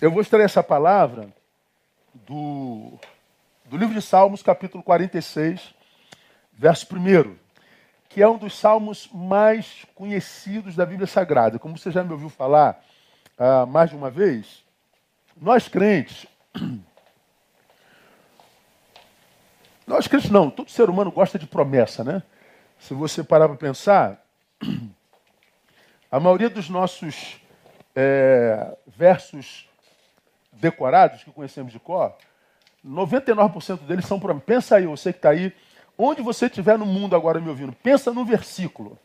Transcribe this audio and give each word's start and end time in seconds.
eu 0.00 0.12
vou 0.12 0.20
extrair 0.20 0.44
essa 0.44 0.62
palavra 0.62 1.28
do, 2.14 2.98
do 3.64 3.76
livro 3.76 3.94
de 3.94 4.00
Salmos, 4.00 4.42
capítulo 4.42 4.82
46, 4.82 5.74
verso 6.52 6.86
1, 6.94 7.36
que 8.08 8.22
é 8.22 8.28
um 8.28 8.38
dos 8.38 8.56
salmos 8.56 9.08
mais 9.12 9.84
conhecidos 9.96 10.76
da 10.76 10.86
Bíblia 10.86 11.06
Sagrada. 11.06 11.58
Como 11.58 11.76
você 11.76 11.90
já 11.90 12.04
me 12.04 12.12
ouviu 12.12 12.28
falar 12.28 12.80
ah, 13.36 13.66
mais 13.66 13.90
de 13.90 13.96
uma 13.96 14.08
vez, 14.08 14.64
nós 15.36 15.66
crentes, 15.66 16.26
nós 19.84 20.06
crentes 20.06 20.30
não, 20.30 20.48
todo 20.48 20.70
ser 20.70 20.88
humano 20.88 21.10
gosta 21.10 21.40
de 21.40 21.46
promessa, 21.46 22.04
né? 22.04 22.22
Se 22.78 22.94
você 22.94 23.24
parar 23.24 23.48
para 23.48 23.56
pensar, 23.56 24.24
a 26.08 26.20
maioria 26.20 26.48
dos 26.48 26.68
nossos 26.68 27.40
é, 27.96 28.76
versos 28.86 29.68
decorados, 30.58 31.24
que 31.24 31.30
conhecemos 31.30 31.72
de 31.72 31.78
cor, 31.78 32.14
99% 32.86 33.78
deles 33.80 34.06
são 34.06 34.20
para 34.20 34.34
Pensa 34.34 34.76
aí, 34.76 34.86
você 34.86 35.12
que 35.12 35.18
está 35.18 35.30
aí, 35.30 35.52
onde 35.96 36.22
você 36.22 36.46
estiver 36.46 36.78
no 36.78 36.86
mundo 36.86 37.16
agora 37.16 37.40
me 37.40 37.48
ouvindo, 37.48 37.72
pensa 37.82 38.12
num 38.12 38.24
versículo. 38.24 38.98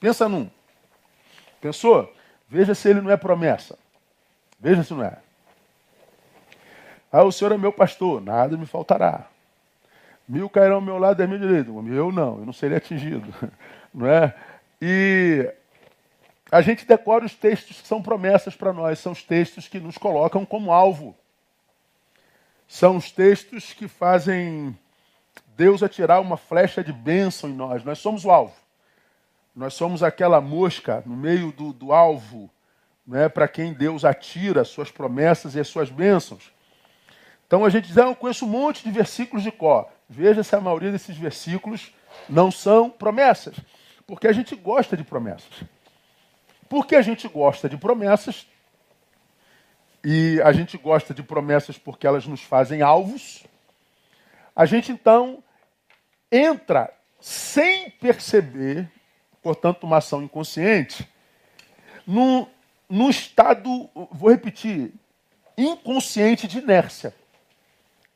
Pensa 0.00 0.28
num. 0.28 0.50
Pensou? 1.60 2.12
Veja 2.48 2.74
se 2.74 2.88
ele 2.88 3.00
não 3.00 3.10
é 3.10 3.16
promessa. 3.16 3.78
Veja 4.58 4.82
se 4.82 4.92
não 4.94 5.04
é. 5.04 5.18
Ah, 7.10 7.24
o 7.24 7.32
Senhor 7.32 7.52
é 7.52 7.58
meu 7.58 7.72
pastor, 7.72 8.20
nada 8.20 8.56
me 8.56 8.66
faltará. 8.66 9.26
Mil 10.26 10.48
cairão 10.48 10.76
ao 10.76 10.80
meu 10.80 10.98
lado 10.98 11.20
e 11.20 11.22
ao 11.22 11.28
meu 11.28 11.38
direito. 11.38 11.70
Eu 11.88 12.10
não, 12.10 12.38
eu 12.38 12.46
não 12.46 12.52
serei 12.52 12.78
atingido. 12.78 13.32
Não 13.94 14.06
é? 14.06 14.34
E 14.80 15.52
a 16.52 16.60
gente 16.60 16.84
decora 16.84 17.24
os 17.24 17.34
textos 17.34 17.80
que 17.80 17.88
são 17.88 18.02
promessas 18.02 18.54
para 18.54 18.74
nós, 18.74 18.98
são 18.98 19.12
os 19.12 19.22
textos 19.22 19.66
que 19.66 19.80
nos 19.80 19.96
colocam 19.96 20.44
como 20.44 20.70
alvo. 20.70 21.16
São 22.68 22.98
os 22.98 23.10
textos 23.10 23.72
que 23.72 23.88
fazem 23.88 24.78
Deus 25.56 25.82
atirar 25.82 26.20
uma 26.20 26.36
flecha 26.36 26.84
de 26.84 26.92
bênção 26.92 27.48
em 27.48 27.54
nós. 27.54 27.82
Nós 27.84 28.00
somos 28.00 28.26
o 28.26 28.30
alvo. 28.30 28.54
Nós 29.56 29.72
somos 29.72 30.02
aquela 30.02 30.42
mosca 30.42 31.02
no 31.06 31.16
meio 31.16 31.52
do, 31.52 31.72
do 31.72 31.90
alvo, 31.90 32.50
né, 33.06 33.30
para 33.30 33.48
quem 33.48 33.72
Deus 33.72 34.04
atira 34.04 34.60
as 34.60 34.68
suas 34.68 34.90
promessas 34.90 35.54
e 35.54 35.60
as 35.60 35.68
suas 35.68 35.88
bênçãos. 35.88 36.52
Então 37.46 37.64
a 37.64 37.70
gente 37.70 37.86
diz, 37.86 37.96
ah, 37.96 38.02
eu 38.02 38.14
conheço 38.14 38.44
um 38.44 38.50
monte 38.50 38.84
de 38.84 38.90
versículos 38.90 39.42
de 39.42 39.50
cor. 39.50 39.88
Veja 40.06 40.42
se 40.42 40.54
a 40.54 40.60
maioria 40.60 40.92
desses 40.92 41.16
versículos 41.16 41.94
não 42.28 42.50
são 42.50 42.90
promessas, 42.90 43.56
porque 44.06 44.28
a 44.28 44.32
gente 44.32 44.54
gosta 44.54 44.98
de 44.98 45.02
promessas. 45.02 45.64
Porque 46.72 46.96
a 46.96 47.02
gente 47.02 47.28
gosta 47.28 47.68
de 47.68 47.76
promessas, 47.76 48.46
e 50.02 50.40
a 50.42 50.52
gente 50.52 50.78
gosta 50.78 51.12
de 51.12 51.22
promessas 51.22 51.76
porque 51.76 52.06
elas 52.06 52.26
nos 52.26 52.40
fazem 52.40 52.80
alvos, 52.80 53.44
a 54.56 54.64
gente 54.64 54.90
então 54.90 55.44
entra 56.30 56.90
sem 57.20 57.90
perceber, 57.90 58.90
portanto, 59.42 59.84
uma 59.84 59.98
ação 59.98 60.22
inconsciente, 60.22 61.06
num, 62.06 62.48
estado, 63.10 63.90
vou 64.10 64.30
repetir, 64.30 64.94
inconsciente 65.58 66.48
de 66.48 66.60
inércia. 66.60 67.14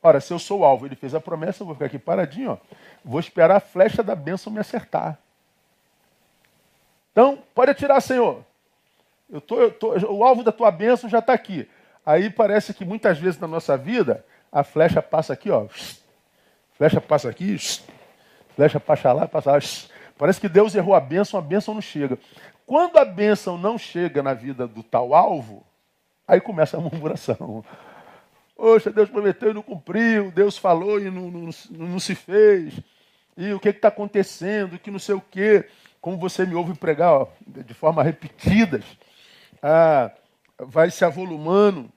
Ora, 0.02 0.18
se 0.18 0.32
eu 0.32 0.38
sou 0.38 0.64
alvo, 0.64 0.86
ele 0.86 0.96
fez 0.96 1.14
a 1.14 1.20
promessa, 1.20 1.62
eu 1.62 1.66
vou 1.66 1.74
ficar 1.74 1.84
aqui 1.84 1.98
paradinho, 1.98 2.52
ó, 2.52 2.76
vou 3.04 3.20
esperar 3.20 3.56
a 3.56 3.60
flecha 3.60 4.02
da 4.02 4.14
bênção 4.14 4.50
me 4.50 4.60
acertar. 4.60 5.18
Então, 7.12 7.42
pode 7.54 7.70
atirar, 7.70 8.00
Senhor. 8.00 8.45
Eu 9.28 9.40
tô, 9.40 9.60
eu 9.60 9.70
tô, 9.70 9.96
o 10.12 10.24
alvo 10.24 10.42
da 10.42 10.52
tua 10.52 10.70
bênção 10.70 11.10
já 11.10 11.18
está 11.18 11.32
aqui. 11.32 11.68
Aí 12.04 12.30
parece 12.30 12.72
que 12.72 12.84
muitas 12.84 13.18
vezes 13.18 13.40
na 13.40 13.48
nossa 13.48 13.76
vida, 13.76 14.24
a 14.50 14.62
flecha 14.62 15.02
passa 15.02 15.32
aqui, 15.32 15.50
ó. 15.50 15.66
Flecha 16.74 17.00
passa 17.00 17.28
aqui, 17.28 17.56
flecha 18.54 18.78
passa 18.78 19.12
lá, 19.12 19.26
passa 19.26 19.52
lá. 19.52 19.58
Parece 20.16 20.40
que 20.40 20.48
Deus 20.48 20.74
errou 20.74 20.94
a 20.94 21.00
bênção, 21.00 21.38
a 21.38 21.42
bênção 21.42 21.74
não 21.74 21.80
chega. 21.80 22.18
Quando 22.64 22.98
a 22.98 23.04
bênção 23.04 23.58
não 23.58 23.76
chega 23.76 24.22
na 24.22 24.34
vida 24.34 24.66
do 24.66 24.82
tal 24.82 25.14
alvo, 25.14 25.64
aí 26.26 26.40
começa 26.40 26.76
a 26.76 26.80
murmuração. 26.80 27.64
Poxa, 28.56 28.90
Deus 28.90 29.10
prometeu 29.10 29.50
e 29.50 29.54
não 29.54 29.62
cumpriu, 29.62 30.30
Deus 30.30 30.56
falou 30.56 30.98
e 30.98 31.10
não, 31.10 31.30
não, 31.30 31.50
não 31.70 31.98
se 31.98 32.14
fez. 32.14 32.74
E 33.36 33.52
o 33.52 33.60
que 33.60 33.68
está 33.68 33.88
acontecendo, 33.88 34.78
que 34.78 34.90
não 34.90 34.98
sei 34.98 35.14
o 35.14 35.20
quê 35.20 35.66
como 36.00 36.16
você 36.16 36.46
me 36.46 36.54
ouve 36.54 36.72
pregar 36.74 37.12
ó, 37.12 37.28
de 37.46 37.74
forma 37.74 38.02
repetidas, 38.02 38.84
ah, 39.66 40.12
vai 40.58 40.90
se 40.92 41.04
avolumando 41.04 41.90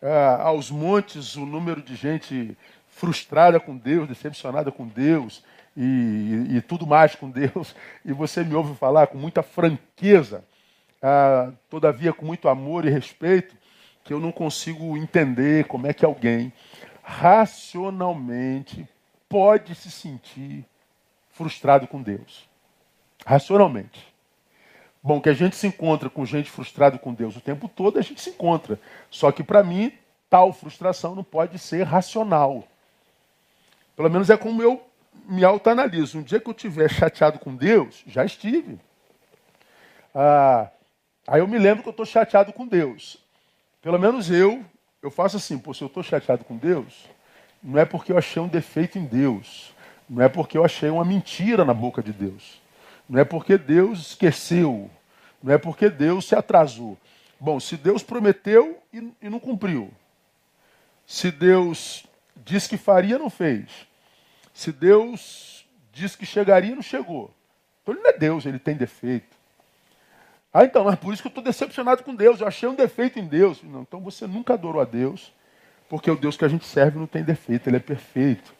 ah, 0.00 0.42
aos 0.42 0.70
montes 0.70 1.34
o 1.34 1.44
número 1.44 1.82
de 1.82 1.96
gente 1.96 2.56
frustrada 2.86 3.58
com 3.58 3.76
Deus, 3.76 4.06
decepcionada 4.06 4.70
com 4.70 4.86
Deus 4.86 5.42
e, 5.76 6.46
e, 6.50 6.56
e 6.56 6.60
tudo 6.60 6.86
mais 6.86 7.16
com 7.16 7.28
Deus. 7.28 7.74
E 8.04 8.12
você 8.12 8.44
me 8.44 8.54
ouve 8.54 8.76
falar 8.76 9.08
com 9.08 9.18
muita 9.18 9.42
franqueza, 9.42 10.44
ah, 11.02 11.50
todavia 11.68 12.12
com 12.12 12.24
muito 12.24 12.48
amor 12.48 12.84
e 12.84 12.90
respeito, 12.90 13.56
que 14.04 14.12
eu 14.12 14.20
não 14.20 14.30
consigo 14.30 14.96
entender 14.96 15.66
como 15.66 15.88
é 15.88 15.92
que 15.92 16.04
alguém 16.04 16.52
racionalmente 17.02 18.88
pode 19.28 19.74
se 19.74 19.90
sentir 19.90 20.64
frustrado 21.30 21.88
com 21.88 22.00
Deus 22.00 22.48
racionalmente. 23.26 24.14
Bom, 25.06 25.20
que 25.20 25.28
a 25.28 25.32
gente 25.32 25.54
se 25.54 25.68
encontra 25.68 26.10
com 26.10 26.26
gente 26.26 26.50
frustrada 26.50 26.98
com 26.98 27.14
Deus 27.14 27.36
o 27.36 27.40
tempo 27.40 27.68
todo, 27.68 27.96
a 27.96 28.02
gente 28.02 28.20
se 28.20 28.30
encontra. 28.30 28.76
Só 29.08 29.30
que 29.30 29.44
para 29.44 29.62
mim, 29.62 29.92
tal 30.28 30.52
frustração 30.52 31.14
não 31.14 31.22
pode 31.22 31.60
ser 31.60 31.84
racional. 31.84 32.64
Pelo 33.94 34.10
menos 34.10 34.30
é 34.30 34.36
como 34.36 34.60
eu 34.60 34.84
me 35.28 35.44
autoanaliso. 35.44 36.18
Um 36.18 36.24
dia 36.24 36.40
que 36.40 36.48
eu 36.48 36.52
estiver 36.52 36.90
chateado 36.90 37.38
com 37.38 37.54
Deus, 37.54 38.02
já 38.04 38.24
estive. 38.24 38.80
Ah, 40.12 40.70
aí 41.28 41.38
eu 41.38 41.46
me 41.46 41.56
lembro 41.56 41.84
que 41.84 41.88
eu 41.88 41.92
estou 41.92 42.04
chateado 42.04 42.52
com 42.52 42.66
Deus. 42.66 43.16
Pelo 43.80 44.00
menos 44.00 44.28
eu, 44.28 44.64
eu 45.00 45.10
faço 45.12 45.36
assim, 45.36 45.56
pô, 45.56 45.72
se 45.72 45.82
eu 45.82 45.86
estou 45.86 46.02
chateado 46.02 46.42
com 46.42 46.56
Deus, 46.56 47.08
não 47.62 47.78
é 47.78 47.84
porque 47.84 48.10
eu 48.10 48.18
achei 48.18 48.42
um 48.42 48.48
defeito 48.48 48.98
em 48.98 49.04
Deus. 49.04 49.72
Não 50.10 50.20
é 50.20 50.28
porque 50.28 50.58
eu 50.58 50.64
achei 50.64 50.90
uma 50.90 51.04
mentira 51.04 51.64
na 51.64 51.72
boca 51.72 52.02
de 52.02 52.12
Deus. 52.12 52.60
Não 53.08 53.20
é 53.20 53.24
porque 53.24 53.56
Deus 53.56 54.00
esqueceu. 54.00 54.90
Não 55.46 55.54
é 55.54 55.58
porque 55.58 55.88
Deus 55.88 56.26
se 56.26 56.34
atrasou. 56.34 56.98
Bom, 57.38 57.60
se 57.60 57.76
Deus 57.76 58.02
prometeu 58.02 58.82
e, 58.92 59.30
não 59.30 59.38
cumpriu. 59.38 59.92
Se 61.06 61.30
Deus 61.30 62.04
disse 62.44 62.68
que 62.68 62.76
faria, 62.76 63.16
não 63.16 63.30
fez. 63.30 63.86
Se 64.52 64.72
Deus 64.72 65.64
disse 65.92 66.18
que 66.18 66.26
chegaria, 66.26 66.74
não 66.74 66.82
chegou. 66.82 67.32
Então 67.80 67.94
ele 67.94 68.02
não 68.02 68.10
é 68.10 68.18
Deus, 68.18 68.44
ele 68.44 68.58
tem 68.58 68.74
defeito. 68.74 69.36
Ah, 70.52 70.64
então, 70.64 70.82
mas 70.82 70.98
por 70.98 71.14
isso 71.14 71.22
que 71.22 71.28
eu 71.28 71.30
estou 71.30 71.44
decepcionado 71.44 72.02
com 72.02 72.12
Deus. 72.12 72.40
Eu 72.40 72.48
achei 72.48 72.68
um 72.68 72.74
defeito 72.74 73.20
em 73.20 73.24
Deus. 73.24 73.62
Não, 73.62 73.82
então 73.82 74.00
você 74.00 74.26
nunca 74.26 74.54
adorou 74.54 74.82
a 74.82 74.84
Deus, 74.84 75.32
porque 75.88 76.10
o 76.10 76.16
Deus 76.16 76.36
que 76.36 76.44
a 76.44 76.48
gente 76.48 76.66
serve 76.66 76.98
não 76.98 77.06
tem 77.06 77.22
defeito, 77.22 77.68
ele 77.68 77.76
é 77.76 77.80
perfeito. 77.80 78.52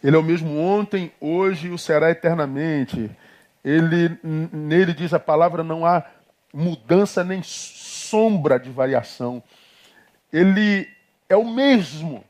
Ele 0.00 0.14
é 0.14 0.18
o 0.18 0.22
mesmo 0.22 0.56
ontem, 0.60 1.10
hoje 1.20 1.66
e 1.66 1.70
o 1.70 1.78
será 1.78 2.08
eternamente 2.08 3.10
ele 3.64 4.18
nele 4.22 4.92
diz 4.92 5.14
a 5.14 5.18
palavra 5.18 5.64
não 5.64 5.86
há 5.86 6.04
mudança 6.52 7.24
nem 7.24 7.42
sombra 7.42 8.58
de 8.60 8.70
variação. 8.70 9.42
Ele 10.32 10.88
é 11.28 11.36
o 11.36 11.44
mesmo. 11.44 12.24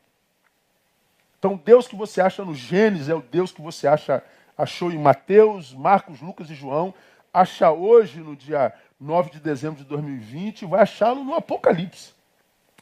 Então, 1.38 1.60
Deus 1.62 1.86
que 1.88 1.96
você 1.96 2.20
acha 2.20 2.44
no 2.44 2.54
Gênesis 2.54 3.08
é 3.08 3.14
o 3.14 3.20
Deus 3.20 3.52
que 3.52 3.60
você 3.60 3.86
acha 3.86 4.22
achou 4.56 4.92
em 4.92 4.98
Mateus, 4.98 5.74
Marcos, 5.74 6.20
Lucas 6.20 6.48
e 6.48 6.54
João, 6.54 6.94
acha 7.32 7.70
hoje 7.72 8.20
no 8.20 8.37
dia 8.37 8.72
9 9.00 9.30
de 9.30 9.40
dezembro 9.40 9.82
de 9.82 9.84
2020 9.84 10.62
e 10.62 10.66
vai 10.66 10.82
achá-lo 10.82 11.25
no 11.25 11.34
Apocalipse. 11.34 12.14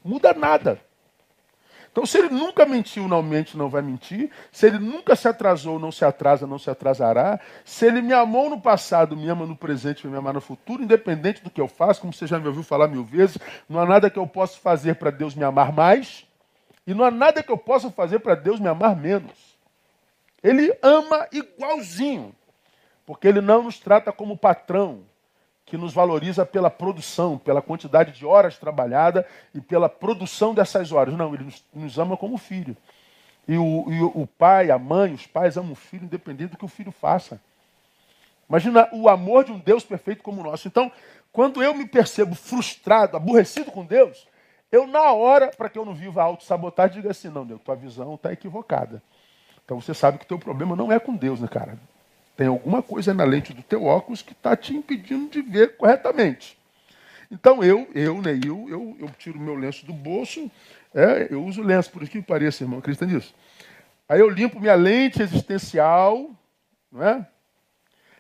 Muda 0.05 0.35
nada. 0.35 0.79
Então, 1.93 2.07
se 2.07 2.17
ele 2.17 2.31
nunca 2.31 2.65
mentiu, 2.65 3.07
não 3.07 3.23
mente, 3.23 3.55
não 3.55 3.69
vai 3.69 3.83
mentir. 3.83 4.31
Se 4.51 4.67
ele 4.67 4.79
nunca 4.79 5.15
se 5.15 5.29
atrasou, 5.29 5.79
não 5.79 5.93
se 5.93 6.03
atrasa, 6.07 6.47
não 6.47 6.59
se 6.59 6.71
atrasará. 6.71 7.39
Se 7.67 7.87
ele 7.87 8.01
me 8.01 8.15
amou 8.15 8.49
no 8.49 8.59
passado, 8.59 9.15
me 9.15 9.29
ama 9.29 9.45
no 9.45 9.55
presente, 9.55 10.03
vai 10.05 10.13
me 10.13 10.17
amar 10.17 10.33
no 10.33 10.41
futuro, 10.41 10.83
independente 10.83 11.45
do 11.45 11.51
que 11.51 11.61
eu 11.61 11.69
faço, 11.69 12.01
como 12.01 12.11
você 12.11 12.27
já 12.27 12.39
me 12.39 12.49
ouviu 12.49 12.63
falar 12.63 12.89
mil 12.89 13.05
vezes, 13.05 13.37
não 13.69 13.79
há 13.79 13.85
nada 13.85 14.09
que 14.09 14.19
eu 14.19 14.27
possa 14.27 14.59
fazer 14.59 14.95
para 14.95 15.11
Deus 15.11 15.35
me 15.35 15.45
amar 15.45 15.71
mais, 15.71 16.27
e 16.87 16.95
não 16.95 17.05
há 17.05 17.11
nada 17.11 17.43
que 17.43 17.53
eu 17.53 17.59
possa 17.59 17.91
fazer 17.91 18.21
para 18.21 18.35
Deus 18.35 18.59
me 18.59 18.69
amar 18.69 18.97
menos. 18.97 19.59
Ele 20.43 20.75
ama 20.83 21.29
igualzinho, 21.31 22.35
porque 23.05 23.29
ele 23.29 23.43
não 23.43 23.65
nos 23.65 23.79
trata 23.79 24.11
como 24.11 24.35
patrão, 24.35 25.03
que 25.73 25.77
nos 25.79 25.95
valoriza 25.95 26.45
pela 26.45 26.69
produção, 26.69 27.39
pela 27.39 27.63
quantidade 27.63 28.13
de 28.13 28.27
horas 28.27 28.59
trabalhadas 28.59 29.25
e 29.55 29.61
pela 29.63 29.89
produção 29.89 30.53
dessas 30.53 30.93
horas. 30.93 31.15
Não, 31.15 31.33
ele 31.33 31.45
nos, 31.45 31.65
nos 31.73 31.99
ama 31.99 32.15
como 32.15 32.37
filho. 32.37 32.77
E 33.49 33.57
o, 33.57 33.87
e 33.91 34.03
o 34.03 34.27
pai, 34.27 34.71
a 34.71 34.79
mãe, 34.79 35.15
os 35.15 35.27
pais 35.27 35.57
amam 35.57 35.73
o 35.73 35.75
filho 35.75 36.05
independente 36.05 36.51
do 36.51 36.59
que 36.59 36.65
o 36.67 36.69
filho 36.69 36.93
faça. 36.93 37.41
Imagina 38.47 38.87
o 38.93 39.09
amor 39.09 39.45
de 39.45 39.53
um 39.53 39.59
Deus 39.59 39.83
perfeito 39.83 40.23
como 40.23 40.43
o 40.43 40.45
nosso. 40.45 40.69
Então, 40.69 40.93
quando 41.33 41.63
eu 41.63 41.73
me 41.73 41.87
percebo 41.87 42.35
frustrado, 42.35 43.17
aborrecido 43.17 43.73
com 43.73 43.83
Deus, 43.83 44.29
eu 44.71 44.87
na 44.87 45.11
hora, 45.13 45.53
para 45.57 45.71
que 45.71 45.79
eu 45.79 45.87
não 45.87 45.95
viva 45.95 46.21
a 46.21 46.25
autossabotagem, 46.25 46.97
diga 46.97 47.13
assim, 47.13 47.31
não, 47.31 47.47
Deus, 47.47 47.63
tua 47.63 47.77
visão 47.77 48.15
está 48.17 48.31
equivocada. 48.31 49.03
Então 49.65 49.81
você 49.81 49.95
sabe 49.95 50.19
que 50.19 50.27
o 50.27 50.29
teu 50.29 50.39
problema 50.39 50.77
não 50.77 50.93
é 50.93 51.01
com 51.01 51.17
Deus, 51.17 51.41
né, 51.41 51.49
cara? 51.49 51.79
Tem 52.37 52.47
alguma 52.47 52.83
coisa 52.83 53.13
na 53.13 53.25
lente 53.25 53.53
do 53.53 53.63
teu 53.63 53.85
óculos 53.85 54.23
que 54.23 54.33
está 54.33 54.57
te 54.57 54.75
impedindo 54.75 55.31
de 55.31 55.43
ver 55.43 55.77
corretamente. 55.77 56.59
Então 57.31 57.63
eu, 57.65 57.89
eu, 57.95 58.21
Neil, 58.21 58.67
eu, 58.69 58.97
eu 59.01 59.11
tiro 59.19 59.39
meu 59.39 59.55
lenço 59.55 59.87
do 59.87 59.93
bolso, 59.93 60.51
é, 60.95 61.29
eu 61.31 61.43
uso 61.45 61.63
lenço, 61.63 61.91
por 61.91 62.03
isso 62.03 62.13
que 62.13 62.21
pareça, 62.21 62.65
irmão, 62.65 62.79
acredita 62.79 63.07
nisso? 63.07 63.35
Aí 64.09 64.21
eu 64.21 64.29
limpo 64.29 64.61
minha 64.61 64.75
lente 64.75 65.23
existencial, 65.23 66.31
não 66.91 67.03
é? 67.03 67.27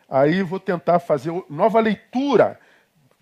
Aí 0.09 0.43
vou 0.43 0.61
tentar 0.61 0.99
fazer 0.99 1.32
nova 1.49 1.81
leitura 1.81 2.59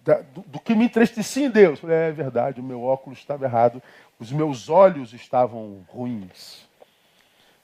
da, 0.05 0.21
do, 0.21 0.43
do, 0.43 0.61
que 0.61 0.75
me 0.75 0.85
entristecia 0.85 1.47
em 1.47 1.51
Deus. 1.51 1.81
É 1.85 2.11
verdade, 2.13 2.61
o 2.61 2.65
meu 2.65 2.83
óculos 2.83 3.19
estava 3.19 3.45
errado, 3.45 3.83
os 4.19 4.31
meus 4.33 4.69
olhos 4.69 5.13
estavam 5.13 5.85
ruins. 5.89 6.69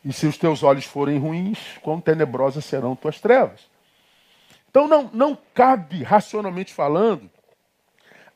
E 0.07 0.13
se 0.13 0.25
os 0.25 0.39
teus 0.39 0.63
olhos 0.63 0.85
forem 0.85 1.19
ruins, 1.19 1.59
quão 1.83 2.01
tenebrosas 2.01 2.65
serão 2.65 2.95
tuas 2.95 3.21
trevas. 3.21 3.69
Então 4.71 4.87
não, 4.87 5.11
não 5.13 5.37
cabe, 5.53 6.05
racionalmente 6.05 6.73
falando, 6.73 7.29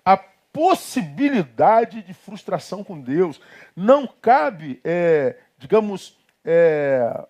a 0.04 0.16
possibilidade 0.16 2.02
de 2.02 2.12
frustração 2.12 2.82
com 2.82 3.00
Deus. 3.00 3.40
Não 3.76 4.04
cabe, 4.04 4.80
é, 4.82 5.38
digamos, 5.58 6.18
é, 6.44 7.24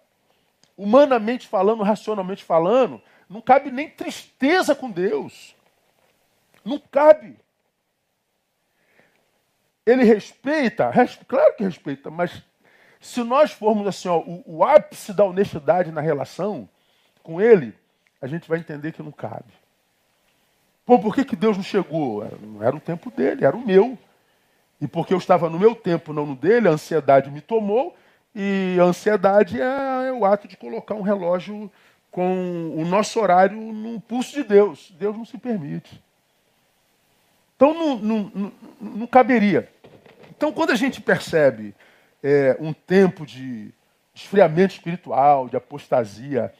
humanamente 0.74 1.46
falando, 1.46 1.82
racionalmente 1.82 2.42
falando, 2.42 3.02
não 3.28 3.42
cabe 3.42 3.70
nem 3.70 3.90
tristeza 3.90 4.74
com 4.74 4.90
Deus. 4.90 5.54
Não 6.64 6.78
cabe. 6.78 7.36
Ele 9.84 10.02
respeita, 10.02 10.90
claro 11.28 11.56
que 11.56 11.64
respeita, 11.64 12.10
mas 12.10 12.42
se 13.00 13.24
nós 13.24 13.50
formos 13.50 13.86
assim, 13.86 14.08
ó, 14.08 14.18
o, 14.18 14.42
o 14.46 14.64
ápice 14.64 15.12
da 15.12 15.24
honestidade 15.24 15.90
na 15.90 16.02
relação 16.02 16.68
com 17.22 17.40
ele, 17.40 17.74
a 18.20 18.26
gente 18.26 18.46
vai 18.46 18.58
entender 18.58 18.92
que 18.92 19.02
não 19.02 19.10
cabe. 19.10 19.52
Pô, 20.84 20.98
por 20.98 21.14
que, 21.14 21.24
que 21.24 21.36
Deus 21.36 21.56
não 21.56 21.64
chegou? 21.64 22.28
Não 22.42 22.62
era 22.62 22.76
o 22.76 22.80
tempo 22.80 23.10
dele, 23.10 23.44
era 23.44 23.56
o 23.56 23.64
meu. 23.64 23.98
E 24.80 24.86
porque 24.86 25.14
eu 25.14 25.18
estava 25.18 25.48
no 25.48 25.58
meu 25.58 25.74
tempo, 25.74 26.12
não 26.12 26.26
no 26.26 26.36
dele, 26.36 26.68
a 26.68 26.72
ansiedade 26.72 27.30
me 27.30 27.40
tomou. 27.40 27.96
E 28.34 28.76
a 28.78 28.84
ansiedade 28.84 29.60
é, 29.60 30.08
é 30.08 30.12
o 30.12 30.24
ato 30.24 30.46
de 30.46 30.56
colocar 30.56 30.94
um 30.94 31.02
relógio 31.02 31.70
com 32.10 32.74
o 32.76 32.84
nosso 32.84 33.18
horário 33.20 33.56
no 33.56 34.00
pulso 34.00 34.34
de 34.34 34.44
Deus. 34.44 34.92
Deus 34.98 35.16
não 35.16 35.24
se 35.24 35.38
permite. 35.38 36.02
Então 37.56 37.72
não, 37.74 37.98
não, 37.98 38.32
não, 38.34 38.52
não 38.80 39.06
caberia. 39.06 39.68
Então 40.30 40.52
quando 40.52 40.70
a 40.70 40.76
gente 40.76 41.00
percebe 41.00 41.74
é, 42.22 42.56
um 42.60 42.72
tempo 42.72 43.24
de 43.24 43.72
esfriamento 44.14 44.74
espiritual, 44.74 45.48
de 45.48 45.56
apostasia 45.56 46.52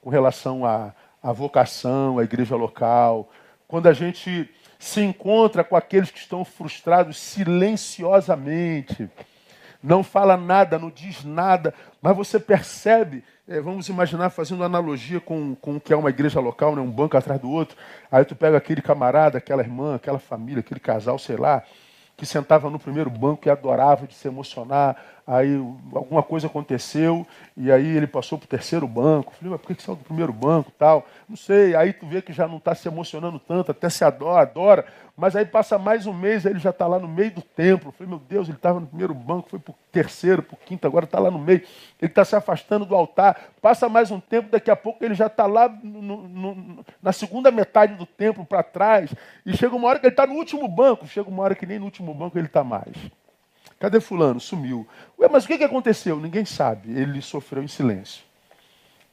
com 0.00 0.10
relação 0.10 0.64
à, 0.64 0.94
à 1.22 1.32
vocação, 1.32 2.18
à 2.18 2.24
igreja 2.24 2.56
local, 2.56 3.28
quando 3.66 3.86
a 3.86 3.92
gente 3.92 4.48
se 4.78 5.00
encontra 5.02 5.64
com 5.64 5.76
aqueles 5.76 6.10
que 6.10 6.18
estão 6.18 6.44
frustrados 6.44 7.18
silenciosamente, 7.18 9.10
não 9.82 10.02
fala 10.02 10.36
nada, 10.36 10.78
não 10.78 10.90
diz 10.90 11.24
nada, 11.24 11.74
mas 12.00 12.16
você 12.16 12.38
percebe, 12.38 13.24
é, 13.46 13.60
vamos 13.60 13.88
imaginar 13.88 14.30
fazendo 14.30 14.64
analogia 14.64 15.20
com, 15.20 15.54
com 15.56 15.76
o 15.76 15.80
que 15.80 15.92
é 15.92 15.96
uma 15.96 16.10
igreja 16.10 16.40
local, 16.40 16.74
né, 16.74 16.82
um 16.82 16.90
banco 16.90 17.16
atrás 17.16 17.40
do 17.40 17.50
outro, 17.50 17.76
aí 18.10 18.24
tu 18.24 18.34
pega 18.34 18.56
aquele 18.56 18.82
camarada, 18.82 19.38
aquela 19.38 19.62
irmã, 19.62 19.96
aquela 19.96 20.18
família, 20.18 20.60
aquele 20.60 20.80
casal, 20.80 21.18
sei 21.18 21.36
lá, 21.36 21.62
que 22.18 22.26
sentava 22.26 22.68
no 22.68 22.80
primeiro 22.80 23.08
banco 23.08 23.46
e 23.46 23.50
adorava 23.50 24.04
de 24.04 24.12
se 24.12 24.26
emocionar, 24.26 24.96
aí 25.28 25.56
alguma 25.94 26.22
coisa 26.22 26.46
aconteceu, 26.46 27.26
e 27.54 27.70
aí 27.70 27.86
ele 27.86 28.06
passou 28.06 28.38
para 28.38 28.46
o 28.46 28.48
terceiro 28.48 28.88
banco. 28.88 29.34
Falei, 29.34 29.50
mas 29.50 29.60
por 29.60 29.76
que, 29.76 29.82
saiu 29.82 29.94
do 29.94 30.02
primeiro 30.02 30.32
banco 30.32 30.72
tal? 30.78 31.06
Não 31.28 31.36
sei, 31.36 31.76
aí 31.76 31.92
tu 31.92 32.06
vê 32.06 32.22
que 32.22 32.32
já 32.32 32.48
não 32.48 32.56
está 32.56 32.74
se 32.74 32.88
emocionando 32.88 33.38
tanto, 33.38 33.70
até 33.70 33.90
se 33.90 34.02
adora, 34.02 34.40
adora, 34.40 34.86
mas 35.14 35.36
aí 35.36 35.44
passa 35.44 35.76
mais 35.76 36.06
um 36.06 36.14
mês, 36.14 36.46
aí 36.46 36.52
ele 36.52 36.58
já 36.58 36.70
está 36.70 36.86
lá 36.86 36.98
no 36.98 37.06
meio 37.06 37.30
do 37.30 37.42
templo. 37.42 37.92
Falei, 37.92 38.08
meu 38.08 38.18
Deus, 38.18 38.48
ele 38.48 38.56
estava 38.56 38.80
no 38.80 38.86
primeiro 38.86 39.12
banco, 39.12 39.50
foi 39.50 39.58
para 39.58 39.72
o 39.72 39.74
terceiro, 39.92 40.42
para 40.42 40.54
o 40.54 40.58
quinto, 40.64 40.86
agora 40.86 41.04
está 41.04 41.18
lá 41.18 41.30
no 41.30 41.38
meio. 41.38 41.60
Ele 42.00 42.10
está 42.10 42.24
se 42.24 42.34
afastando 42.34 42.86
do 42.86 42.94
altar. 42.94 43.50
Passa 43.60 43.86
mais 43.86 44.10
um 44.10 44.20
tempo, 44.20 44.48
daqui 44.48 44.70
a 44.70 44.76
pouco 44.76 45.04
ele 45.04 45.14
já 45.14 45.26
está 45.26 45.44
lá 45.44 45.68
no, 45.68 46.26
no, 46.26 46.84
na 47.02 47.12
segunda 47.12 47.50
metade 47.50 47.96
do 47.96 48.06
templo 48.06 48.46
para 48.46 48.62
trás. 48.62 49.14
E 49.44 49.54
chega 49.54 49.76
uma 49.76 49.88
hora 49.88 49.98
que 49.98 50.06
ele 50.06 50.12
está 50.14 50.26
no 50.26 50.36
último 50.36 50.66
banco, 50.66 51.06
chega 51.06 51.28
uma 51.28 51.42
hora 51.42 51.54
que 51.54 51.66
nem 51.66 51.78
no 51.78 51.84
último 51.84 52.14
banco 52.14 52.38
ele 52.38 52.46
está 52.46 52.64
mais. 52.64 52.96
Cadê 53.78 54.00
fulano? 54.00 54.40
Sumiu. 54.40 54.86
Ué, 55.18 55.28
mas 55.28 55.44
o 55.44 55.46
que, 55.46 55.62
aconteceu? 55.62 56.18
Ninguém 56.18 56.44
sabe. 56.44 56.90
Ele 56.90 57.22
sofreu 57.22 57.62
em 57.62 57.68
silêncio. 57.68 58.22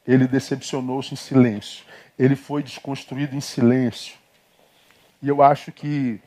Ele 0.07 0.27
decepcionou-se 0.27 1.13
em 1.13 1.17
silêncio. 1.17 1.85
Ele 2.17 2.35
foi 2.35 2.63
desconstruído 2.63 3.35
em 3.35 3.41
silêncio. 3.41 4.17
E 5.21 5.27
eu 5.27 5.41
acho 5.41 5.71
que 5.71 6.19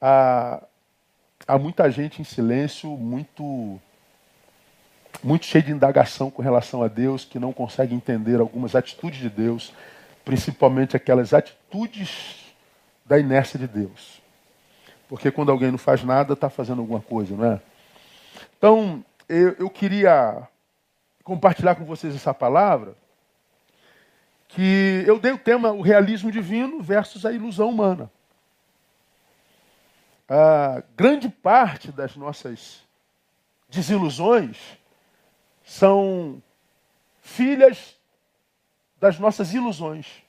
há, 0.00 0.62
há 1.46 1.58
muita 1.58 1.90
gente 1.90 2.20
em 2.20 2.24
silêncio, 2.24 2.90
muito, 2.90 3.80
muito 5.22 5.46
cheio 5.46 5.64
de 5.64 5.72
indagação 5.72 6.30
com 6.30 6.42
relação 6.42 6.82
a 6.82 6.88
Deus, 6.88 7.24
que 7.24 7.38
não 7.38 7.52
consegue 7.52 7.94
entender 7.94 8.38
algumas 8.38 8.74
atitudes 8.74 9.18
de 9.18 9.30
Deus, 9.30 9.72
principalmente 10.24 10.96
aquelas 10.96 11.32
atitudes 11.32 12.54
da 13.04 13.18
inércia 13.18 13.58
de 13.58 13.66
Deus. 13.66 14.23
Porque 15.08 15.30
quando 15.30 15.50
alguém 15.50 15.70
não 15.70 15.78
faz 15.78 16.02
nada, 16.02 16.32
está 16.32 16.48
fazendo 16.48 16.80
alguma 16.80 17.00
coisa, 17.00 17.36
não 17.36 17.44
é? 17.44 17.60
Então, 18.56 19.04
eu, 19.28 19.52
eu 19.58 19.70
queria 19.70 20.48
compartilhar 21.22 21.74
com 21.74 21.84
vocês 21.84 22.14
essa 22.14 22.32
palavra, 22.32 22.96
que 24.48 25.04
eu 25.06 25.18
dei 25.18 25.32
o 25.32 25.38
tema 25.38 25.72
o 25.72 25.80
realismo 25.80 26.30
divino 26.30 26.80
versus 26.82 27.26
a 27.26 27.32
ilusão 27.32 27.68
humana. 27.68 28.10
A 30.28 30.82
grande 30.96 31.28
parte 31.28 31.90
das 31.92 32.16
nossas 32.16 32.82
desilusões 33.68 34.58
são 35.64 36.42
filhas 37.20 37.96
das 38.98 39.18
nossas 39.18 39.52
ilusões. 39.52 40.22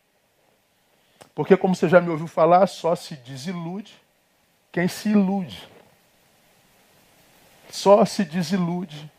Porque, 1.33 1.55
como 1.55 1.75
você 1.75 1.87
já 1.87 2.01
me 2.01 2.09
ouviu 2.09 2.27
falar, 2.27 2.67
só 2.67 2.95
se 2.95 3.15
desilude 3.17 4.04
quem 4.75 4.89
se 4.89 5.07
ilude. 5.07 5.69
Só 7.69 8.03
se 8.03 8.25
desilude 8.25 9.09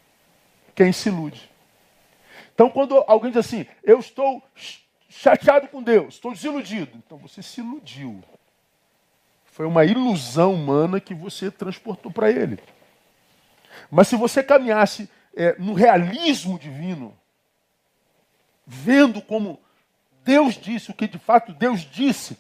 quem 0.75 0.93
se 0.93 1.09
ilude. 1.09 1.51
Então, 2.55 2.69
quando 2.69 3.03
alguém 3.07 3.31
diz 3.31 3.47
assim, 3.47 3.65
eu 3.83 3.99
estou 3.99 4.43
chateado 5.09 5.67
com 5.69 5.83
Deus, 5.83 6.17
estou 6.17 6.33
desiludido, 6.33 6.91
então 6.99 7.17
você 7.17 7.43
se 7.43 7.63
iludiu. 7.63 8.23
Foi 9.47 9.65
uma 9.65 9.87
ilusão 9.87 10.53
humana 10.53 11.01
que 11.01 11.15
você 11.15 11.51
transportou 11.51 12.13
para 12.13 12.31
ele. 12.31 12.59
Mas 13.91 14.09
se 14.09 14.17
você 14.17 14.43
caminhasse 14.43 15.09
é, 15.35 15.57
no 15.59 15.73
realismo 15.73 16.59
divino, 16.59 17.19
vendo 18.67 19.23
como 19.23 19.59
Deus 20.23 20.55
disse, 20.55 20.91
o 20.91 20.95
que 20.95 21.09
de 21.09 21.19
fato 21.19 21.55
Deus 21.55 21.81
disse, 21.81 22.39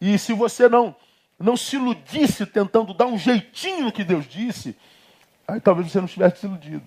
e 0.00 0.18
se 0.18 0.32
você 0.32 0.66
não 0.66 0.96
não 1.38 1.56
se 1.56 1.76
iludisse 1.76 2.46
tentando 2.46 2.94
dar 2.94 3.06
um 3.06 3.18
jeitinho 3.18 3.84
no 3.84 3.92
que 3.92 4.04
Deus 4.04 4.26
disse, 4.26 4.76
aí 5.46 5.60
talvez 5.60 5.90
você 5.90 5.98
não 5.98 6.06
estivesse 6.06 6.40
se 6.40 6.46
iludido. 6.46 6.82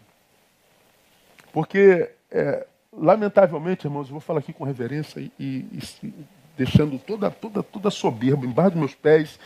Porque, 1.51 2.11
é, 2.31 2.65
lamentavelmente, 2.91 3.87
irmãos, 3.87 4.07
eu 4.07 4.11
vou 4.11 4.19
falar 4.19 4.39
aqui 4.39 4.53
com 4.53 4.63
reverência 4.63 5.19
e, 5.19 5.31
e, 5.39 5.79
e 6.03 6.13
deixando 6.57 6.97
toda, 6.97 7.29
toda, 7.29 7.61
toda 7.61 7.89
soberba 7.89 8.45
embaixo 8.45 8.71
dos 8.71 8.79
meus 8.79 8.95
pés, 8.95 9.39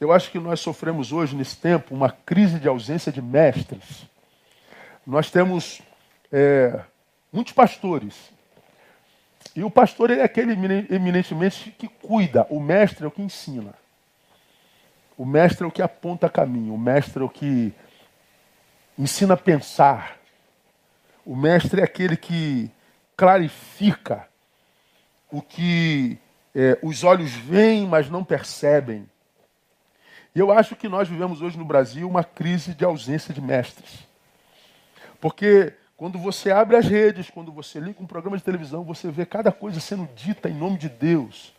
eu 0.00 0.12
acho 0.12 0.30
que 0.30 0.38
nós 0.38 0.60
sofremos 0.60 1.12
hoje, 1.12 1.34
nesse 1.34 1.56
tempo, 1.56 1.94
uma 1.94 2.10
crise 2.10 2.58
de 2.58 2.68
ausência 2.68 3.10
de 3.10 3.22
mestres. 3.22 4.06
Nós 5.06 5.30
temos 5.30 5.80
é, 6.30 6.80
muitos 7.32 7.52
pastores. 7.52 8.14
E 9.54 9.64
o 9.64 9.70
pastor 9.70 10.10
é 10.10 10.22
aquele 10.22 10.52
eminentemente 10.90 11.70
que 11.78 11.88
cuida, 11.88 12.46
o 12.50 12.60
mestre 12.60 13.04
é 13.04 13.08
o 13.08 13.10
que 13.10 13.22
ensina. 13.22 13.74
O 15.16 15.24
mestre 15.24 15.64
é 15.64 15.66
o 15.66 15.72
que 15.72 15.82
aponta 15.82 16.28
caminho, 16.28 16.74
o 16.74 16.78
mestre 16.78 17.22
é 17.22 17.24
o 17.24 17.28
que 17.28 17.72
ensina 18.98 19.34
a 19.34 19.36
pensar. 19.36 20.18
O 21.24 21.34
mestre 21.34 21.80
é 21.80 21.84
aquele 21.84 22.16
que 22.16 22.70
clarifica 23.16 24.28
o 25.30 25.40
que 25.40 26.18
é, 26.54 26.78
os 26.82 27.02
olhos 27.02 27.32
veem, 27.32 27.86
mas 27.86 28.08
não 28.08 28.22
percebem. 28.22 29.08
E 30.34 30.38
eu 30.38 30.52
acho 30.52 30.76
que 30.76 30.88
nós 30.88 31.08
vivemos 31.08 31.40
hoje 31.40 31.56
no 31.56 31.64
Brasil 31.64 32.06
uma 32.08 32.22
crise 32.22 32.74
de 32.74 32.84
ausência 32.84 33.32
de 33.32 33.40
mestres. 33.40 34.06
Porque 35.18 35.72
quando 35.96 36.18
você 36.18 36.50
abre 36.50 36.76
as 36.76 36.86
redes, 36.86 37.30
quando 37.30 37.50
você 37.50 37.80
liga 37.80 38.02
um 38.02 38.06
programa 38.06 38.36
de 38.36 38.42
televisão, 38.42 38.84
você 38.84 39.10
vê 39.10 39.24
cada 39.24 39.50
coisa 39.50 39.80
sendo 39.80 40.06
dita 40.14 40.50
em 40.50 40.54
nome 40.54 40.76
de 40.76 40.90
Deus. 40.90 41.55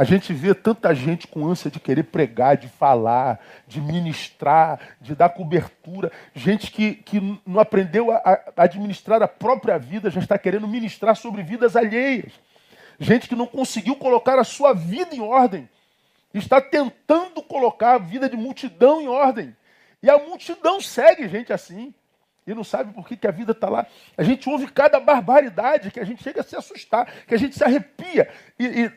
A 0.00 0.04
gente 0.04 0.32
vê 0.32 0.54
tanta 0.54 0.94
gente 0.94 1.26
com 1.26 1.46
ânsia 1.46 1.70
de 1.70 1.78
querer 1.78 2.04
pregar, 2.04 2.56
de 2.56 2.68
falar, 2.68 3.38
de 3.68 3.82
ministrar, 3.82 4.80
de 4.98 5.14
dar 5.14 5.28
cobertura. 5.28 6.10
Gente 6.34 6.70
que, 6.70 6.94
que 6.94 7.20
não 7.44 7.60
aprendeu 7.60 8.10
a, 8.10 8.16
a 8.56 8.62
administrar 8.62 9.22
a 9.22 9.28
própria 9.28 9.78
vida, 9.78 10.08
já 10.08 10.18
está 10.18 10.38
querendo 10.38 10.66
ministrar 10.66 11.14
sobre 11.16 11.42
vidas 11.42 11.76
alheias. 11.76 12.32
Gente 12.98 13.28
que 13.28 13.34
não 13.34 13.46
conseguiu 13.46 13.94
colocar 13.94 14.38
a 14.38 14.44
sua 14.44 14.72
vida 14.72 15.14
em 15.14 15.20
ordem. 15.20 15.68
Está 16.32 16.62
tentando 16.62 17.42
colocar 17.42 17.96
a 17.96 17.98
vida 17.98 18.26
de 18.26 18.38
multidão 18.38 19.02
em 19.02 19.06
ordem. 19.06 19.54
E 20.02 20.08
a 20.08 20.16
multidão 20.16 20.80
segue 20.80 21.28
gente 21.28 21.52
assim. 21.52 21.92
E 22.46 22.54
não 22.54 22.64
sabe 22.64 22.92
por 22.92 23.06
que, 23.06 23.16
que 23.16 23.26
a 23.26 23.30
vida 23.30 23.52
está 23.52 23.68
lá. 23.68 23.86
A 24.16 24.22
gente 24.22 24.48
ouve 24.48 24.66
cada 24.66 24.98
barbaridade 24.98 25.90
que 25.90 26.00
a 26.00 26.04
gente 26.04 26.22
chega 26.22 26.40
a 26.40 26.44
se 26.44 26.56
assustar, 26.56 27.06
que 27.26 27.34
a 27.34 27.38
gente 27.38 27.54
se 27.54 27.62
arrepia. 27.62 28.28
E, 28.58 28.64
e 28.64 28.92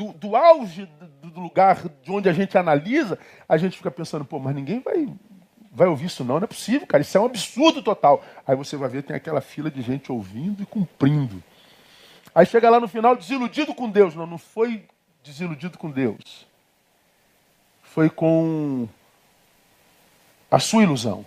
do, 0.00 0.14
do 0.14 0.34
auge 0.34 0.86
do, 1.20 1.30
do 1.30 1.40
lugar 1.40 1.86
de 2.02 2.10
onde 2.10 2.26
a 2.26 2.32
gente 2.32 2.56
analisa, 2.56 3.18
a 3.46 3.58
gente 3.58 3.76
fica 3.76 3.90
pensando, 3.90 4.24
pô, 4.24 4.38
mas 4.38 4.54
ninguém 4.54 4.80
vai, 4.80 5.06
vai 5.70 5.88
ouvir 5.88 6.06
isso 6.06 6.24
não, 6.24 6.36
não 6.36 6.44
é 6.44 6.46
possível, 6.46 6.86
cara, 6.86 7.02
isso 7.02 7.18
é 7.18 7.20
um 7.20 7.26
absurdo 7.26 7.82
total. 7.82 8.24
Aí 8.46 8.56
você 8.56 8.78
vai 8.78 8.88
ver, 8.88 9.02
tem 9.02 9.14
aquela 9.14 9.42
fila 9.42 9.70
de 9.70 9.82
gente 9.82 10.10
ouvindo 10.10 10.62
e 10.62 10.66
cumprindo. 10.66 11.42
Aí 12.34 12.46
chega 12.46 12.70
lá 12.70 12.80
no 12.80 12.88
final, 12.88 13.14
desiludido 13.14 13.74
com 13.74 13.90
Deus. 13.90 14.14
Não, 14.14 14.26
não 14.26 14.38
foi 14.38 14.86
desiludido 15.22 15.76
com 15.76 15.90
Deus. 15.90 16.46
Foi 17.82 18.08
com 18.08 18.88
a 20.50 20.58
sua 20.58 20.84
ilusão. 20.84 21.26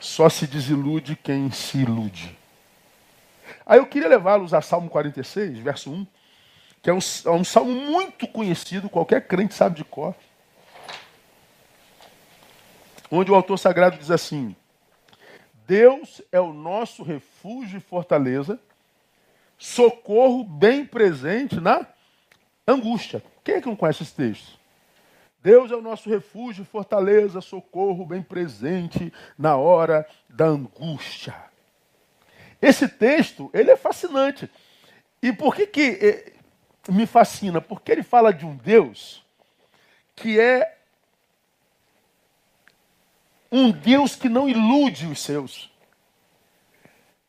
Só 0.00 0.28
se 0.28 0.46
desilude 0.46 1.14
quem 1.14 1.50
se 1.50 1.78
ilude. 1.78 2.36
Aí 3.64 3.78
eu 3.78 3.86
queria 3.86 4.08
levá-los 4.08 4.52
a 4.54 4.62
Salmo 4.62 4.88
46, 4.88 5.58
verso 5.58 5.92
1 5.92 6.06
que 6.82 6.90
é 6.90 6.92
um, 6.92 6.98
é 7.24 7.30
um 7.30 7.44
salmo 7.44 7.72
muito 7.72 8.26
conhecido, 8.28 8.88
qualquer 8.88 9.26
crente 9.26 9.54
sabe 9.54 9.76
de 9.76 9.84
cor. 9.84 10.14
Onde 13.10 13.30
o 13.30 13.34
autor 13.34 13.58
sagrado 13.58 13.98
diz 13.98 14.10
assim: 14.10 14.54
Deus 15.66 16.22
é 16.30 16.40
o 16.40 16.52
nosso 16.52 17.02
refúgio 17.02 17.78
e 17.78 17.80
fortaleza, 17.80 18.60
socorro 19.56 20.44
bem 20.44 20.84
presente 20.84 21.60
na 21.60 21.86
angústia. 22.66 23.22
Quem 23.42 23.56
é 23.56 23.60
que 23.60 23.66
não 23.66 23.76
conhece 23.76 24.02
esse 24.02 24.14
texto? 24.14 24.58
Deus 25.42 25.70
é 25.70 25.76
o 25.76 25.80
nosso 25.80 26.10
refúgio, 26.10 26.64
fortaleza, 26.64 27.40
socorro 27.40 28.04
bem 28.04 28.22
presente 28.22 29.12
na 29.38 29.56
hora 29.56 30.06
da 30.28 30.46
angústia. 30.46 31.34
Esse 32.60 32.88
texto, 32.88 33.48
ele 33.54 33.70
é 33.70 33.76
fascinante. 33.76 34.50
E 35.22 35.32
por 35.32 35.54
que 35.54 35.66
que 35.66 36.37
me 36.88 37.06
fascina, 37.06 37.60
porque 37.60 37.92
ele 37.92 38.02
fala 38.02 38.32
de 38.32 38.46
um 38.46 38.56
Deus 38.56 39.22
que 40.16 40.40
é 40.40 40.76
um 43.50 43.70
Deus 43.70 44.16
que 44.16 44.28
não 44.28 44.48
ilude 44.48 45.06
os 45.06 45.22
seus. 45.22 45.70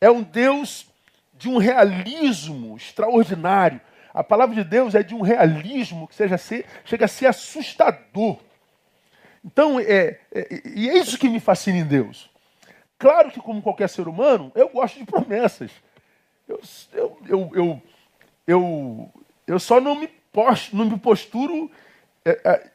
É 0.00 0.10
um 0.10 0.22
Deus 0.22 0.86
de 1.34 1.48
um 1.48 1.56
realismo 1.56 2.76
extraordinário. 2.76 3.80
A 4.12 4.24
palavra 4.24 4.54
de 4.54 4.64
Deus 4.64 4.94
é 4.94 5.02
de 5.02 5.14
um 5.14 5.20
realismo 5.20 6.08
que 6.08 6.14
seja 6.14 6.36
ser, 6.36 6.66
chega 6.84 7.04
a 7.04 7.08
ser 7.08 7.26
assustador. 7.26 8.38
Então, 9.44 9.80
é, 9.80 10.20
é, 10.32 10.62
e 10.74 10.90
é 10.90 10.98
isso 10.98 11.18
que 11.18 11.28
me 11.28 11.40
fascina 11.40 11.78
em 11.78 11.86
Deus. 11.86 12.28
Claro 12.98 13.30
que, 13.30 13.40
como 13.40 13.62
qualquer 13.62 13.88
ser 13.88 14.08
humano, 14.08 14.52
eu 14.54 14.68
gosto 14.68 14.98
de 14.98 15.06
promessas. 15.06 15.70
Eu, 16.46 16.60
eu, 16.92 17.18
eu, 17.24 17.50
eu, 17.54 17.82
eu 18.46 19.10
eu 19.50 19.58
só 19.58 19.80
não 19.80 19.96
me, 19.96 20.06
posto, 20.06 20.76
não 20.76 20.84
me 20.84 20.96
posturo 20.96 21.68
é, 22.24 22.40
é, 22.44 22.70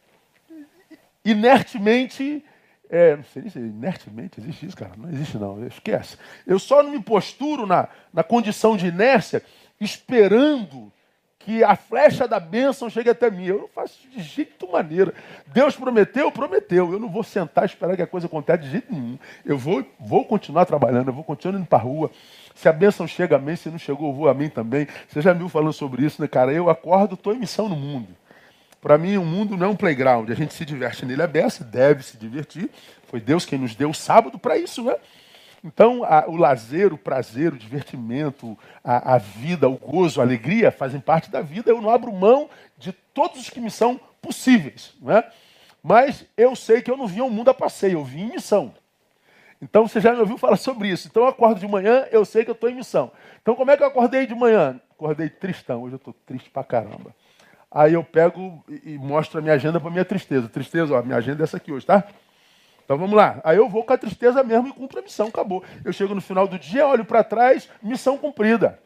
inertemente. 1.24 2.44
É, 2.90 3.16
não 3.16 3.24
sei 3.24 3.50
se 3.50 3.58
inertemente 3.58 4.42
existe 4.42 4.66
isso, 4.66 4.76
cara. 4.76 4.92
Não 4.98 5.10
existe, 5.10 5.38
não. 5.38 5.66
Esquece. 5.66 6.18
Eu 6.46 6.60
só 6.60 6.84
não 6.84 6.92
me 6.92 7.02
posturo 7.02 7.66
na, 7.66 7.88
na 8.14 8.24
condição 8.24 8.76
de 8.76 8.88
inércia, 8.88 9.42
esperando 9.80 10.92
que 11.40 11.64
a 11.64 11.78
flecha 11.78 12.28
da 12.28 12.42
bênção 12.42 12.90
chegue 12.90 13.10
até 13.10 13.32
mim. 13.32 13.46
Eu 13.46 13.60
não 13.60 13.68
faço 13.70 13.98
de 14.10 14.22
jeito 14.22 14.70
maneira. 14.70 15.14
Deus 15.48 15.78
prometeu, 15.78 16.30
prometeu. 16.30 16.92
Eu 16.92 17.00
não 17.00 17.08
vou 17.08 17.24
sentar 17.24 17.64
e 17.64 17.68
esperar 17.68 17.96
que 17.96 18.02
a 18.02 18.08
coisa 18.08 18.28
aconteça 18.28 18.58
de 18.58 18.70
jeito 18.70 18.94
nenhum. 18.94 19.18
Eu 19.46 19.58
vou, 19.58 19.86
vou 19.98 20.26
continuar 20.26 20.66
trabalhando, 20.66 21.08
eu 21.08 21.14
vou 21.14 21.24
continuar 21.24 21.58
indo 21.58 21.68
para 21.68 21.78
a 21.78 21.82
rua. 21.82 22.12
Se 22.56 22.70
a 22.70 22.74
bênção 22.74 23.06
chega, 23.06 23.36
amém. 23.36 23.56
Se 23.56 23.70
não 23.70 23.78
chegou, 23.78 24.10
eu 24.10 24.14
vou, 24.14 24.30
amém 24.30 24.50
também. 24.50 24.88
Você 25.08 25.22
já 25.22 25.34
me 25.34 25.40
viu 25.40 25.50
falando 25.50 25.74
sobre 25.74 26.06
isso, 26.06 26.22
né, 26.22 26.28
cara? 26.28 26.52
Eu 26.54 26.70
acordo, 26.70 27.16
estou 27.16 27.34
em 27.34 27.40
missão 27.40 27.68
no 27.68 27.76
mundo. 27.76 28.08
Para 28.82 28.98
mim, 28.98 29.18
o 29.18 29.26
mundo 29.26 29.58
não 29.58 29.68
é 29.68 29.70
um 29.70 29.76
playground. 29.76 30.30
A 30.30 30.36
gente 30.36 30.54
se 30.54 30.64
diverte 30.64 31.06
nele, 31.06 31.22
é 31.22 31.28
beça, 31.28 31.64
deve 31.64 32.04
se 32.04 32.18
divertir. 32.18 32.70
Foi 33.08 33.20
Deus 33.20 33.46
quem 33.46 33.60
nos 33.60 33.76
deu 33.76 33.90
o 33.90 33.94
sábado 33.94 34.40
para 34.40 34.58
isso, 34.58 34.84
né? 34.84 34.96
Então, 35.64 36.04
a, 36.04 36.26
o 36.28 36.38
lazer, 36.38 36.94
o 36.94 36.98
prazer, 36.98 37.52
o 37.52 37.58
divertimento, 37.58 38.58
a, 38.84 39.16
a, 39.16 39.18
vida, 39.18 39.68
o 39.68 39.76
gozo, 39.76 40.22
a 40.22 40.24
alegria 40.24 40.72
fazem 40.72 41.00
parte 41.00 41.32
da 41.32 41.42
vida. 41.42 41.72
Eu 41.72 41.82
não 41.82 41.90
abro 41.90 42.14
mão 42.14 42.48
de 42.78 42.92
todos 42.92 43.42
os 43.42 43.50
que 43.50 43.60
me 43.60 43.72
são 43.72 44.00
possíveis. 44.22 44.94
Né? 45.02 45.24
Mas 45.84 46.24
eu 46.38 46.56
sei 46.56 46.82
que 46.82 46.90
eu 46.90 46.96
não 46.96 47.08
vim 47.08 47.20
ao 47.20 47.30
mundo 47.30 47.50
a 47.50 47.54
passeio, 47.54 47.94
eu 47.94 48.04
vim 48.04 48.22
em 48.22 48.34
missão. 48.34 48.74
Então 49.66 49.88
você 49.88 50.00
já 50.00 50.14
me 50.14 50.20
ouviu 50.20 50.38
falar 50.38 50.58
sobre 50.58 50.88
isso. 50.88 51.08
Então 51.08 51.24
eu 51.24 51.30
acordo 51.30 51.60
de 51.60 51.68
manhã, 51.68 52.06
eu 52.12 52.24
sei 52.24 52.44
que 52.44 52.52
eu 52.52 52.54
estou 52.54 52.70
em 52.70 52.76
missão. 52.76 53.12
Então 53.42 53.56
como 53.56 53.72
é 53.72 53.76
que 53.76 53.82
eu 53.82 53.88
acordei 53.88 54.28
de 54.28 54.36
manhã? 54.36 54.80
Acordei 54.92 55.28
tristão, 55.28 55.82
hoje 55.82 55.96
eu 55.96 55.98
estou 55.98 56.14
triste 56.26 56.50
pra 56.52 56.64
caramba. 56.64 57.14
Aí 57.72 57.94
eu 57.94 58.04
pego 58.04 58.64
e 58.86 58.98
mostro 58.98 59.40
a 59.40 59.42
minha 59.42 59.56
agenda 59.56 59.80
para 59.80 59.90
minha 59.90 60.06
tristeza. 60.06 60.48
Tristeza, 60.48 60.94
ó, 60.94 61.02
minha 61.02 61.18
agenda 61.18 61.42
é 61.42 61.46
essa 61.46 61.58
aqui 61.58 61.72
hoje, 61.72 61.86
tá? 61.86 62.04
Então 62.86 62.98
vamos 62.98 63.16
lá. 63.16 63.42
Aí 63.44 63.58
eu 63.58 63.68
vou 63.68 63.84
com 63.84 63.92
a 63.92 63.98
tristeza 63.98 64.44
mesmo 64.44 64.68
e 64.68 64.72
cumpro 64.72 65.00
a 65.00 65.02
missão, 65.02 65.28
acabou. 65.28 65.64
Eu 65.84 65.92
chego 65.92 66.14
no 66.14 66.22
final 66.22 66.48
do 66.48 66.60
dia, 66.60 66.88
olho 66.88 67.04
para 67.04 67.24
trás, 67.24 67.68
missão 67.82 68.18
cumprida. 68.18 68.80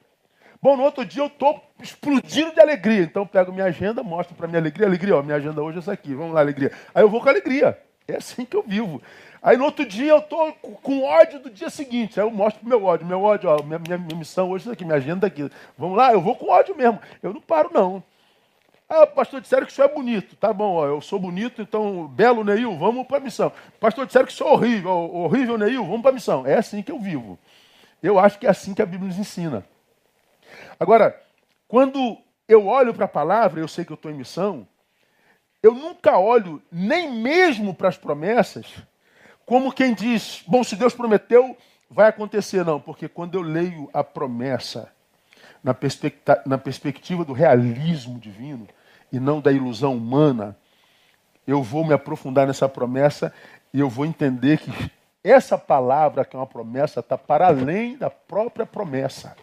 Bom, 0.62 0.78
no 0.78 0.84
outro 0.84 1.06
dia 1.06 1.22
eu 1.22 1.28
estou 1.28 1.62
explodindo 1.82 2.54
de 2.54 2.62
alegria. 2.62 3.04
Então 3.04 3.24
eu 3.24 3.28
pego 3.28 3.52
minha 3.52 3.66
agenda, 3.66 4.02
mostro 4.02 4.34
para 4.34 4.48
minha 4.48 4.60
alegria, 4.60 4.88
alegria, 4.88 5.18
ó, 5.18 5.22
minha 5.22 5.36
agenda 5.36 5.62
hoje 5.62 5.78
é 5.78 5.80
essa 5.80 5.92
aqui. 5.92 6.16
Vamos 6.16 6.34
lá, 6.34 6.40
alegria. 6.40 6.72
Aí 6.96 7.04
eu 7.04 7.10
vou 7.10 7.22
com 7.22 7.28
alegria. 7.28 7.78
É 8.08 8.16
assim 8.16 8.44
que 8.44 8.56
eu 8.56 8.64
vivo. 8.64 9.02
Aí 9.42 9.56
no 9.56 9.66
outro 9.66 9.86
dia 9.86 10.12
eu 10.12 10.20
estou 10.20 10.52
com 10.54 11.04
ódio 11.04 11.40
do 11.40 11.50
dia 11.50 11.70
seguinte. 11.70 12.20
Aí 12.20 12.26
eu 12.26 12.32
mostro 12.32 12.68
meu 12.68 12.84
ódio. 12.84 13.06
Meu 13.06 13.22
ódio, 13.22 13.50
ó, 13.50 13.64
minha, 13.64 13.80
minha, 13.80 13.98
minha 13.98 14.18
missão 14.18 14.50
hoje 14.50 14.70
é 14.70 14.74
aqui, 14.74 14.84
minha 14.84 14.98
agenda 14.98 15.28
aqui. 15.28 15.50
Vamos 15.78 15.98
lá, 15.98 16.12
eu 16.12 16.22
vou 16.22 16.36
com 16.36 16.50
ódio 16.50 16.76
mesmo. 16.76 17.00
Eu 17.24 17.34
não 17.34 17.42
paro, 17.42 17.70
não. 17.74 18.04
Ah, 18.90 19.06
pastor, 19.06 19.40
disseram 19.40 19.66
que 19.66 19.72
o 19.72 19.76
senhor 19.76 19.90
é 19.90 19.94
bonito. 19.94 20.36
Tá 20.36 20.52
bom, 20.52 20.74
ó, 20.74 20.88
eu 20.88 21.00
sou 21.00 21.20
bonito, 21.20 21.62
então, 21.62 22.08
belo 22.08 22.44
Neil, 22.44 22.76
vamos 22.76 23.06
para 23.06 23.18
a 23.18 23.22
missão. 23.22 23.52
Pastor, 23.80 24.06
disseram 24.08 24.26
que 24.26 24.34
o 24.34 24.36
senhor 24.36 24.50
é 24.50 24.54
horrível. 24.54 24.92
Horrível 24.92 25.58
Neil, 25.58 25.86
vamos 25.86 26.02
para 26.02 26.12
a 26.12 26.14
missão. 26.14 26.46
É 26.46 26.56
assim 26.56 26.82
que 26.82 26.92
eu 26.92 27.00
vivo. 27.00 27.38
Eu 28.02 28.18
acho 28.18 28.40
que 28.40 28.48
é 28.48 28.50
assim 28.50 28.74
que 28.74 28.82
a 28.82 28.86
Bíblia 28.86 29.08
nos 29.08 29.20
ensina. 29.20 29.64
Agora, 30.80 31.22
quando 31.68 32.18
eu 32.48 32.66
olho 32.66 32.94
para 32.94 33.06
a 33.06 33.10
palavra, 33.10 33.60
eu 33.60 33.68
sei 33.68 33.86
que 33.86 33.92
eu 33.92 33.96
estou 33.96 34.10
em 34.10 34.16
missão, 34.16 34.68
eu 35.62 35.74
nunca 35.74 36.18
olho 36.18 36.62
nem 36.72 37.12
mesmo 37.12 37.76
para 37.76 37.90
as 37.90 37.98
promessas 37.98 38.66
como 39.50 39.74
quem 39.74 39.96
diz, 39.96 40.44
bom, 40.46 40.64
se 40.64 40.76
Deus 40.76 40.94
prometeu, 40.94 41.58
vai 41.90 42.08
acontecer. 42.08 42.64
Não, 42.64 42.80
porque 42.80 43.10
quando 43.10 43.34
eu 43.34 43.42
leio 43.42 43.90
a 43.92 44.04
promessa 44.04 44.92
na, 45.64 45.76
na 46.46 46.56
perspectiva 46.60 47.26
do 47.26 47.34
realismo 47.34 48.20
divino, 48.20 48.68
e 49.12 49.20
não 49.20 49.42
da 49.42 49.52
ilusão 49.52 49.98
humana, 49.98 50.56
eu 51.48 51.64
vou 51.64 51.84
me 51.84 51.96
aprofundar 51.96 52.46
nessa 52.46 52.70
promessa 52.70 53.34
e 53.74 53.80
eu 53.80 53.90
vou 53.90 54.06
entender 54.06 54.60
que 54.60 54.72
essa 55.24 55.58
palavra, 55.58 56.24
que 56.24 56.36
é 56.36 56.40
uma 56.40 56.46
promessa, 56.46 57.00
está 57.00 57.18
para 57.18 57.48
além 57.48 57.98
da 57.98 58.12
própria 58.12 58.68
promessa. 58.68 59.36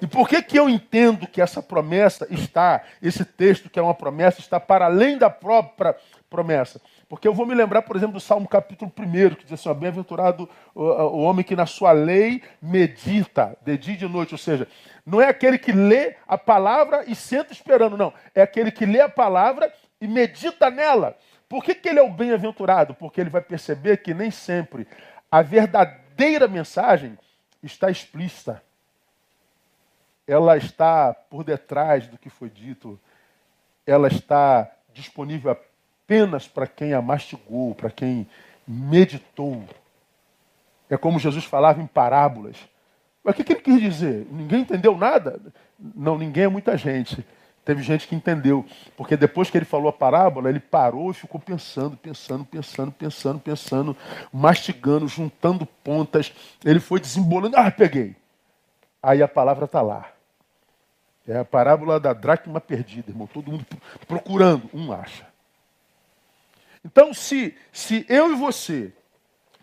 E 0.00 0.06
por 0.06 0.28
que, 0.28 0.40
que 0.40 0.56
eu 0.56 0.68
entendo 0.68 1.26
que 1.26 1.42
essa 1.42 1.60
promessa 1.60 2.28
está, 2.30 2.84
esse 3.02 3.24
texto 3.24 3.68
que 3.68 3.76
é 3.80 3.82
uma 3.82 3.92
promessa, 3.92 4.38
está 4.38 4.60
para 4.60 4.84
além 4.84 5.18
da 5.18 5.28
própria 5.28 5.96
promessa? 6.30 6.80
Porque 7.10 7.26
eu 7.26 7.34
vou 7.34 7.44
me 7.44 7.56
lembrar, 7.56 7.82
por 7.82 7.96
exemplo, 7.96 8.12
do 8.12 8.20
Salmo 8.20 8.46
capítulo 8.46 8.92
1, 8.96 9.34
que 9.34 9.42
diz 9.42 9.54
assim: 9.54 9.74
Bem-aventurado 9.74 10.48
o, 10.72 10.84
o 10.84 11.22
homem 11.22 11.44
que 11.44 11.56
na 11.56 11.66
sua 11.66 11.90
lei 11.90 12.40
medita 12.62 13.58
de 13.62 13.76
dia 13.76 13.94
e 13.94 13.96
de 13.96 14.08
noite. 14.08 14.32
Ou 14.32 14.38
seja, 14.38 14.68
não 15.04 15.20
é 15.20 15.26
aquele 15.26 15.58
que 15.58 15.72
lê 15.72 16.14
a 16.28 16.38
palavra 16.38 17.02
e 17.08 17.16
senta 17.16 17.52
esperando, 17.52 17.96
não. 17.96 18.14
É 18.32 18.40
aquele 18.40 18.70
que 18.70 18.86
lê 18.86 19.00
a 19.00 19.08
palavra 19.08 19.74
e 20.00 20.06
medita 20.06 20.70
nela. 20.70 21.18
Por 21.48 21.64
que, 21.64 21.74
que 21.74 21.88
ele 21.88 21.98
é 21.98 22.02
o 22.02 22.12
bem-aventurado? 22.12 22.94
Porque 22.94 23.20
ele 23.20 23.28
vai 23.28 23.42
perceber 23.42 23.96
que 23.96 24.14
nem 24.14 24.30
sempre 24.30 24.86
a 25.28 25.42
verdadeira 25.42 26.46
mensagem 26.46 27.18
está 27.60 27.90
explícita. 27.90 28.62
Ela 30.28 30.56
está 30.56 31.12
por 31.12 31.42
detrás 31.42 32.06
do 32.06 32.16
que 32.16 32.30
foi 32.30 32.48
dito. 32.48 33.00
Ela 33.84 34.06
está 34.06 34.70
disponível 34.92 35.50
apenas 35.50 35.69
para 36.46 36.66
quem 36.66 36.92
a 36.92 37.00
mastigou, 37.00 37.74
para 37.74 37.90
quem 37.90 38.26
meditou. 38.66 39.64
É 40.88 40.96
como 40.96 41.20
Jesus 41.20 41.44
falava 41.44 41.80
em 41.80 41.86
parábolas. 41.86 42.56
Mas 43.22 43.38
o 43.38 43.44
que, 43.44 43.52
ele 43.52 43.60
quis 43.60 43.80
dizer? 43.80 44.26
Ninguém 44.30 44.62
entendeu 44.62 44.96
nada? 44.96 45.40
Não, 45.78 46.18
ninguém 46.18 46.44
é 46.44 46.48
muita 46.48 46.76
gente. 46.76 47.24
Teve 47.64 47.82
gente 47.82 48.08
que 48.08 48.14
entendeu, 48.14 48.64
porque 48.96 49.16
depois 49.16 49.50
que 49.50 49.58
ele 49.58 49.66
falou 49.66 49.88
a 49.88 49.92
parábola, 49.92 50.48
ele 50.48 50.58
parou 50.58 51.10
e 51.10 51.14
ficou 51.14 51.38
pensando, 51.38 51.96
pensando, 51.96 52.44
pensando, 52.44 52.90
pensando, 52.90 53.38
pensando, 53.38 53.96
mastigando, 54.32 55.06
juntando 55.06 55.66
pontas. 55.66 56.32
Ele 56.64 56.80
foi 56.80 56.98
desembolando, 56.98 57.56
ah, 57.56 57.70
peguei. 57.70 58.16
Aí 59.02 59.22
a 59.22 59.28
palavra 59.28 59.66
está 59.66 59.82
lá. 59.82 60.10
É 61.28 61.38
a 61.38 61.44
parábola 61.44 62.00
da 62.00 62.12
dracma 62.12 62.60
perdida, 62.60 63.10
irmão. 63.10 63.28
Todo 63.28 63.52
mundo 63.52 63.64
procurando, 64.08 64.68
um 64.74 64.90
acha. 64.92 65.29
Então, 66.84 67.12
se, 67.12 67.56
se 67.72 68.06
eu 68.08 68.32
e 68.32 68.36
você 68.36 68.92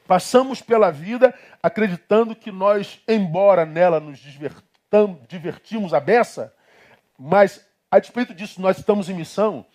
passamos 0.08 0.62
pela 0.62 0.92
vida 0.92 1.34
acreditando 1.62 2.36
que 2.36 2.52
nós, 2.52 3.02
embora 3.08 3.66
nela 3.66 4.00
nos 4.00 4.20
divertimos 5.28 5.94
a 5.94 6.00
beça, 6.00 6.54
mas 7.18 7.66
a 7.92 8.00
despeito 8.00 8.34
disso 8.34 8.62
nós 8.62 8.78
estamos 8.78 9.10
em 9.10 9.14
missão 9.14 9.66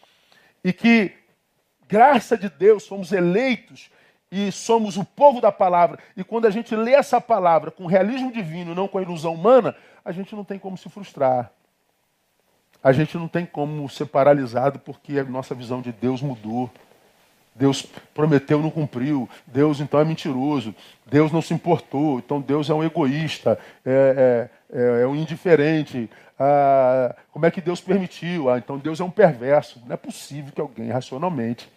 e 0.65 0.73
que, 0.73 1.13
graça 1.89 2.37
de 2.37 2.49
Deus, 2.49 2.87
fomos 2.87 3.13
eleitos 3.13 3.91
e 4.31 4.51
somos 4.51 4.97
o 4.97 5.05
povo 5.05 5.41
da 5.41 5.53
palavra. 5.53 5.99
E 6.17 6.25
quando 6.25 6.47
a 6.47 6.51
gente 6.51 6.75
lê 6.75 6.93
essa 6.93 7.21
palavra 7.21 7.71
com 7.71 7.85
realismo 7.87 8.33
divino, 8.33 8.75
não 8.75 8.89
com 8.89 8.99
a 8.99 9.03
ilusão 9.03 9.35
humana, 9.35 9.77
a 10.05 10.13
gente 10.13 10.35
não 10.35 10.45
tem 10.45 10.59
como 10.59 10.79
se 10.79 10.89
frustrar. 10.89 11.53
A 12.83 12.93
gente 12.93 13.17
não 13.17 13.29
tem 13.29 13.45
como 13.45 13.89
ser 13.89 14.07
paralisado 14.07 14.79
porque 14.79 15.19
a 15.19 15.25
nossa 15.25 15.55
visão 15.55 15.83
de 15.83 15.93
Deus 15.93 16.23
mudou. 16.23 16.71
Deus 17.55 17.83
prometeu, 18.15 18.61
não 18.61 18.71
cumpriu. 18.71 19.29
Deus 19.47 19.81
então 19.81 20.01
é 20.01 20.05
mentiroso. 20.05 20.75
Deus 21.07 21.31
não 21.31 21.43
se 21.43 21.53
importou. 21.53 22.19
Então 22.19 22.41
Deus 22.41 22.71
é 22.71 22.75
um 22.75 22.83
egoísta, 22.83 23.59
é, 23.85 24.49
é, 24.73 24.79
é, 24.79 25.03
é 25.03 25.07
um 25.07 25.15
indiferente. 25.15 26.09
Ah, 26.39 27.15
como 27.31 27.47
é 27.47 27.51
que 27.51 27.61
Deus 27.61 27.81
permitiu? 27.81 28.51
Ah, 28.51 28.59
então 28.59 28.79
Deus 28.79 29.01
é 29.01 29.05
um 29.05 29.11
perverso. 29.11 29.81
Não 29.87 29.95
é 29.95 29.97
possível 29.97 30.53
que 30.53 30.61
alguém 30.61 30.91
racionalmente 30.91 31.71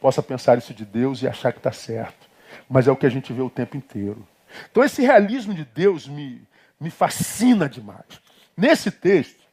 possa 0.00 0.22
pensar 0.22 0.58
isso 0.58 0.72
de 0.72 0.84
Deus 0.84 1.22
e 1.22 1.28
achar 1.28 1.52
que 1.52 1.58
está 1.58 1.72
certo. 1.72 2.28
Mas 2.68 2.88
é 2.88 2.92
o 2.92 2.96
que 2.96 3.06
a 3.06 3.10
gente 3.10 3.32
vê 3.32 3.42
o 3.42 3.50
tempo 3.50 3.76
inteiro. 3.76 4.26
Então 4.70 4.82
esse 4.82 5.02
realismo 5.02 5.52
de 5.52 5.64
Deus 5.64 6.08
me, 6.08 6.42
me 6.80 6.90
fascina 6.90 7.68
demais. 7.68 8.20
Nesse 8.56 8.90
texto, 8.90 9.44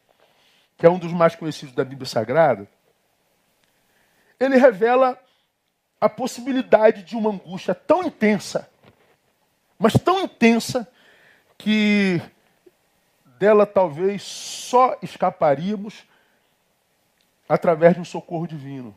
que 0.78 0.86
é 0.86 0.90
um 0.90 0.98
dos 0.98 1.12
mais 1.12 1.36
conhecidos 1.36 1.76
da 1.76 1.84
Bíblia 1.84 2.06
Sagrada, 2.06 2.68
ele 4.40 4.58
revela 4.58 5.18
a 6.04 6.10
possibilidade 6.10 7.02
de 7.02 7.16
uma 7.16 7.30
angústia 7.30 7.74
tão 7.74 8.04
intensa, 8.04 8.70
mas 9.80 9.94
tão 9.94 10.20
intensa, 10.20 10.86
que 11.58 12.22
dela 13.40 13.66
talvez 13.66 14.22
só 14.22 14.98
escaparíamos 15.02 16.04
através 17.48 17.94
de 17.94 18.02
um 18.02 18.06
socorro 18.06 18.46
divino. 18.46 18.94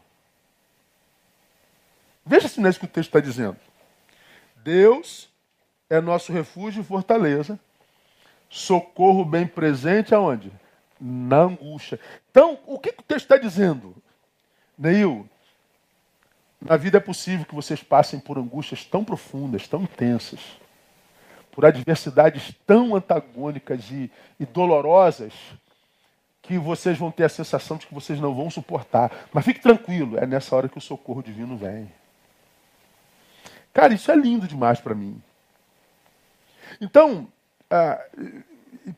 Veja 2.25 2.49
se 2.49 2.59
não 2.59 2.67
é 2.67 2.71
isso 2.71 2.81
que 2.81 2.87
o 2.87 2.89
texto 2.89 3.11
está 3.11 3.21
dizendo. 3.21 3.57
Deus 4.57 5.29
é 5.89 6.01
nosso 6.01 6.33
refúgio 6.33 6.81
e 6.81 6.85
fortaleza, 6.85 7.57
socorro 8.51 9.25
bem 9.25 9.47
presente 9.47 10.13
aonde? 10.13 10.51
Na 11.01 11.43
angústia. 11.43 12.01
Então, 12.33 12.59
o 12.67 12.81
que, 12.81 12.91
que 12.91 13.01
o 13.01 13.05
texto 13.05 13.27
está 13.27 13.37
dizendo? 13.37 13.95
Neil, 14.77 15.29
na 16.69 16.77
vida 16.77 16.99
é 16.99 17.01
possível 17.01 17.47
que 17.47 17.55
vocês 17.55 17.83
passem 17.83 18.19
por 18.19 18.39
angústias 18.39 18.85
tão 18.85 19.05
profundas, 19.05 19.69
tão 19.69 19.83
intensas, 19.83 20.41
por 21.53 21.65
adversidades 21.65 22.53
tão 22.67 22.97
antagônicas 22.97 23.89
e, 23.91 24.11
e 24.39 24.45
dolorosas, 24.45 25.33
que 26.43 26.59
vocês 26.59 26.99
vão 26.99 27.11
ter 27.11 27.25
a 27.25 27.29
sensação 27.29 27.77
de 27.77 27.87
que 27.87 27.95
vocês 27.95 28.21
não 28.21 28.35
vão 28.35 28.51
suportar. 28.51 29.11
Mas 29.33 29.45
fique 29.45 29.61
tranquilo, 29.61 30.19
é 30.19 30.27
nessa 30.27 30.55
hora 30.55 30.69
que 30.69 30.79
o 30.79 30.81
socorro 30.81 31.23
divino 31.23 31.57
vem. 31.57 31.91
Cara, 33.73 33.95
isso 33.95 34.11
é 34.11 34.17
lindo 34.17 34.49
demais 34.49 34.81
para 34.81 34.95
mim. 34.95 35.21
Então, 36.81 37.29
ah, 37.71 38.05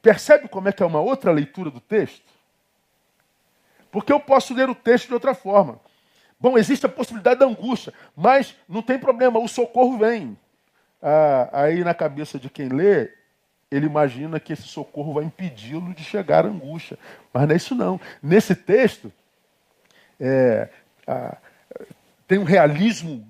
percebe 0.00 0.48
como 0.48 0.68
é 0.68 0.72
que 0.72 0.82
é 0.82 0.86
uma 0.86 1.00
outra 1.00 1.32
leitura 1.32 1.70
do 1.70 1.80
texto? 1.80 2.24
Porque 3.90 4.12
eu 4.12 4.20
posso 4.20 4.54
ler 4.54 4.68
o 4.68 4.74
texto 4.74 5.08
de 5.08 5.14
outra 5.14 5.34
forma. 5.34 5.80
Bom, 6.40 6.56
existe 6.56 6.86
a 6.86 6.88
possibilidade 6.88 7.40
da 7.40 7.46
angústia, 7.46 7.92
mas 8.14 8.54
não 8.68 8.80
tem 8.80 8.98
problema, 8.98 9.40
o 9.40 9.48
socorro 9.48 9.98
vem. 9.98 10.38
Ah, 11.02 11.48
aí 11.52 11.82
na 11.82 11.94
cabeça 11.94 12.38
de 12.38 12.48
quem 12.48 12.68
lê, 12.68 13.10
ele 13.70 13.86
imagina 13.86 14.38
que 14.38 14.52
esse 14.52 14.62
socorro 14.62 15.14
vai 15.14 15.24
impedi-lo 15.24 15.92
de 15.94 16.04
chegar 16.04 16.44
à 16.46 16.48
angústia. 16.48 16.98
Mas 17.32 17.46
não 17.46 17.52
é 17.52 17.56
isso 17.56 17.74
não. 17.74 18.00
Nesse 18.22 18.54
texto, 18.54 19.12
é, 20.20 20.68
ah, 21.06 21.36
tem 22.26 22.38
um 22.38 22.44
realismo 22.44 23.26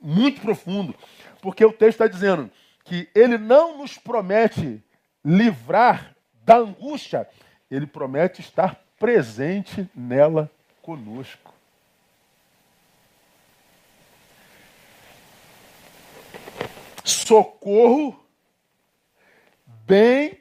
muito 0.00 0.40
profundo, 0.40 0.94
porque 1.40 1.64
o 1.64 1.72
texto 1.72 2.02
está 2.02 2.06
dizendo 2.06 2.50
que 2.84 3.08
ele 3.14 3.38
não 3.38 3.78
nos 3.78 3.98
promete 3.98 4.82
livrar 5.24 6.14
da 6.44 6.56
angústia, 6.56 7.28
ele 7.70 7.86
promete 7.86 8.40
estar 8.40 8.82
presente 8.98 9.88
nela 9.94 10.50
conosco. 10.80 11.51
Socorro 17.04 18.18
bem 19.66 20.38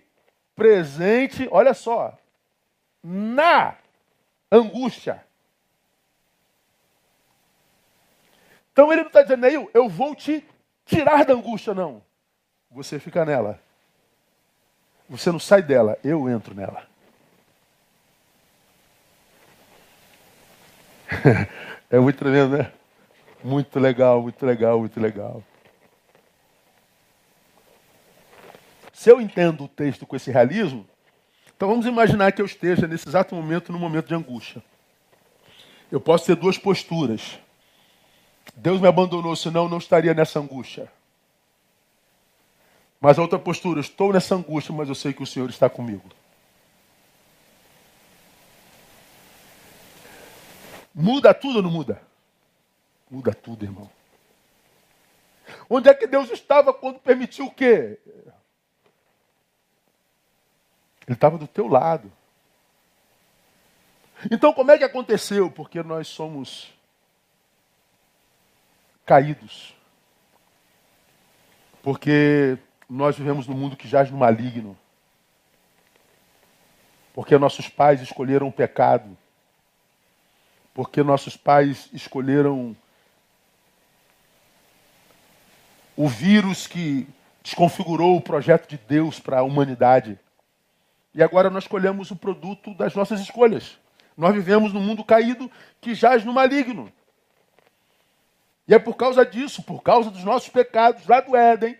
presente, 0.55 1.47
olha 1.51 1.73
só, 1.73 2.17
na 3.03 3.75
angústia. 4.51 5.25
Então 8.71 8.91
ele 8.91 9.01
não 9.01 9.07
está 9.07 9.21
dizendo, 9.21 9.45
aí, 9.45 9.69
eu 9.73 9.89
vou 9.89 10.15
te 10.15 10.45
tirar 10.85 11.25
da 11.25 11.33
angústia, 11.33 11.73
não. 11.73 12.01
Você 12.69 12.99
fica 12.99 13.25
nela. 13.25 13.59
Você 15.09 15.31
não 15.31 15.39
sai 15.39 15.61
dela, 15.61 15.97
eu 16.03 16.29
entro 16.29 16.55
nela. 16.55 16.87
é 21.89 21.99
muito 21.99 22.17
tremendo, 22.17 22.57
né? 22.57 22.71
Muito 23.43 23.77
legal, 23.79 24.21
muito 24.21 24.45
legal, 24.45 24.79
muito 24.79 24.99
legal. 24.99 25.43
Se 29.01 29.09
eu 29.09 29.19
entendo 29.19 29.63
o 29.63 29.67
texto 29.67 30.05
com 30.05 30.15
esse 30.15 30.29
realismo, 30.29 30.87
então 31.55 31.67
vamos 31.67 31.87
imaginar 31.87 32.31
que 32.33 32.39
eu 32.39 32.45
esteja 32.45 32.87
nesse 32.87 33.09
exato 33.09 33.33
momento, 33.33 33.71
no 33.71 33.79
momento 33.79 34.09
de 34.09 34.13
angústia. 34.13 34.63
Eu 35.91 35.99
posso 35.99 36.27
ter 36.27 36.35
duas 36.35 36.55
posturas. 36.55 37.39
Deus 38.55 38.79
me 38.79 38.87
abandonou, 38.87 39.35
senão 39.35 39.63
eu 39.63 39.69
não 39.69 39.79
estaria 39.79 40.13
nessa 40.13 40.39
angústia. 40.39 40.87
Mas 42.99 43.17
a 43.17 43.23
outra 43.23 43.39
postura, 43.39 43.79
estou 43.79 44.13
nessa 44.13 44.35
angústia, 44.35 44.71
mas 44.71 44.87
eu 44.87 44.93
sei 44.93 45.13
que 45.13 45.23
o 45.23 45.25
Senhor 45.25 45.49
está 45.49 45.67
comigo. 45.67 46.07
Muda 50.93 51.33
tudo 51.33 51.55
ou 51.55 51.63
não 51.63 51.71
muda? 51.71 51.99
Muda 53.09 53.33
tudo, 53.33 53.65
irmão. 53.65 53.89
Onde 55.67 55.89
é 55.89 55.93
que 55.95 56.05
Deus 56.05 56.29
estava 56.29 56.71
quando 56.71 56.99
permitiu 56.99 57.47
o 57.47 57.51
quê? 57.51 57.97
Ele 61.11 61.17
estava 61.17 61.37
do 61.37 61.45
teu 61.45 61.67
lado. 61.67 62.09
Então, 64.31 64.53
como 64.53 64.71
é 64.71 64.77
que 64.77 64.83
aconteceu? 64.85 65.51
Porque 65.51 65.83
nós 65.83 66.07
somos 66.07 66.73
caídos. 69.05 69.75
Porque 71.83 72.57
nós 72.89 73.17
vivemos 73.17 73.45
num 73.45 73.57
mundo 73.57 73.75
que 73.75 73.89
jaz 73.89 74.09
no 74.09 74.17
maligno. 74.17 74.77
Porque 77.13 77.37
nossos 77.37 77.67
pais 77.67 77.99
escolheram 77.99 78.47
o 78.47 78.53
pecado. 78.53 79.17
Porque 80.73 81.03
nossos 81.03 81.35
pais 81.35 81.89
escolheram 81.91 82.73
o 85.97 86.07
vírus 86.07 86.67
que 86.67 87.05
desconfigurou 87.43 88.15
o 88.15 88.21
projeto 88.21 88.69
de 88.69 88.77
Deus 88.77 89.19
para 89.19 89.39
a 89.39 89.43
humanidade. 89.43 90.17
E 91.13 91.21
agora 91.21 91.49
nós 91.49 91.67
colhemos 91.67 92.11
o 92.11 92.15
produto 92.15 92.73
das 92.73 92.95
nossas 92.95 93.19
escolhas. 93.19 93.77
Nós 94.15 94.33
vivemos 94.33 94.71
num 94.71 94.81
mundo 94.81 95.03
caído 95.03 95.51
que 95.79 95.93
jaz 95.93 96.23
no 96.23 96.33
maligno. 96.33 96.91
E 98.67 98.73
é 98.73 98.79
por 98.79 98.95
causa 98.95 99.25
disso, 99.25 99.63
por 99.63 99.81
causa 99.81 100.09
dos 100.09 100.23
nossos 100.23 100.49
pecados 100.49 101.05
lá 101.07 101.19
do 101.19 101.35
Éden, 101.35 101.77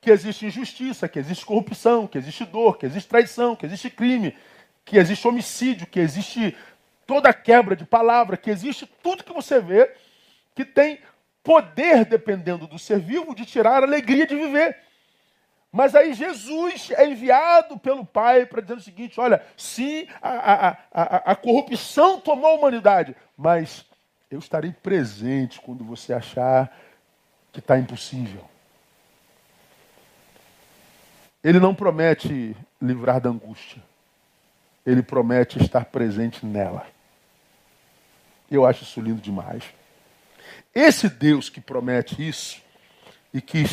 que 0.00 0.10
existe 0.10 0.46
injustiça, 0.46 1.08
que 1.08 1.18
existe 1.18 1.44
corrupção, 1.44 2.06
que 2.06 2.18
existe 2.18 2.44
dor, 2.44 2.78
que 2.78 2.86
existe 2.86 3.08
traição, 3.08 3.54
que 3.54 3.66
existe 3.66 3.90
crime, 3.90 4.36
que 4.84 4.96
existe 4.96 5.26
homicídio, 5.26 5.86
que 5.86 6.00
existe 6.00 6.56
toda 7.06 7.32
quebra 7.32 7.76
de 7.76 7.84
palavra, 7.84 8.36
que 8.36 8.50
existe 8.50 8.86
tudo 9.02 9.24
que 9.24 9.32
você 9.32 9.60
vê 9.60 9.92
que 10.54 10.64
tem 10.64 10.98
poder, 11.42 12.04
dependendo 12.04 12.66
do 12.66 12.78
ser 12.78 12.98
vivo, 12.98 13.34
de 13.34 13.44
tirar 13.44 13.82
a 13.82 13.86
alegria 13.86 14.26
de 14.26 14.34
viver. 14.34 14.76
Mas 15.72 15.94
aí 15.94 16.14
Jesus 16.14 16.90
é 16.92 17.06
enviado 17.06 17.78
pelo 17.78 18.04
Pai 18.04 18.46
para 18.46 18.62
dizer 18.62 18.74
o 18.74 18.80
seguinte: 18.80 19.20
olha, 19.20 19.44
sim, 19.56 20.06
a, 20.22 20.68
a, 20.68 20.76
a, 20.92 21.32
a 21.32 21.36
corrupção 21.36 22.20
tomou 22.20 22.50
a 22.50 22.54
humanidade, 22.54 23.14
mas 23.36 23.84
eu 24.30 24.38
estarei 24.38 24.72
presente 24.72 25.60
quando 25.60 25.84
você 25.84 26.12
achar 26.12 26.74
que 27.52 27.60
está 27.60 27.78
impossível. 27.78 28.44
Ele 31.42 31.60
não 31.60 31.74
promete 31.74 32.56
livrar 32.82 33.20
da 33.20 33.30
angústia. 33.30 33.82
Ele 34.84 35.02
promete 35.02 35.62
estar 35.62 35.84
presente 35.84 36.44
nela. 36.44 36.86
Eu 38.50 38.66
acho 38.66 38.82
isso 38.82 39.00
lindo 39.00 39.20
demais. 39.20 39.64
Esse 40.74 41.08
Deus 41.08 41.48
que 41.48 41.60
promete 41.60 42.26
isso 42.26 42.60
e 43.32 43.40
que 43.40 43.64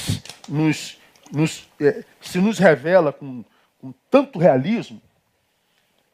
nos 0.48 0.98
nos, 1.34 1.68
é, 1.82 2.04
se 2.22 2.38
nos 2.38 2.60
revela 2.60 3.12
com, 3.12 3.44
com 3.82 3.92
tanto 4.10 4.38
realismo, 4.38 5.02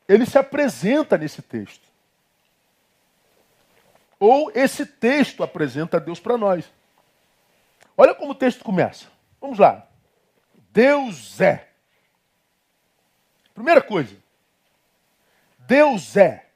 ele 0.07 0.25
se 0.25 0.37
apresenta 0.37 1.17
nesse 1.17 1.41
texto. 1.41 1.87
Ou 4.17 4.49
esse 4.55 4.85
texto 4.85 5.43
apresenta 5.43 5.99
Deus 5.99 6.19
para 6.19 6.37
nós. 6.37 6.71
Olha 7.97 8.15
como 8.15 8.31
o 8.31 8.35
texto 8.35 8.63
começa. 8.63 9.07
Vamos 9.41 9.59
lá. 9.59 9.85
Deus 10.71 11.39
é. 11.41 11.67
Primeira 13.53 13.81
coisa. 13.81 14.15
Deus 15.59 16.15
é. 16.15 16.47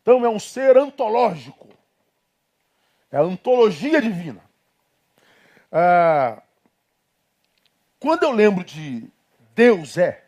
Então 0.00 0.24
é 0.24 0.28
um 0.28 0.38
ser 0.38 0.76
antológico. 0.76 1.68
É 3.10 3.16
a 3.16 3.22
antologia 3.22 4.00
divina. 4.00 4.40
Ah, 5.70 6.41
quando 8.02 8.24
eu 8.24 8.32
lembro 8.32 8.64
de 8.64 9.08
Deus 9.54 9.96
é, 9.96 10.24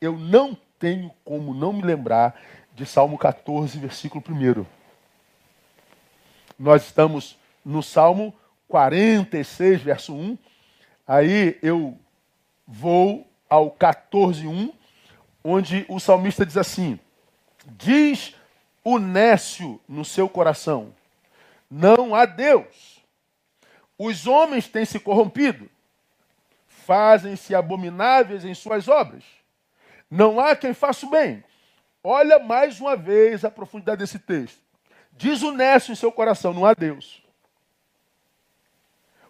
eu 0.00 0.16
não 0.16 0.56
tenho 0.78 1.12
como 1.24 1.52
não 1.52 1.72
me 1.72 1.82
lembrar 1.82 2.40
de 2.76 2.86
Salmo 2.86 3.18
14, 3.18 3.76
versículo 3.76 4.22
1. 4.24 4.64
Nós 6.56 6.84
estamos 6.84 7.36
no 7.64 7.82
Salmo 7.82 8.32
46, 8.68 9.82
verso 9.82 10.14
1. 10.14 10.38
Aí 11.04 11.58
eu 11.60 11.98
vou 12.64 13.28
ao 13.50 13.72
14, 13.72 14.46
1, 14.46 14.72
onde 15.42 15.84
o 15.88 15.98
salmista 15.98 16.46
diz 16.46 16.56
assim: 16.56 17.00
Diz 17.66 18.36
o 18.84 19.00
nécio 19.00 19.80
no 19.88 20.04
seu 20.04 20.28
coração: 20.28 20.94
Não 21.68 22.14
há 22.14 22.26
Deus. 22.26 23.02
Os 23.98 24.28
homens 24.28 24.68
têm 24.68 24.84
se 24.84 25.00
corrompido 25.00 25.68
fazem-se 26.86 27.54
abomináveis 27.54 28.44
em 28.44 28.54
suas 28.54 28.88
obras. 28.88 29.24
Não 30.10 30.38
há 30.38 30.54
quem 30.54 30.74
faça 30.74 31.06
o 31.06 31.10
bem. 31.10 31.42
Olha 32.04 32.38
mais 32.38 32.80
uma 32.80 32.96
vez 32.96 33.44
a 33.44 33.50
profundidade 33.50 34.00
desse 34.00 34.18
texto. 34.18 34.60
Diz 35.12 35.42
o 35.42 35.52
Nécio 35.52 35.92
em 35.92 35.96
seu 35.96 36.10
coração: 36.10 36.52
não 36.52 36.66
há 36.66 36.74
Deus. 36.74 37.22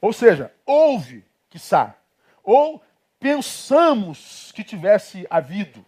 Ou 0.01 0.12
seja, 0.12 0.53
houve, 0.67 1.25
quiçá, 1.49 1.95
ou 2.43 2.83
pensamos 3.21 4.51
que 4.53 4.65
tivesse 4.65 5.25
havido, 5.31 5.85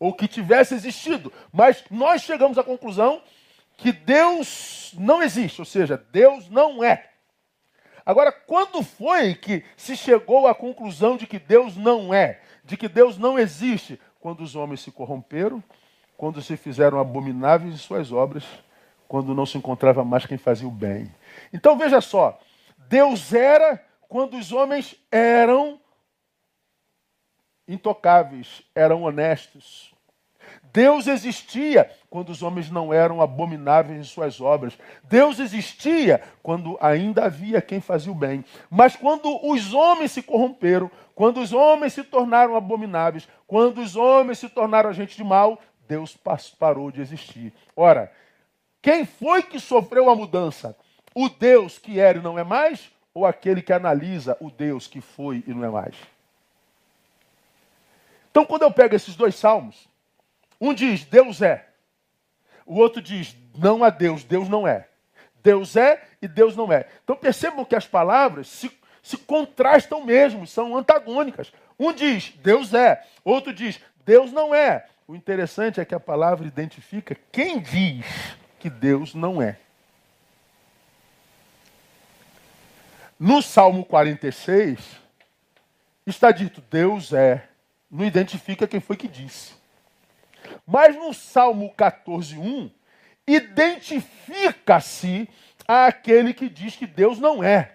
ou 0.00 0.12
que 0.12 0.26
tivesse 0.26 0.74
existido, 0.74 1.32
mas 1.52 1.84
nós 1.88 2.22
chegamos 2.22 2.58
à 2.58 2.64
conclusão 2.64 3.22
que 3.76 3.92
Deus 3.92 4.92
não 4.98 5.22
existe, 5.22 5.60
ou 5.60 5.64
seja, 5.64 5.96
Deus 6.10 6.48
não 6.48 6.82
é. 6.82 7.13
Agora, 8.04 8.30
quando 8.30 8.82
foi 8.82 9.34
que 9.34 9.64
se 9.76 9.96
chegou 9.96 10.46
à 10.46 10.54
conclusão 10.54 11.16
de 11.16 11.26
que 11.26 11.38
Deus 11.38 11.76
não 11.76 12.12
é, 12.12 12.40
de 12.62 12.76
que 12.76 12.88
Deus 12.88 13.16
não 13.16 13.38
existe? 13.38 13.98
Quando 14.20 14.42
os 14.42 14.54
homens 14.54 14.80
se 14.80 14.90
corromperam, 14.90 15.62
quando 16.16 16.42
se 16.42 16.56
fizeram 16.56 16.98
abomináveis 16.98 17.74
em 17.74 17.78
suas 17.78 18.12
obras, 18.12 18.44
quando 19.08 19.34
não 19.34 19.46
se 19.46 19.56
encontrava 19.56 20.04
mais 20.04 20.26
quem 20.26 20.36
fazia 20.36 20.68
o 20.68 20.70
bem. 20.70 21.14
Então 21.52 21.78
veja 21.78 22.00
só, 22.00 22.38
Deus 22.88 23.32
era 23.32 23.82
quando 24.08 24.36
os 24.36 24.52
homens 24.52 24.96
eram 25.10 25.80
intocáveis, 27.66 28.62
eram 28.74 29.02
honestos, 29.02 29.93
Deus 30.72 31.06
existia 31.06 31.88
quando 32.10 32.30
os 32.30 32.42
homens 32.42 32.70
não 32.70 32.92
eram 32.92 33.20
abomináveis 33.20 33.98
em 33.98 34.02
suas 34.02 34.40
obras. 34.40 34.76
Deus 35.04 35.38
existia 35.38 36.20
quando 36.42 36.76
ainda 36.80 37.26
havia 37.26 37.62
quem 37.62 37.80
fazia 37.80 38.10
o 38.10 38.14
bem. 38.14 38.44
Mas 38.68 38.96
quando 38.96 39.38
os 39.46 39.72
homens 39.72 40.10
se 40.12 40.22
corromperam, 40.22 40.90
quando 41.14 41.40
os 41.40 41.52
homens 41.52 41.92
se 41.92 42.02
tornaram 42.02 42.56
abomináveis, 42.56 43.28
quando 43.46 43.80
os 43.80 43.94
homens 43.94 44.40
se 44.40 44.48
tornaram 44.48 44.92
gente 44.92 45.16
de 45.16 45.22
mal, 45.22 45.60
Deus 45.86 46.16
parou 46.58 46.90
de 46.90 47.00
existir. 47.00 47.52
Ora, 47.76 48.12
quem 48.82 49.06
foi 49.06 49.42
que 49.42 49.60
sofreu 49.60 50.10
a 50.10 50.16
mudança? 50.16 50.76
O 51.14 51.28
Deus 51.28 51.78
que 51.78 52.00
era 52.00 52.18
e 52.18 52.22
não 52.22 52.38
é 52.38 52.42
mais? 52.42 52.90
Ou 53.14 53.24
aquele 53.24 53.62
que 53.62 53.72
analisa 53.72 54.36
o 54.40 54.50
Deus 54.50 54.88
que 54.88 55.00
foi 55.00 55.44
e 55.46 55.54
não 55.54 55.64
é 55.64 55.70
mais? 55.70 55.94
Então, 58.30 58.44
quando 58.44 58.62
eu 58.62 58.70
pego 58.72 58.96
esses 58.96 59.14
dois 59.14 59.36
salmos, 59.36 59.88
um 60.68 60.74
diz, 60.74 61.04
Deus 61.04 61.42
é. 61.42 61.66
O 62.64 62.76
outro 62.76 63.02
diz, 63.02 63.36
não 63.56 63.84
há 63.84 63.90
Deus, 63.90 64.24
Deus 64.24 64.48
não 64.48 64.66
é. 64.66 64.88
Deus 65.42 65.76
é 65.76 66.02
e 66.22 66.26
Deus 66.26 66.56
não 66.56 66.72
é. 66.72 66.86
Então 67.02 67.14
percebam 67.14 67.64
que 67.64 67.76
as 67.76 67.86
palavras 67.86 68.48
se, 68.48 68.70
se 69.02 69.18
contrastam 69.18 70.02
mesmo, 70.02 70.46
são 70.46 70.76
antagônicas. 70.76 71.52
Um 71.78 71.92
diz, 71.92 72.32
Deus 72.42 72.72
é. 72.72 73.04
Outro 73.22 73.52
diz, 73.52 73.78
Deus 74.06 74.32
não 74.32 74.54
é. 74.54 74.86
O 75.06 75.14
interessante 75.14 75.80
é 75.80 75.84
que 75.84 75.94
a 75.94 76.00
palavra 76.00 76.46
identifica 76.46 77.14
quem 77.30 77.60
diz 77.60 78.06
que 78.58 78.70
Deus 78.70 79.14
não 79.14 79.42
é. 79.42 79.58
No 83.20 83.42
Salmo 83.42 83.84
46, 83.84 84.78
está 86.06 86.30
dito: 86.30 86.62
Deus 86.70 87.12
é. 87.12 87.48
Não 87.90 88.04
identifica 88.04 88.66
quem 88.66 88.80
foi 88.80 88.96
que 88.96 89.06
disse. 89.06 89.52
Mas 90.66 90.96
no 90.96 91.12
Salmo 91.12 91.72
14:1 91.76 92.70
identifica-se 93.26 95.28
aquele 95.66 96.34
que 96.34 96.48
diz 96.48 96.76
que 96.76 96.86
Deus 96.86 97.18
não 97.18 97.42
é. 97.42 97.72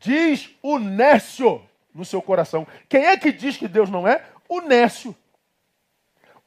Diz 0.00 0.50
o 0.62 0.78
nécio 0.78 1.62
no 1.94 2.04
seu 2.04 2.22
coração. 2.22 2.66
Quem 2.88 3.06
é 3.06 3.16
que 3.16 3.32
diz 3.32 3.56
que 3.56 3.66
Deus 3.66 3.90
não 3.90 4.06
é? 4.06 4.24
O 4.48 4.60
nécio. 4.60 5.14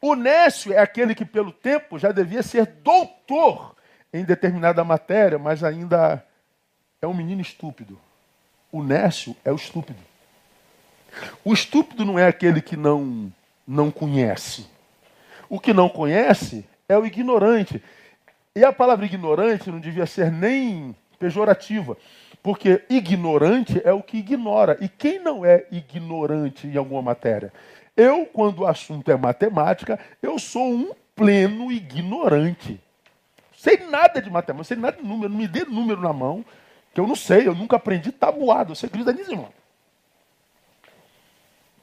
O 0.02 0.16
nécio 0.16 0.72
é 0.72 0.78
aquele 0.78 1.14
que, 1.14 1.26
pelo 1.26 1.52
tempo, 1.52 2.00
já 2.00 2.12
devia 2.12 2.42
ser 2.42 2.66
doutor 2.66 3.76
em 4.14 4.24
determinada 4.24 4.84
matéria, 4.84 5.38
mas 5.38 5.64
ainda 5.64 6.26
é 7.02 7.08
um 7.08 7.14
menino 7.14 7.42
estúpido. 7.42 8.00
O 8.72 8.84
nécio 8.84 9.36
é 9.44 9.52
o 9.52 9.56
estúpido. 9.56 10.00
O 11.44 11.54
estúpido 11.54 12.06
não 12.06 12.18
é 12.18 12.28
aquele 12.28 12.62
que 12.62 12.78
não, 12.78 13.32
não 13.68 13.92
conhece. 13.92 14.68
O 15.50 15.60
que 15.60 15.74
não 15.74 15.90
conhece 15.90 16.64
é 16.88 16.98
o 16.98 17.06
ignorante. 17.06 17.82
E 18.56 18.64
a 18.64 18.72
palavra 18.72 19.06
ignorante 19.06 19.72
não 19.72 19.80
devia 19.80 20.06
ser 20.06 20.32
nem 20.32 20.96
pejorativa, 21.18 21.98
porque 22.42 22.84
ignorante 22.90 23.82
é 23.84 23.92
o 23.92 24.02
que 24.02 24.18
ignora. 24.18 24.78
E 24.80 24.88
quem 24.88 25.20
não 25.20 25.44
é 25.44 25.66
ignorante 25.72 26.68
em 26.68 26.78
alguma 26.78 27.02
matéria? 27.02 27.52
Eu, 27.98 28.26
quando 28.26 28.60
o 28.60 28.68
assunto 28.68 29.12
é 29.12 29.18
matemática, 29.18 30.00
eu 30.22 30.40
sou 30.40 30.72
um 30.72 30.92
pleno 31.16 31.72
ignorante. 31.72 32.80
Sei 33.58 33.78
nada 33.90 34.22
de 34.22 34.30
matemática, 34.30 34.76
sei 34.76 34.78
nada 34.78 34.98
de 34.98 35.04
número, 35.04 35.30
não 35.30 35.38
me 35.38 35.48
dê 35.48 35.66
número 35.66 36.00
na 36.00 36.14
mão, 36.14 36.46
que 36.94 37.00
eu 37.02 37.06
não 37.06 37.16
sei, 37.16 37.46
eu 37.46 37.54
nunca 37.54 37.76
aprendi 37.76 38.12
tabuado. 38.12 38.74
Você 38.74 38.86
acredita 38.86 39.12
nisso, 39.12 39.32
irmão? 39.32 39.50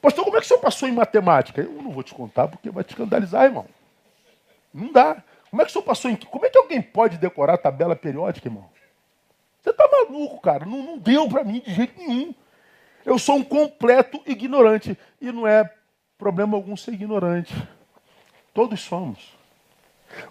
Pastor, 0.01 0.23
como 0.25 0.37
é 0.37 0.39
que 0.39 0.45
o 0.45 0.47
senhor 0.47 0.59
passou 0.59 0.87
em 0.87 0.91
matemática? 0.91 1.61
Eu 1.61 1.81
não 1.81 1.91
vou 1.91 2.03
te 2.03 2.13
contar 2.13 2.47
porque 2.47 2.69
vai 2.69 2.83
te 2.83 2.91
escandalizar, 2.91 3.45
irmão. 3.45 3.65
Não 4.73 4.91
dá. 4.91 5.23
Como 5.49 5.61
é 5.61 5.65
que 5.65 5.71
o 5.71 5.73
senhor 5.73 5.85
passou 5.85 6.11
em. 6.11 6.15
Como 6.15 6.45
é 6.45 6.49
que 6.49 6.57
alguém 6.57 6.81
pode 6.81 7.17
decorar 7.17 7.55
a 7.55 7.57
tabela 7.57 7.95
periódica, 7.95 8.47
irmão? 8.47 8.69
Você 9.61 9.71
está 9.71 9.87
maluco, 9.87 10.39
cara. 10.39 10.65
Não, 10.65 10.83
não 10.83 10.97
deu 10.97 11.27
para 11.27 11.43
mim 11.43 11.61
de 11.65 11.73
jeito 11.73 11.97
nenhum. 11.97 12.33
Eu 13.05 13.17
sou 13.17 13.37
um 13.37 13.43
completo 13.43 14.21
ignorante. 14.25 14.97
E 15.19 15.31
não 15.31 15.47
é 15.47 15.73
problema 16.17 16.55
algum 16.55 16.77
ser 16.77 16.93
ignorante. 16.93 17.53
Todos 18.53 18.79
somos. 18.81 19.35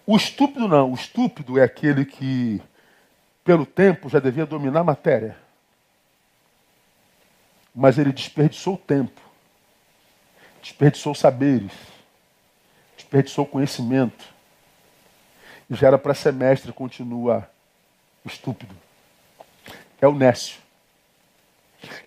O 0.06 0.16
estúpido 0.16 0.68
não. 0.68 0.92
O 0.92 0.94
estúpido 0.94 1.58
é 1.58 1.64
aquele 1.64 2.04
que, 2.04 2.62
pelo 3.44 3.66
tempo, 3.66 4.08
já 4.08 4.20
devia 4.20 4.46
dominar 4.46 4.80
a 4.80 4.84
matéria. 4.84 5.36
Mas 7.74 7.98
ele 7.98 8.12
desperdiçou 8.12 8.74
o 8.74 8.78
tempo 8.78 9.25
desperdiçou 10.62 11.14
saberes, 11.14 11.72
desperdiçou 12.96 13.46
conhecimento. 13.46 14.34
E 15.68 15.74
já 15.74 15.88
era 15.88 15.98
para 15.98 16.14
semestre, 16.14 16.72
continua 16.72 17.48
estúpido. 18.24 18.74
É 20.00 20.06
o 20.06 20.14
nécio. 20.14 20.60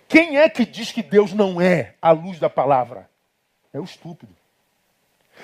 Quem 0.08 0.38
é 0.38 0.48
que 0.48 0.64
diz 0.64 0.92
que 0.92 1.02
Deus 1.02 1.32
não 1.32 1.60
é 1.60 1.94
a 2.00 2.10
luz 2.10 2.38
da 2.38 2.50
palavra? 2.50 3.08
É 3.72 3.78
o 3.78 3.84
estúpido. 3.84 4.34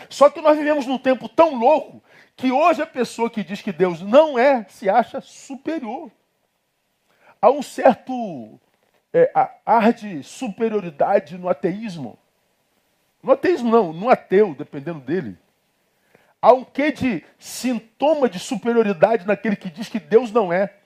Só 0.08 0.28
que 0.28 0.40
nós 0.40 0.56
vivemos 0.58 0.86
num 0.86 0.98
tempo 0.98 1.28
tão 1.28 1.54
louco 1.54 2.02
que 2.36 2.52
hoje 2.52 2.82
a 2.82 2.86
pessoa 2.86 3.30
que 3.30 3.42
diz 3.42 3.62
que 3.62 3.72
Deus 3.72 4.00
não 4.00 4.38
é 4.38 4.64
se 4.64 4.88
acha 4.90 5.20
superior. 5.20 6.10
Há 7.40 7.50
um 7.50 7.62
certo 7.62 8.60
é, 9.12 9.30
ar 9.64 9.92
de 9.92 10.22
superioridade 10.22 11.38
no 11.38 11.48
ateísmo. 11.48 12.18
No 13.26 13.32
ateísmo 13.32 13.68
não, 13.68 13.92
no 13.92 14.08
ateu, 14.08 14.54
dependendo 14.54 15.00
dele. 15.00 15.36
Há 16.40 16.52
um 16.52 16.62
quê 16.62 16.92
de 16.92 17.24
sintoma 17.40 18.28
de 18.28 18.38
superioridade 18.38 19.26
naquele 19.26 19.56
que 19.56 19.68
diz 19.68 19.88
que 19.88 19.98
Deus 19.98 20.30
não 20.30 20.52
é. 20.52 20.76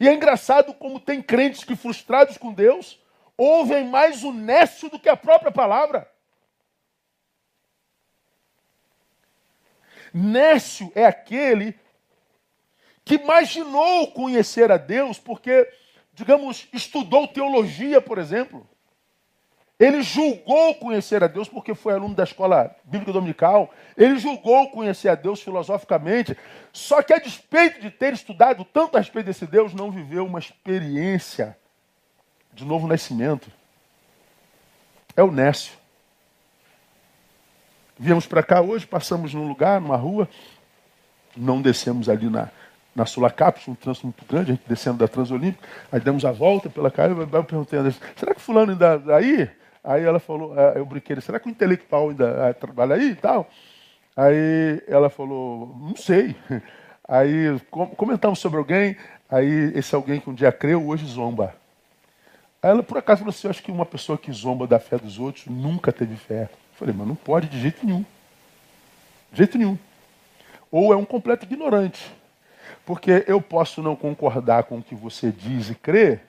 E 0.00 0.08
é 0.08 0.12
engraçado 0.12 0.74
como 0.74 0.98
tem 0.98 1.22
crentes 1.22 1.62
que, 1.62 1.76
frustrados 1.76 2.36
com 2.36 2.52
Deus, 2.52 3.00
ouvem 3.36 3.84
mais 3.86 4.24
o 4.24 4.32
nécio 4.32 4.90
do 4.90 4.98
que 4.98 5.08
a 5.08 5.16
própria 5.16 5.52
palavra. 5.52 6.10
Nécio 10.12 10.90
é 10.96 11.06
aquele 11.06 11.78
que 13.04 13.14
imaginou 13.14 14.10
conhecer 14.10 14.72
a 14.72 14.76
Deus 14.76 15.20
porque, 15.20 15.72
digamos, 16.12 16.66
estudou 16.72 17.28
teologia, 17.28 18.00
por 18.00 18.18
exemplo. 18.18 18.68
Ele 19.80 20.02
julgou 20.02 20.74
conhecer 20.74 21.24
a 21.24 21.26
Deus 21.26 21.48
porque 21.48 21.74
foi 21.74 21.94
aluno 21.94 22.14
da 22.14 22.24
escola 22.24 22.76
bíblica 22.84 23.14
dominical. 23.14 23.72
Ele 23.96 24.18
julgou 24.18 24.70
conhecer 24.70 25.08
a 25.08 25.14
Deus 25.14 25.40
filosoficamente. 25.40 26.36
Só 26.70 27.02
que, 27.02 27.14
a 27.14 27.18
despeito 27.18 27.80
de 27.80 27.90
ter 27.90 28.12
estudado 28.12 28.62
tanto 28.62 28.96
a 28.96 29.00
respeito 29.00 29.24
desse 29.24 29.46
Deus, 29.46 29.72
não 29.72 29.90
viveu 29.90 30.26
uma 30.26 30.38
experiência 30.38 31.56
de 32.52 32.62
novo 32.62 32.86
nascimento. 32.86 33.50
É 35.16 35.22
o 35.22 35.30
Nécio. 35.30 35.72
Viemos 37.98 38.26
para 38.26 38.42
cá 38.42 38.60
hoje, 38.60 38.86
passamos 38.86 39.32
num 39.32 39.48
lugar, 39.48 39.80
numa 39.80 39.96
rua, 39.96 40.28
não 41.34 41.60
descemos 41.60 42.08
ali 42.10 42.28
na, 42.28 42.50
na 42.94 43.06
Sulacap, 43.06 43.70
um 43.70 43.74
trânsito 43.74 44.06
muito 44.06 44.24
grande, 44.26 44.52
a 44.52 44.54
gente 44.54 44.66
descendo 44.66 44.98
da 44.98 45.08
Transolímpica, 45.08 45.66
aí 45.92 46.00
demos 46.00 46.24
a 46.24 46.32
volta 46.32 46.70
pela 46.70 46.90
cara, 46.90 47.12
eu 47.12 47.44
perguntei 47.44 47.78
a 47.78 47.90
será 48.16 48.34
que 48.34 48.40
fulano 48.40 48.72
ainda 48.72 48.98
tá 48.98 49.16
aí? 49.16 49.50
Aí 49.82 50.04
ela 50.04 50.18
falou, 50.18 50.58
é, 50.58 50.78
eu 50.78 50.84
brinquei, 50.84 51.18
será 51.20 51.40
que 51.40 51.48
o 51.48 51.50
intelectual 51.50 52.10
ainda 52.10 52.48
é, 52.48 52.52
trabalha 52.52 52.94
aí 52.96 53.10
e 53.10 53.16
tal? 53.16 53.48
Aí 54.16 54.82
ela 54.86 55.08
falou, 55.08 55.74
não 55.80 55.96
sei. 55.96 56.36
Aí 57.08 57.60
comentamos 57.96 58.38
sobre 58.38 58.58
alguém, 58.58 58.96
aí 59.28 59.72
esse 59.74 59.92
alguém 59.96 60.20
que 60.20 60.30
um 60.30 60.34
dia 60.34 60.52
creu, 60.52 60.86
hoje 60.86 61.04
zomba. 61.06 61.56
Aí 62.62 62.70
ela 62.70 62.84
por 62.84 62.98
acaso 62.98 63.18
falou 63.18 63.30
assim, 63.30 63.48
eu 63.48 63.50
acho 63.50 63.64
que 63.64 63.72
uma 63.72 63.84
pessoa 63.84 64.16
que 64.16 64.30
zomba 64.30 64.64
da 64.64 64.78
fé 64.78 64.96
dos 64.96 65.18
outros 65.18 65.46
nunca 65.46 65.90
teve 65.92 66.14
fé. 66.14 66.42
Eu 66.42 66.48
falei, 66.74 66.94
mas 66.96 67.08
não 67.08 67.16
pode 67.16 67.48
de 67.48 67.60
jeito 67.60 67.84
nenhum. 67.84 68.04
De 69.32 69.38
jeito 69.38 69.58
nenhum. 69.58 69.76
Ou 70.70 70.92
é 70.92 70.96
um 70.96 71.04
completo 71.04 71.44
ignorante. 71.44 72.14
Porque 72.86 73.24
eu 73.26 73.40
posso 73.40 73.82
não 73.82 73.96
concordar 73.96 74.62
com 74.62 74.78
o 74.78 74.82
que 74.82 74.94
você 74.94 75.32
diz 75.32 75.68
e 75.68 75.74
crê, 75.74 76.20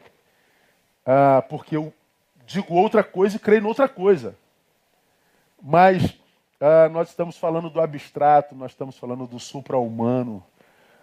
ah, 1.06 1.44
porque 1.48 1.76
eu 1.78 1.94
digo 2.52 2.74
outra 2.74 3.04
coisa 3.04 3.38
e 3.38 3.40
creio 3.40 3.62
noutra 3.62 3.88
coisa. 3.88 4.36
Mas 5.62 6.16
ah, 6.60 6.90
nós 6.90 7.10
estamos 7.10 7.38
falando 7.38 7.70
do 7.70 7.82
abstrato, 7.82 8.56
nós 8.56 8.72
estamos 8.72 8.98
falando 8.98 9.26
do 9.26 9.40
supra-humano, 9.40 10.44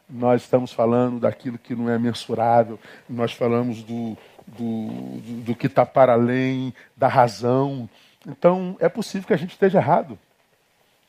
nós 0.09 0.43
estamos 0.43 0.73
falando 0.73 1.21
daquilo 1.21 1.59
que 1.59 1.75
não 1.75 1.89
é 1.91 1.99
mensurável, 1.99 2.79
nós 3.09 3.33
falamos 3.33 3.83
do, 3.83 4.17
do, 4.47 4.89
do, 5.21 5.43
do 5.43 5.55
que 5.55 5.67
está 5.67 5.85
para 5.85 6.13
além 6.13 6.73
da 6.97 7.09
razão. 7.09 7.89
Então, 8.27 8.77
é 8.81 8.89
possível 8.89 9.27
que 9.27 9.35
a 9.35 9.39
gente 9.39 9.51
esteja 9.51 9.79
errado. 9.79 10.19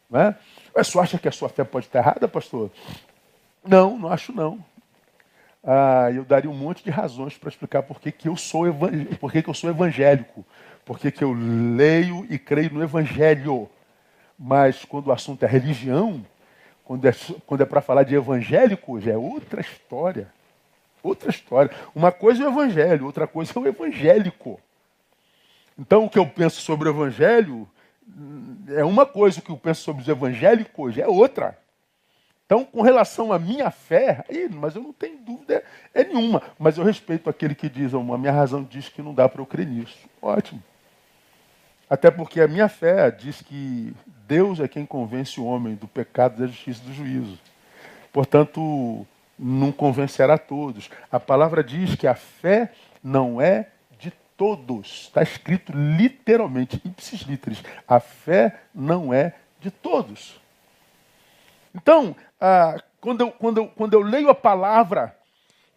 Né? 0.10 0.36
Mas 0.76 0.88
você 0.88 1.00
acha 1.00 1.20
que 1.20 1.28
a 1.28 1.32
sua 1.32 1.50
fé 1.50 1.64
pode 1.64 1.86
estar 1.86 2.00
errada, 2.00 2.28
pastor? 2.28 2.72
Não, 3.64 3.98
não 3.98 4.12
acho 4.12 4.32
não 4.32 4.64
ah, 5.64 6.10
eu 6.14 6.24
daria 6.24 6.50
um 6.50 6.56
monte 6.56 6.84
de 6.84 6.90
razões 6.90 7.38
para 7.38 7.50
explicar 7.50 7.84
por 7.84 8.00
que, 8.00 8.12
que, 8.12 8.28
eu 8.28 8.36
sou 8.36 8.66
por 9.20 9.32
que, 9.32 9.42
que 9.42 9.50
eu 9.50 9.54
sou 9.54 9.70
evangélico, 9.70 10.46
por 10.86 10.98
que, 10.98 11.12
que 11.12 11.24
eu 11.24 11.34
leio 11.34 12.26
e 12.30 12.40
creio 12.40 12.74
no 12.74 12.84
evangelho. 12.84 13.70
Mas 14.38 14.86
quando 14.86 15.08
o 15.08 15.12
assunto 15.12 15.44
é 15.44 15.48
religião, 15.48 16.26
quando 16.86 17.06
é, 17.06 17.12
quando 17.46 17.62
é 17.62 17.66
para 17.66 17.82
falar 17.82 18.04
de 18.04 18.16
evangélico, 18.16 19.00
já 19.02 19.12
é 19.12 19.18
outra 19.18 19.62
história. 19.62 20.32
Outra 21.04 21.30
história. 21.30 21.72
Uma 21.94 22.12
coisa 22.12 22.44
é 22.44 22.48
o 22.48 22.52
evangelho, 22.52 23.06
outra 23.06 23.28
coisa 23.28 23.52
é 23.56 23.60
o 23.60 23.68
evangélico. 23.68 24.60
Então, 25.78 26.06
o 26.06 26.10
que 26.10 26.20
eu 26.20 26.26
penso 26.26 26.62
sobre 26.62 26.90
o 26.90 26.92
evangelho 26.92 27.68
é 28.68 28.84
uma 28.84 29.06
coisa, 29.06 29.40
o 29.40 29.42
que 29.42 29.50
eu 29.50 29.58
penso 29.58 29.82
sobre 29.82 30.02
os 30.02 30.08
evangélicos 30.08 30.98
é 30.98 31.08
outra. 31.08 31.58
Então, 32.50 32.66
com 32.66 32.82
relação 32.82 33.32
à 33.32 33.38
minha 33.38 33.70
fé, 33.70 34.26
mas 34.50 34.76
eu 34.76 34.82
não 34.82 34.92
tenho 34.92 35.20
dúvida 35.20 35.64
é 35.94 36.04
nenhuma. 36.04 36.42
Mas 36.58 36.80
eu 36.80 36.84
respeito 36.84 37.30
aquele 37.30 37.54
que 37.54 37.70
diz, 37.70 37.94
a 37.94 38.00
minha 38.00 38.32
razão 38.32 38.64
diz 38.64 38.90
que 38.90 39.04
não 39.04 39.14
dá 39.14 39.30
para 39.30 39.40
eu 39.40 39.46
crer 39.46 39.68
nisso. 39.68 40.10
Ótimo. 40.20 40.60
Até 41.88 42.10
porque 42.10 42.42
a 42.42 42.48
minha 42.48 42.68
fé 42.68 43.12
diz 43.12 43.44
que 43.44 43.94
Deus 44.28 44.60
é 44.60 44.68
quem 44.68 44.84
convence 44.84 45.40
o 45.40 45.46
homem 45.46 45.76
do 45.76 45.88
pecado, 45.88 46.40
da 46.40 46.48
justiça 46.48 46.82
e 46.84 46.88
do 46.88 46.94
juízo. 46.96 47.40
Portanto, 48.12 49.06
não 49.38 49.72
convencerá 49.72 50.36
todos. 50.36 50.90
A 51.12 51.20
palavra 51.20 51.64
diz 51.64 51.94
que 51.94 52.08
a 52.08 52.16
fé 52.16 52.72
não 53.04 53.40
é 53.40 53.68
de 54.00 54.12
todos. 54.36 55.04
Está 55.04 55.22
escrito 55.22 55.72
literalmente, 55.72 56.82
ipsis 56.84 57.22
literis. 57.22 57.62
A 57.88 58.00
fé 58.00 58.62
não 58.74 59.14
é 59.14 59.36
de 59.60 59.70
todos. 59.70 60.42
Então, 61.76 62.16
ah, 62.40 62.82
quando, 63.02 63.22
eu, 63.22 63.32
quando, 63.32 63.58
eu, 63.58 63.68
quando 63.68 63.94
eu 63.94 64.02
leio 64.02 64.30
a 64.30 64.36
palavra 64.36 65.16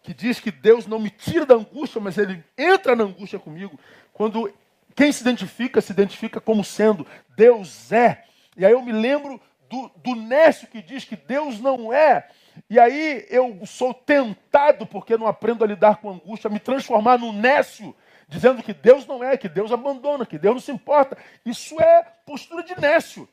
que 0.01 0.13
diz 0.13 0.39
que 0.39 0.51
Deus 0.51 0.85
não 0.85 0.99
me 0.99 1.09
tira 1.09 1.45
da 1.45 1.55
angústia, 1.55 2.01
mas 2.01 2.17
Ele 2.17 2.43
entra 2.57 2.95
na 2.95 3.05
angústia 3.05 3.39
comigo, 3.39 3.79
quando 4.11 4.53
quem 4.95 5.11
se 5.11 5.21
identifica, 5.21 5.81
se 5.81 5.91
identifica 5.91 6.41
como 6.41 6.63
sendo 6.63 7.07
Deus 7.35 7.91
é. 7.91 8.23
E 8.55 8.65
aí 8.65 8.71
eu 8.73 8.81
me 8.81 8.91
lembro 8.91 9.41
do, 9.69 9.89
do 9.95 10.15
Nécio 10.15 10.67
que 10.67 10.81
diz 10.81 11.03
que 11.05 11.15
Deus 11.15 11.59
não 11.59 11.91
é. 11.91 12.27
E 12.69 12.79
aí 12.79 13.25
eu 13.29 13.59
sou 13.65 13.93
tentado, 13.93 14.85
porque 14.85 15.17
não 15.17 15.25
aprendo 15.25 15.63
a 15.63 15.67
lidar 15.67 15.97
com 15.97 16.11
angústia, 16.11 16.47
a 16.47 16.51
me 16.51 16.59
transformar 16.59 17.17
num 17.17 17.33
Nécio, 17.33 17.95
dizendo 18.27 18.61
que 18.61 18.73
Deus 18.73 19.07
não 19.07 19.23
é, 19.23 19.35
que 19.37 19.49
Deus 19.49 19.71
abandona, 19.71 20.25
que 20.25 20.37
Deus 20.37 20.55
não 20.55 20.61
se 20.61 20.71
importa. 20.71 21.17
Isso 21.45 21.81
é 21.81 22.03
postura 22.25 22.61
de 22.61 22.79
Nécio. 22.79 23.27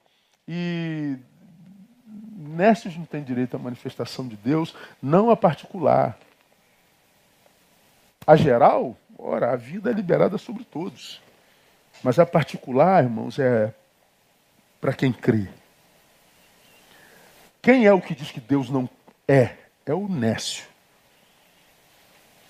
E 0.48 1.18
Nécios 2.50 2.96
não 2.96 3.04
tem 3.04 3.22
direito 3.22 3.56
à 3.56 3.58
manifestação 3.58 4.26
de 4.26 4.36
Deus, 4.36 4.74
não 5.00 5.30
a 5.30 5.36
particular. 5.36 6.18
A 8.26 8.36
geral, 8.36 8.96
ora, 9.18 9.52
a 9.52 9.56
vida 9.56 9.90
é 9.90 9.92
liberada 9.92 10.36
sobre 10.36 10.64
todos. 10.64 11.22
Mas 12.02 12.18
a 12.18 12.26
particular, 12.26 13.04
irmãos, 13.04 13.38
é 13.38 13.72
para 14.80 14.92
quem 14.92 15.12
crê. 15.12 15.48
Quem 17.62 17.86
é 17.86 17.92
o 17.92 18.00
que 18.00 18.14
diz 18.14 18.30
que 18.30 18.40
Deus 18.40 18.70
não 18.70 18.88
é? 19.28 19.56
É 19.84 19.94
o 19.94 20.08
Nécio. 20.08 20.64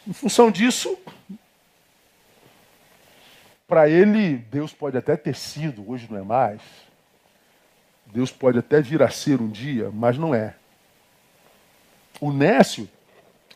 Em 0.07 0.13
função 0.13 0.51
disso, 0.51 0.97
para 3.67 3.89
ele, 3.89 4.37
Deus 4.37 4.73
pode 4.73 4.97
até 4.97 5.17
ter 5.17 5.35
sido, 5.37 5.89
hoje 5.89 6.09
não 6.11 6.19
é 6.19 6.23
mais. 6.23 6.61
Deus 8.13 8.31
pode 8.31 8.59
até 8.59 8.81
vir 8.81 9.03
a 9.03 9.11
ser 9.11 9.41
um 9.41 9.49
dia, 9.49 9.91
mas 9.93 10.19
não 10.19 10.35
é. 10.35 10.55
O 12.21 12.33
Nécio 12.33 12.89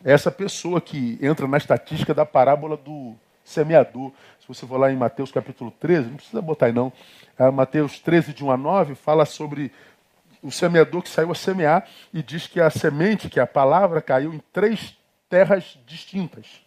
é 0.03 0.11
essa 0.11 0.31
pessoa 0.31 0.81
que 0.81 1.19
entra 1.21 1.47
na 1.47 1.57
estatística 1.57 2.13
da 2.13 2.25
parábola 2.25 2.77
do 2.77 3.15
semeador. 3.43 4.11
Se 4.39 4.47
você 4.47 4.65
for 4.65 4.77
lá 4.77 4.91
em 4.91 4.95
Mateus 4.95 5.31
capítulo 5.31 5.71
13, 5.71 6.09
não 6.09 6.15
precisa 6.15 6.41
botar 6.41 6.67
aí 6.67 6.73
não. 6.73 6.91
É, 7.37 7.49
Mateus 7.51 7.99
13, 7.99 8.33
de 8.33 8.43
1 8.43 8.51
a 8.51 8.57
9, 8.57 8.95
fala 8.95 9.25
sobre 9.25 9.71
o 10.41 10.51
semeador 10.51 11.01
que 11.01 11.09
saiu 11.09 11.31
a 11.31 11.35
semear 11.35 11.87
e 12.13 12.21
diz 12.21 12.47
que 12.47 12.59
a 12.59 12.69
semente, 12.69 13.29
que 13.29 13.39
é 13.39 13.43
a 13.43 13.47
palavra, 13.47 14.01
caiu 14.01 14.33
em 14.33 14.41
três 14.53 14.97
terras 15.29 15.77
distintas. 15.85 16.61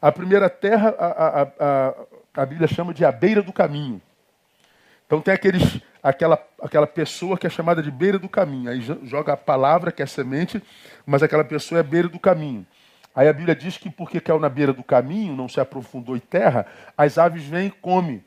A 0.00 0.12
primeira 0.12 0.48
terra, 0.48 0.94
a, 0.98 1.06
a, 1.06 1.42
a, 1.42 1.94
a 2.42 2.46
Bíblia 2.46 2.68
chama 2.68 2.94
de 2.94 3.04
a 3.04 3.10
beira 3.10 3.42
do 3.42 3.52
caminho. 3.52 4.00
Então 5.06 5.20
tem 5.20 5.32
aqueles 5.32 5.80
aquela, 6.08 6.42
aquela 6.62 6.86
pessoa 6.86 7.36
que 7.36 7.46
é 7.46 7.50
chamada 7.50 7.82
de 7.82 7.90
beira 7.90 8.18
do 8.18 8.28
caminho. 8.28 8.70
Aí 8.70 8.80
joga 9.04 9.34
a 9.34 9.36
palavra, 9.36 9.92
que 9.92 10.02
é 10.02 10.06
semente, 10.06 10.62
mas 11.04 11.22
aquela 11.22 11.44
pessoa 11.44 11.80
é 11.80 11.82
beira 11.82 12.08
do 12.08 12.18
caminho. 12.18 12.66
Aí 13.14 13.28
a 13.28 13.32
Bíblia 13.32 13.54
diz 13.54 13.76
que 13.76 13.90
porque 13.90 14.20
caiu 14.20 14.38
na 14.38 14.48
beira 14.48 14.72
do 14.72 14.82
caminho, 14.82 15.36
não 15.36 15.48
se 15.48 15.60
aprofundou 15.60 16.16
em 16.16 16.20
terra, 16.20 16.66
as 16.96 17.18
aves 17.18 17.44
vêm 17.44 17.66
e 17.66 17.70
comem. 17.70 18.24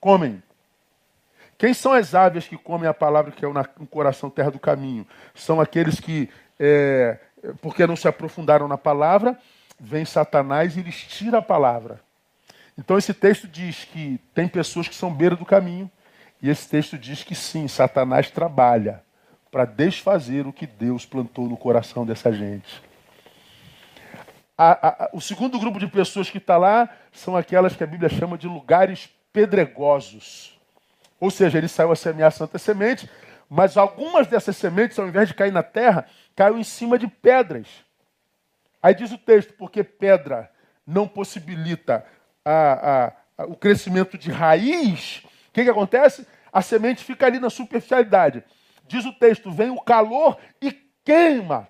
Comem. 0.00 0.42
Quem 1.58 1.72
são 1.72 1.92
as 1.92 2.14
aves 2.14 2.46
que 2.46 2.56
comem 2.56 2.88
a 2.88 2.94
palavra 2.94 3.32
que 3.32 3.44
é 3.44 3.48
no 3.48 3.86
coração 3.86 4.28
terra 4.30 4.50
do 4.50 4.58
caminho? 4.58 5.06
São 5.34 5.60
aqueles 5.60 5.98
que, 5.98 6.28
é, 6.60 7.18
porque 7.62 7.86
não 7.86 7.96
se 7.96 8.06
aprofundaram 8.06 8.68
na 8.68 8.76
palavra, 8.76 9.38
vem 9.80 10.04
Satanás 10.04 10.76
e 10.76 10.82
lhes 10.82 11.02
tira 11.02 11.38
a 11.38 11.42
palavra. 11.42 12.00
Então 12.78 12.98
esse 12.98 13.14
texto 13.14 13.48
diz 13.48 13.84
que 13.84 14.20
tem 14.34 14.46
pessoas 14.46 14.86
que 14.86 14.94
são 14.94 15.12
beira 15.12 15.34
do 15.34 15.46
caminho, 15.46 15.90
e 16.42 16.48
esse 16.50 16.68
texto 16.68 16.98
diz 16.98 17.22
que 17.22 17.34
sim, 17.34 17.66
Satanás 17.66 18.30
trabalha 18.30 19.02
para 19.50 19.64
desfazer 19.64 20.46
o 20.46 20.52
que 20.52 20.66
Deus 20.66 21.06
plantou 21.06 21.48
no 21.48 21.56
coração 21.56 22.04
dessa 22.04 22.32
gente. 22.32 22.82
A, 24.58 24.88
a, 24.88 25.10
o 25.12 25.20
segundo 25.20 25.58
grupo 25.58 25.78
de 25.78 25.86
pessoas 25.86 26.30
que 26.30 26.38
está 26.38 26.56
lá 26.56 26.88
são 27.12 27.36
aquelas 27.36 27.76
que 27.76 27.84
a 27.84 27.86
Bíblia 27.86 28.08
chama 28.08 28.38
de 28.38 28.46
lugares 28.46 29.08
pedregosos. 29.32 30.58
Ou 31.20 31.30
seja, 31.30 31.58
ele 31.58 31.68
saiu 31.68 31.92
a 31.92 31.96
semear 31.96 32.28
a 32.28 32.30
santa 32.30 32.58
semente, 32.58 33.08
mas 33.48 33.76
algumas 33.76 34.26
dessas 34.26 34.56
sementes, 34.56 34.98
ao 34.98 35.06
invés 35.06 35.28
de 35.28 35.34
cair 35.34 35.52
na 35.52 35.62
terra, 35.62 36.06
caiu 36.34 36.58
em 36.58 36.64
cima 36.64 36.98
de 36.98 37.06
pedras. 37.06 37.66
Aí 38.82 38.94
diz 38.94 39.12
o 39.12 39.18
texto, 39.18 39.52
porque 39.54 39.82
pedra 39.82 40.50
não 40.86 41.08
possibilita 41.08 42.04
a, 42.44 43.12
o 43.48 43.56
crescimento 43.56 44.16
de 44.16 44.30
raiz, 44.30 45.22
que, 45.56 45.64
que 45.64 45.70
acontece? 45.70 46.26
A 46.52 46.60
semente 46.60 47.02
fica 47.02 47.24
ali 47.24 47.40
na 47.40 47.48
superficialidade. 47.48 48.44
Diz 48.86 49.06
o 49.06 49.12
texto: 49.12 49.50
vem 49.50 49.70
o 49.70 49.80
calor 49.80 50.36
e 50.60 50.70
queima 51.02 51.66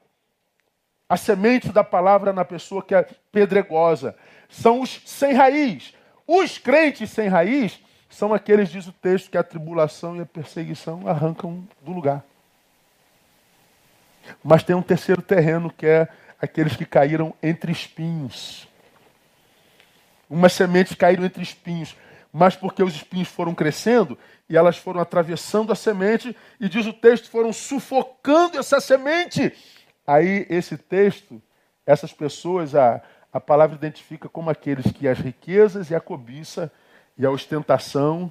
a 1.09 1.17
semente 1.17 1.69
da 1.69 1.85
palavra 1.85 2.33
na 2.33 2.45
pessoa 2.45 2.83
que 2.83 2.97
é 2.97 3.07
pedregosa. 3.31 4.17
São 4.49 4.81
os 4.81 5.01
sem 5.07 5.35
raiz. 5.35 5.95
Os 6.27 6.59
crentes 6.59 7.11
sem 7.11 7.29
raiz 7.29 7.81
são 8.11 8.35
aqueles, 8.35 8.71
diz 8.71 8.89
o 8.89 8.93
texto, 8.93 9.31
que 9.31 9.39
a 9.39 9.45
tribulação 9.45 10.17
e 10.17 10.21
a 10.21 10.27
perseguição 10.27 11.07
arrancam 11.07 11.67
do 11.81 11.93
lugar. 11.93 12.25
Mas 14.43 14.65
tem 14.65 14.75
um 14.75 14.83
terceiro 14.83 15.23
terreno 15.23 15.71
que 15.71 15.87
é 15.87 16.09
aqueles 16.41 16.75
que 16.75 16.85
caíram 16.85 17.33
entre 17.41 17.71
espinhos. 17.71 18.67
Umas 20.29 20.55
sementes 20.55 20.97
caíram 20.97 21.25
entre 21.25 21.41
espinhos, 21.41 21.95
mas 22.37 22.55
porque 22.55 22.83
os 22.83 22.95
espinhos 22.95 23.29
foram 23.29 23.55
crescendo 23.55 24.19
e 24.47 24.59
elas 24.59 24.77
foram 24.77 25.01
atravessando 25.01 25.73
a 25.73 25.75
semente, 25.75 26.37
e 26.61 26.69
diz 26.69 26.85
o 26.85 26.93
texto, 26.93 27.31
foram 27.31 27.51
sufocando 27.51 28.59
essa 28.59 28.79
semente. 28.79 29.55
Aí, 30.07 30.47
esse 30.51 30.77
texto, 30.77 31.41
essas 31.87 32.13
pessoas, 32.13 32.75
a, 32.75 33.01
a 33.33 33.41
palavra 33.41 33.75
identifica 33.75 34.29
como 34.29 34.51
aqueles 34.51 34.93
que 34.93 35.09
as 35.09 35.19
riquezas 35.19 35.91
e 35.91 35.95
a 35.95 36.01
cobiça 36.01 36.71
e 37.17 37.25
a 37.25 37.31
ostentação 37.31 38.31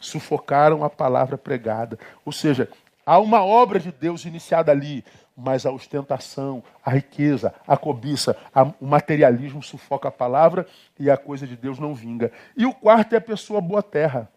sufocaram 0.00 0.82
a 0.82 0.90
palavra 0.90 1.38
pregada. 1.38 1.96
Ou 2.24 2.32
seja, 2.32 2.68
há 3.06 3.20
uma 3.20 3.44
obra 3.44 3.78
de 3.78 3.92
Deus 3.92 4.24
iniciada 4.24 4.72
ali, 4.72 5.04
mas 5.36 5.66
a 5.66 5.70
ostentação, 5.72 6.62
a 6.84 6.90
riqueza, 6.90 7.54
a 7.66 7.76
cobiça, 7.76 8.36
a, 8.54 8.62
o 8.80 8.86
materialismo 8.86 9.62
sufoca 9.62 10.08
a 10.08 10.12
palavra 10.12 10.66
e 10.98 11.10
a 11.10 11.16
coisa 11.16 11.46
de 11.46 11.56
Deus 11.56 11.78
não 11.78 11.94
vinga. 11.94 12.30
E 12.56 12.64
o 12.64 12.72
quarto 12.72 13.14
é 13.14 13.18
a 13.18 13.20
pessoa 13.20 13.60
boa 13.60 13.82
terra. 13.82 14.30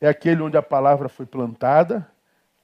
É 0.00 0.08
aquele 0.08 0.42
onde 0.42 0.56
a 0.56 0.62
palavra 0.62 1.08
foi 1.08 1.24
plantada, 1.24 2.06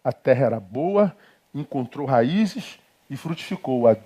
a 0.04 0.12
terra 0.12 0.46
era 0.46 0.60
boa, 0.60 1.16
encontrou 1.54 2.06
raízes 2.06 2.78
e 3.08 3.16
frutificou 3.16 3.88
a 3.88 3.96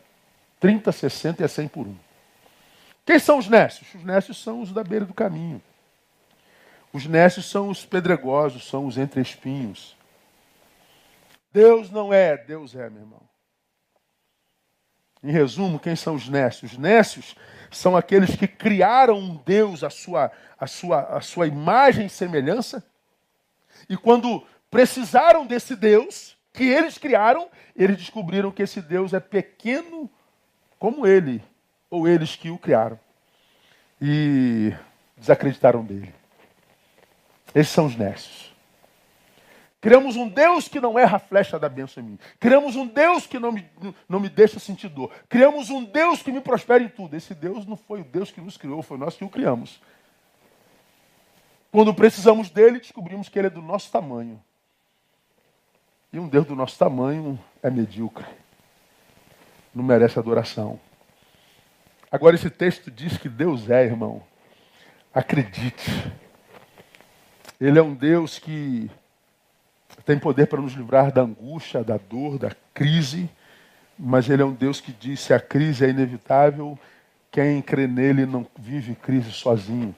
30, 0.61 0.93
60 0.93 1.43
e 1.43 1.45
a 1.45 1.49
100 1.49 1.69
por 1.69 1.87
um. 1.87 1.97
Quem 3.05 3.19
são 3.19 3.39
os 3.39 3.49
nécios? 3.49 3.93
Os 3.95 4.05
nécios 4.05 4.43
são 4.43 4.61
os 4.63 4.73
da 4.73 4.83
beira 4.83 5.05
do 5.05 5.13
caminho. 5.13 5.61
Os 6.93 7.07
nécios 7.07 7.51
são 7.51 7.69
os 7.69 7.85
pedregosos, 7.85 8.69
são 8.69 8.87
os 8.87 8.97
entre 8.97 9.21
espinhos. 9.21 9.94
Deus 11.55 11.89
não 11.89 12.13
é, 12.13 12.37
Deus 12.37 12.75
é, 12.75 12.91
meu 12.91 13.03
irmão. 13.03 13.23
Em 15.23 15.31
resumo, 15.31 15.79
quem 15.79 15.95
são 15.95 16.17
os 16.17 16.29
nécios? 16.29 16.73
Os 16.73 16.79
nécios 16.79 17.37
são 17.71 17.97
aqueles 17.97 18.35
que 18.35 18.49
criaram 18.49 19.17
um 19.17 19.37
Deus 19.37 19.85
à 19.85 19.89
sua, 19.89 20.33
à 20.59 20.67
sua, 20.67 21.01
à 21.17 21.21
sua 21.21 21.47
imagem 21.47 22.07
e 22.07 22.11
semelhança. 22.11 22.85
E 23.89 23.97
quando 23.97 24.45
precisaram 24.69 25.47
desse 25.47 25.77
Deus 25.77 26.37
que 26.53 26.65
eles 26.65 26.99
criaram, 26.99 27.49
eles 27.77 27.99
descobriram 27.99 28.51
que 28.51 28.63
esse 28.63 28.83
Deus 28.83 29.15
é 29.15 29.21
pequeno 29.21 30.11
como 30.77 31.07
ele, 31.07 31.41
ou 31.89 32.09
eles 32.09 32.35
que 32.35 32.51
o 32.51 32.59
criaram. 32.59 32.99
E 34.03 34.75
desacreditaram 35.17 35.85
dele. 35.85 36.13
Esses 37.55 37.73
são 37.73 37.87
os 37.87 37.95
nécios. 37.95 38.54
Criamos 39.85 40.17
um 40.17 40.27
Deus 40.27 40.67
que 40.67 40.81
não 40.81 40.99
erra 40.99 41.17
a 41.17 41.21
flecha 41.21 41.59
da 41.59 41.69
bênção 41.69 42.03
em 42.03 42.07
mim. 42.07 42.19
Criamos 42.41 42.75
um 42.75 42.87
Deus 42.87 43.27
que 43.27 43.39
não 43.39 43.53
me, 43.53 43.71
não 44.09 44.19
me 44.19 44.31
deixa 44.31 44.59
sentir 44.59 44.89
dor. 44.89 45.13
Criamos 45.29 45.69
um 45.69 45.85
Deus 45.85 46.23
que 46.23 46.33
me 46.33 46.41
prospera 46.41 46.83
em 46.83 46.89
tudo. 46.89 47.15
Esse 47.15 47.35
Deus 47.35 47.67
não 47.67 47.77
foi 47.77 48.01
o 48.01 48.05
Deus 48.05 48.31
que 48.31 48.41
nos 48.41 48.57
criou, 48.57 48.81
foi 48.81 48.97
nós 48.97 49.15
que 49.15 49.23
o 49.23 49.29
criamos. 49.29 49.79
Quando 51.71 51.93
precisamos 51.93 52.49
dele, 52.49 52.79
descobrimos 52.79 53.29
que 53.29 53.39
ele 53.39 53.49
é 53.49 53.51
do 53.51 53.61
nosso 53.61 53.93
tamanho. 53.93 54.43
E 56.11 56.19
um 56.19 56.29
Deus 56.29 56.47
do 56.47 56.57
nosso 56.57 56.79
tamanho 56.79 57.39
é 57.63 57.69
medíocre. 57.69 58.25
Não 59.75 59.85
merece 59.85 60.19
adoração. 60.19 60.81
Agora, 62.11 62.35
esse 62.35 62.49
texto 62.49 62.91
diz 62.91 63.19
que 63.19 63.29
Deus 63.29 63.69
é, 63.69 63.85
irmão. 63.85 64.23
Acredite. 65.13 65.91
Ele 67.61 67.79
é 67.79 67.83
um 67.83 67.93
Deus 67.93 68.39
que 68.39 68.91
tem 70.05 70.19
poder 70.19 70.47
para 70.47 70.61
nos 70.61 70.75
livrar 70.75 71.11
da 71.11 71.23
angústia, 71.23 71.83
da 71.83 71.97
dor, 71.97 72.39
da 72.39 72.51
crise, 72.73 73.29
mas 73.99 74.29
Ele 74.29 74.43
é 74.43 74.45
um 74.45 74.53
Deus 74.53 74.81
que 74.81 74.93
diz: 74.93 75.21
se 75.21 75.33
a 75.33 75.41
crise 75.41 75.85
é 75.85 75.89
inevitável, 75.89 76.79
quem 77.31 77.61
crê 77.63 77.87
nele 77.87 78.27
não 78.27 78.47
vive 78.59 78.95
crise 78.95 79.33
sozinho. 79.33 79.95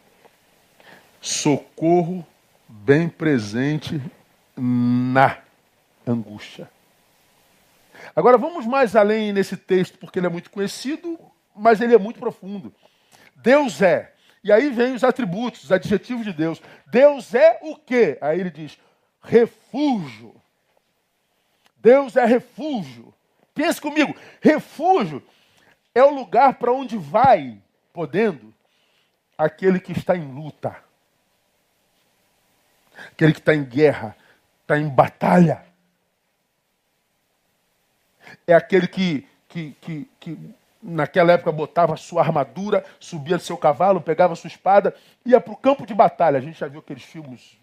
Socorro 1.21 2.25
bem 2.69 3.09
presente 3.09 4.01
na 4.57 5.39
angústia. 6.07 6.71
Agora 8.15 8.39
vamos 8.39 8.67
mais 8.67 8.95
além 8.95 9.33
nesse 9.33 9.57
texto, 9.57 9.99
porque 9.99 10.19
ele 10.19 10.27
é 10.27 10.31
muito 10.31 10.51
conhecido, 10.51 11.19
mas 11.55 11.81
ele 11.81 11.95
é 11.95 11.99
muito 11.99 12.21
profundo. 12.21 12.73
Deus 13.35 13.83
é. 13.83 14.13
E 14.45 14.53
aí 14.53 14.71
vem 14.71 14.95
os 14.95 15.03
atributos, 15.03 15.65
os 15.65 15.73
adjetivos 15.73 16.25
de 16.25 16.33
Deus. 16.33 16.63
Deus 16.87 17.35
é 17.35 17.59
o 17.63 17.77
quê? 17.77 18.17
Aí 18.21 18.39
ele 18.41 18.51
diz: 18.51 18.79
refúgio. 19.27 20.35
Deus 21.77 22.17
é 22.17 22.25
refúgio. 22.25 23.13
Pense 23.55 23.81
comigo, 23.81 24.15
refúgio 24.41 25.23
é 25.95 26.03
o 26.03 26.15
lugar 26.15 26.55
para 26.55 26.73
onde 26.73 26.97
vai, 26.97 27.59
podendo, 27.93 28.53
aquele 29.37 29.81
que 29.81 29.93
está 29.93 30.17
em 30.17 30.31
luta, 30.33 30.77
aquele 33.13 33.33
que 33.33 33.39
está 33.41 33.55
em 33.55 33.65
guerra, 33.65 34.17
está 34.63 34.79
em 34.79 34.89
batalha 34.89 35.67
é 38.47 38.55
aquele 38.55 38.87
que, 38.87 39.27
que, 39.49 39.77
que, 39.81 40.09
que 40.19 40.39
naquela 40.83 41.33
época 41.33 41.53
botava 41.53 41.97
sua 41.97 42.23
armadura, 42.23 42.85
subia 42.99 43.37
do 43.37 43.43
seu 43.43 43.57
cavalo, 43.57 44.01
pegava 44.01 44.35
sua 44.35 44.49
espada, 44.49 44.95
ia 45.25 45.41
para 45.41 45.53
o 45.53 45.57
campo 45.57 45.87
de 45.87 45.95
batalha. 45.95 46.39
A 46.39 46.41
gente 46.41 46.59
já 46.59 46.69
viu 46.69 46.81
aqueles 46.81 47.03
filmes 47.03 47.57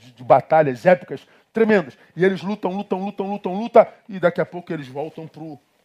de, 0.00 0.12
de, 0.12 0.24
batalhas 0.24 0.86
épicas 0.86 1.26
tremendas. 1.52 1.96
E 2.16 2.24
eles 2.24 2.42
lutam, 2.42 2.72
lutam, 2.72 3.04
lutam, 3.04 3.26
lutam, 3.30 3.54
lutam, 3.54 3.86
e 4.08 4.18
daqui 4.18 4.40
a 4.40 4.46
pouco 4.46 4.72
eles 4.72 4.88
voltam 4.88 5.28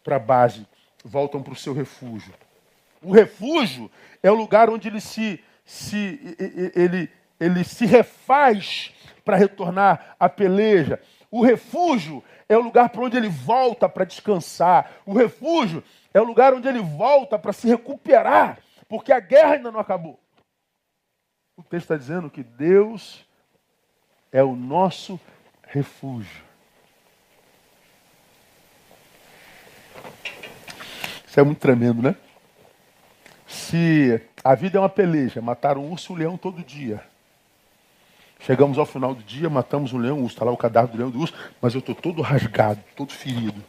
para 0.02 0.16
a 0.16 0.20
base, 0.20 0.66
voltam 1.04 1.42
para 1.42 1.52
o 1.52 1.56
seu 1.56 1.72
refúgio. 1.72 2.32
O 3.02 3.12
refúgio 3.12 3.90
é 4.22 4.30
o 4.30 4.34
lugar 4.34 4.70
onde 4.70 4.88
ele 4.88 5.00
se, 5.00 5.42
se, 5.64 6.36
ele, 6.74 7.10
ele 7.38 7.64
se 7.64 7.86
refaz 7.86 8.92
para 9.24 9.36
retornar 9.36 10.16
à 10.18 10.28
peleja. 10.28 11.00
O 11.30 11.42
refúgio 11.44 12.22
é 12.48 12.56
o 12.56 12.62
lugar 12.62 12.88
para 12.88 13.02
onde 13.02 13.16
ele 13.16 13.28
volta 13.28 13.88
para 13.88 14.04
descansar. 14.04 14.90
O 15.04 15.12
refúgio 15.12 15.82
é 16.14 16.20
o 16.20 16.24
lugar 16.24 16.54
onde 16.54 16.68
ele 16.68 16.80
volta 16.80 17.38
para 17.38 17.52
se 17.52 17.66
recuperar, 17.66 18.58
porque 18.88 19.12
a 19.12 19.20
guerra 19.20 19.54
ainda 19.54 19.70
não 19.70 19.80
acabou. 19.80 20.18
O 21.56 21.62
texto 21.62 21.84
está 21.84 21.96
dizendo 21.96 22.30
que 22.30 22.42
Deus 22.42 23.25
é 24.32 24.42
o 24.42 24.54
nosso 24.54 25.18
refúgio. 25.66 26.44
Isso 31.26 31.40
é 31.40 31.42
muito 31.42 31.58
tremendo, 31.58 32.02
né? 32.02 32.16
Se 33.46 34.20
a 34.42 34.54
vida 34.54 34.78
é 34.78 34.80
uma 34.80 34.88
peleja, 34.88 35.40
matar 35.40 35.76
um 35.76 35.90
urso 35.90 36.12
e 36.12 36.14
um 36.14 36.18
leão 36.18 36.36
todo 36.36 36.62
dia. 36.62 37.02
Chegamos 38.40 38.78
ao 38.78 38.86
final 38.86 39.14
do 39.14 39.22
dia, 39.22 39.50
matamos 39.50 39.92
um 39.92 39.98
leão, 39.98 40.24
está 40.26 40.44
lá 40.44 40.52
o 40.52 40.56
cadáver 40.56 40.92
do 40.92 40.98
leão 40.98 41.10
do 41.10 41.20
urso, 41.20 41.34
mas 41.60 41.74
eu 41.74 41.80
estou 41.80 41.94
todo 41.94 42.22
rasgado, 42.22 42.80
todo 42.94 43.12
ferido. 43.12 43.62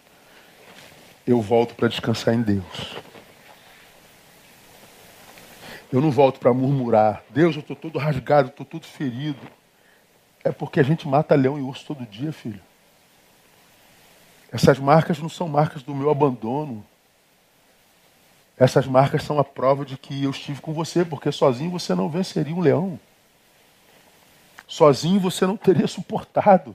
Eu 1.26 1.41
volto 1.41 1.76
para 1.76 1.88
descansar 1.88 2.34
em 2.34 2.41
Deus. 2.41 2.97
Eu 5.91 6.01
não 6.01 6.12
volto 6.12 6.39
para 6.39 6.53
murmurar. 6.53 7.24
Deus, 7.30 7.55
eu 7.55 7.62
estou 7.62 7.76
todo 7.76 7.97
rasgado, 7.97 8.49
estou 8.49 8.66
todo 8.66 8.86
ferido. 8.86 9.39
É 10.48 10.52
porque 10.54 10.80
a 10.80 10.84
gente 10.84 11.06
mata 11.06 11.36
leão 11.36 11.60
e 11.60 11.62
urso 11.62 11.86
todo 11.88 12.06
dia, 12.06 12.32
filho. 12.32 12.62
Essas 14.50 14.80
marcas 14.80 15.20
não 15.20 15.28
são 15.28 15.50
marcas 15.50 15.84
do 15.84 15.93
meu 15.93 16.10
abandono. 16.10 16.86
Essas 18.58 18.88
marcas 18.88 19.24
são 19.24 19.38
a 19.39 19.43
prova 19.43 19.84
de 19.84 19.98
que 19.98 20.24
eu 20.24 20.32
estive 20.32 20.62
com 20.62 20.74
você, 20.74 21.04
porque 21.04 21.34
sozinho 21.34 21.70
você 21.70 21.93
não 21.93 22.08
venceria 22.08 22.56
um 22.56 22.62
leão. 22.62 22.98
Sozinho 24.66 25.20
você 25.20 25.45
não 25.45 25.58
teria 25.58 25.86
suportado. 25.86 26.74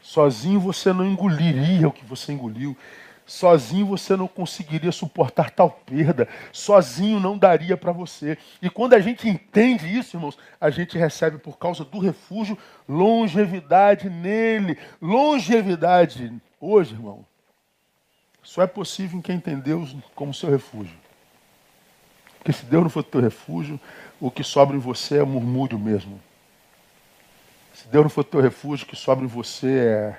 Sozinho 0.00 0.60
você 0.60 0.92
não 0.92 1.04
engoliria 1.04 1.88
o 1.88 1.92
que 1.92 2.04
você 2.04 2.32
engoliu. 2.32 2.76
Sozinho 3.24 3.86
você 3.86 4.16
não 4.16 4.26
conseguiria 4.26 4.92
suportar 4.92 5.50
tal 5.50 5.70
perda. 5.70 6.28
Sozinho 6.52 7.20
não 7.20 7.38
daria 7.38 7.76
para 7.76 7.92
você. 7.92 8.36
E 8.60 8.68
quando 8.68 8.94
a 8.94 9.00
gente 9.00 9.28
entende 9.28 9.86
isso, 9.86 10.16
irmãos, 10.16 10.36
a 10.60 10.70
gente 10.70 10.98
recebe 10.98 11.38
por 11.38 11.56
causa 11.58 11.84
do 11.84 11.98
refúgio 11.98 12.58
longevidade 12.88 14.10
nele. 14.10 14.76
Longevidade. 15.00 16.32
Hoje, 16.60 16.94
irmão, 16.94 17.24
só 18.42 18.62
é 18.62 18.66
possível 18.66 19.18
em 19.18 19.22
quem 19.22 19.38
tem 19.38 19.58
Deus 19.58 19.94
como 20.14 20.34
seu 20.34 20.50
refúgio. 20.50 20.96
Porque 22.38 22.52
se 22.52 22.64
Deus 22.64 22.82
não 22.82 22.90
for 22.90 23.04
teu 23.04 23.20
refúgio, 23.20 23.80
o 24.20 24.30
que 24.30 24.42
sobra 24.42 24.76
em 24.76 24.80
você 24.80 25.18
é 25.18 25.24
murmúrio 25.24 25.78
mesmo. 25.78 26.20
Se 27.72 27.86
Deus 27.86 28.04
não 28.04 28.10
for 28.10 28.24
teu 28.24 28.40
refúgio, 28.40 28.84
o 28.84 28.88
que 28.88 28.96
sobra 28.96 29.24
em 29.24 29.28
você 29.28 30.18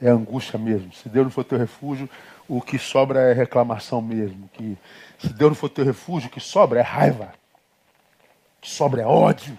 é, 0.00 0.06
é 0.06 0.08
angústia 0.08 0.58
mesmo. 0.58 0.92
Se 0.92 1.08
Deus 1.08 1.26
não 1.26 1.30
for 1.30 1.44
teu 1.44 1.58
refúgio, 1.58 2.08
o 2.48 2.60
que 2.60 2.78
sobra 2.78 3.20
é 3.20 3.32
reclamação 3.32 4.00
mesmo. 4.00 4.48
Que, 4.52 4.76
se 5.18 5.32
Deus 5.32 5.50
não 5.50 5.56
for 5.56 5.68
teu 5.68 5.84
refúgio, 5.84 6.28
o 6.28 6.32
que 6.32 6.40
sobra 6.40 6.80
é 6.80 6.82
raiva. 6.82 7.32
O 8.58 8.62
que 8.62 8.70
sobra 8.70 9.02
é 9.02 9.06
ódio. 9.06 9.56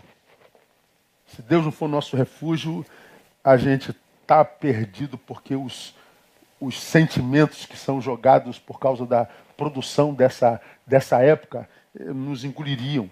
Se 1.27 1.41
Deus 1.41 1.65
não 1.65 1.71
for 1.71 1.87
nosso 1.87 2.15
refúgio, 2.15 2.85
a 3.43 3.57
gente 3.57 3.95
está 4.21 4.43
perdido 4.43 5.17
porque 5.17 5.55
os, 5.55 5.93
os 6.59 6.79
sentimentos 6.81 7.65
que 7.65 7.77
são 7.77 8.01
jogados 8.01 8.59
por 8.59 8.79
causa 8.79 9.05
da 9.05 9.27
produção 9.55 10.13
dessa, 10.13 10.61
dessa 10.85 11.21
época 11.21 11.67
eh, 11.99 12.03
nos 12.05 12.43
engoliriam. 12.43 13.09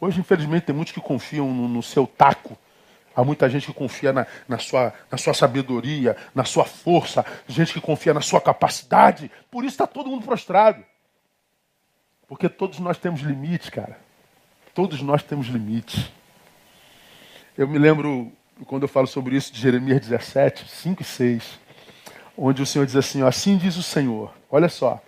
Hoje, 0.00 0.20
infelizmente, 0.20 0.66
tem 0.66 0.74
muitos 0.74 0.92
que 0.92 1.00
confiam 1.00 1.52
no, 1.52 1.68
no 1.68 1.82
seu 1.82 2.06
taco. 2.06 2.35
Há 3.16 3.24
muita 3.24 3.48
gente 3.48 3.66
que 3.66 3.72
confia 3.72 4.12
na, 4.12 4.26
na, 4.46 4.58
sua, 4.58 4.92
na 5.10 5.16
sua 5.16 5.32
sabedoria, 5.32 6.16
na 6.34 6.44
sua 6.44 6.66
força, 6.66 7.24
gente 7.48 7.72
que 7.72 7.80
confia 7.80 8.12
na 8.12 8.20
sua 8.20 8.40
capacidade. 8.40 9.30
Por 9.50 9.64
isso 9.64 9.74
está 9.74 9.86
todo 9.86 10.10
mundo 10.10 10.24
prostrado. 10.24 10.84
Porque 12.28 12.48
todos 12.48 12.78
nós 12.78 12.98
temos 12.98 13.22
limites, 13.22 13.70
cara. 13.70 13.98
Todos 14.74 15.00
nós 15.00 15.22
temos 15.22 15.46
limites. 15.46 16.10
Eu 17.56 17.66
me 17.66 17.78
lembro, 17.78 18.30
quando 18.66 18.82
eu 18.82 18.88
falo 18.88 19.06
sobre 19.06 19.34
isso, 19.34 19.50
de 19.50 19.60
Jeremias 19.60 20.00
17, 20.02 20.68
5 20.68 21.00
e 21.02 21.04
6 21.04 21.66
onde 22.36 22.62
o 22.62 22.66
Senhor 22.66 22.84
diz 22.84 22.96
assim: 22.96 23.22
Assim 23.22 23.56
diz 23.56 23.76
o 23.76 23.82
Senhor. 23.82 24.32
Olha 24.50 24.68
só, 24.68 25.00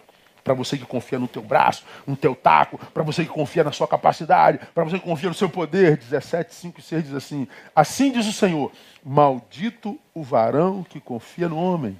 para 0.48 0.54
você 0.54 0.78
que 0.78 0.86
confia 0.86 1.18
no 1.18 1.28
teu 1.28 1.42
braço, 1.42 1.84
no 2.06 2.16
teu 2.16 2.34
taco, 2.34 2.78
para 2.78 3.02
você 3.02 3.22
que 3.22 3.30
confia 3.30 3.62
na 3.62 3.70
sua 3.70 3.86
capacidade, 3.86 4.58
para 4.74 4.82
você 4.82 4.98
que 4.98 5.04
confia 5.04 5.28
no 5.28 5.34
seu 5.34 5.50
poder. 5.50 5.98
17, 5.98 6.54
5 6.54 6.80
e 6.80 6.82
6 6.82 7.04
diz 7.04 7.14
assim: 7.14 7.46
Assim 7.76 8.10
diz 8.10 8.26
o 8.26 8.32
Senhor: 8.32 8.72
Maldito 9.04 9.98
o 10.14 10.22
varão 10.22 10.82
que 10.82 11.00
confia 11.00 11.50
no 11.50 11.58
homem 11.58 11.98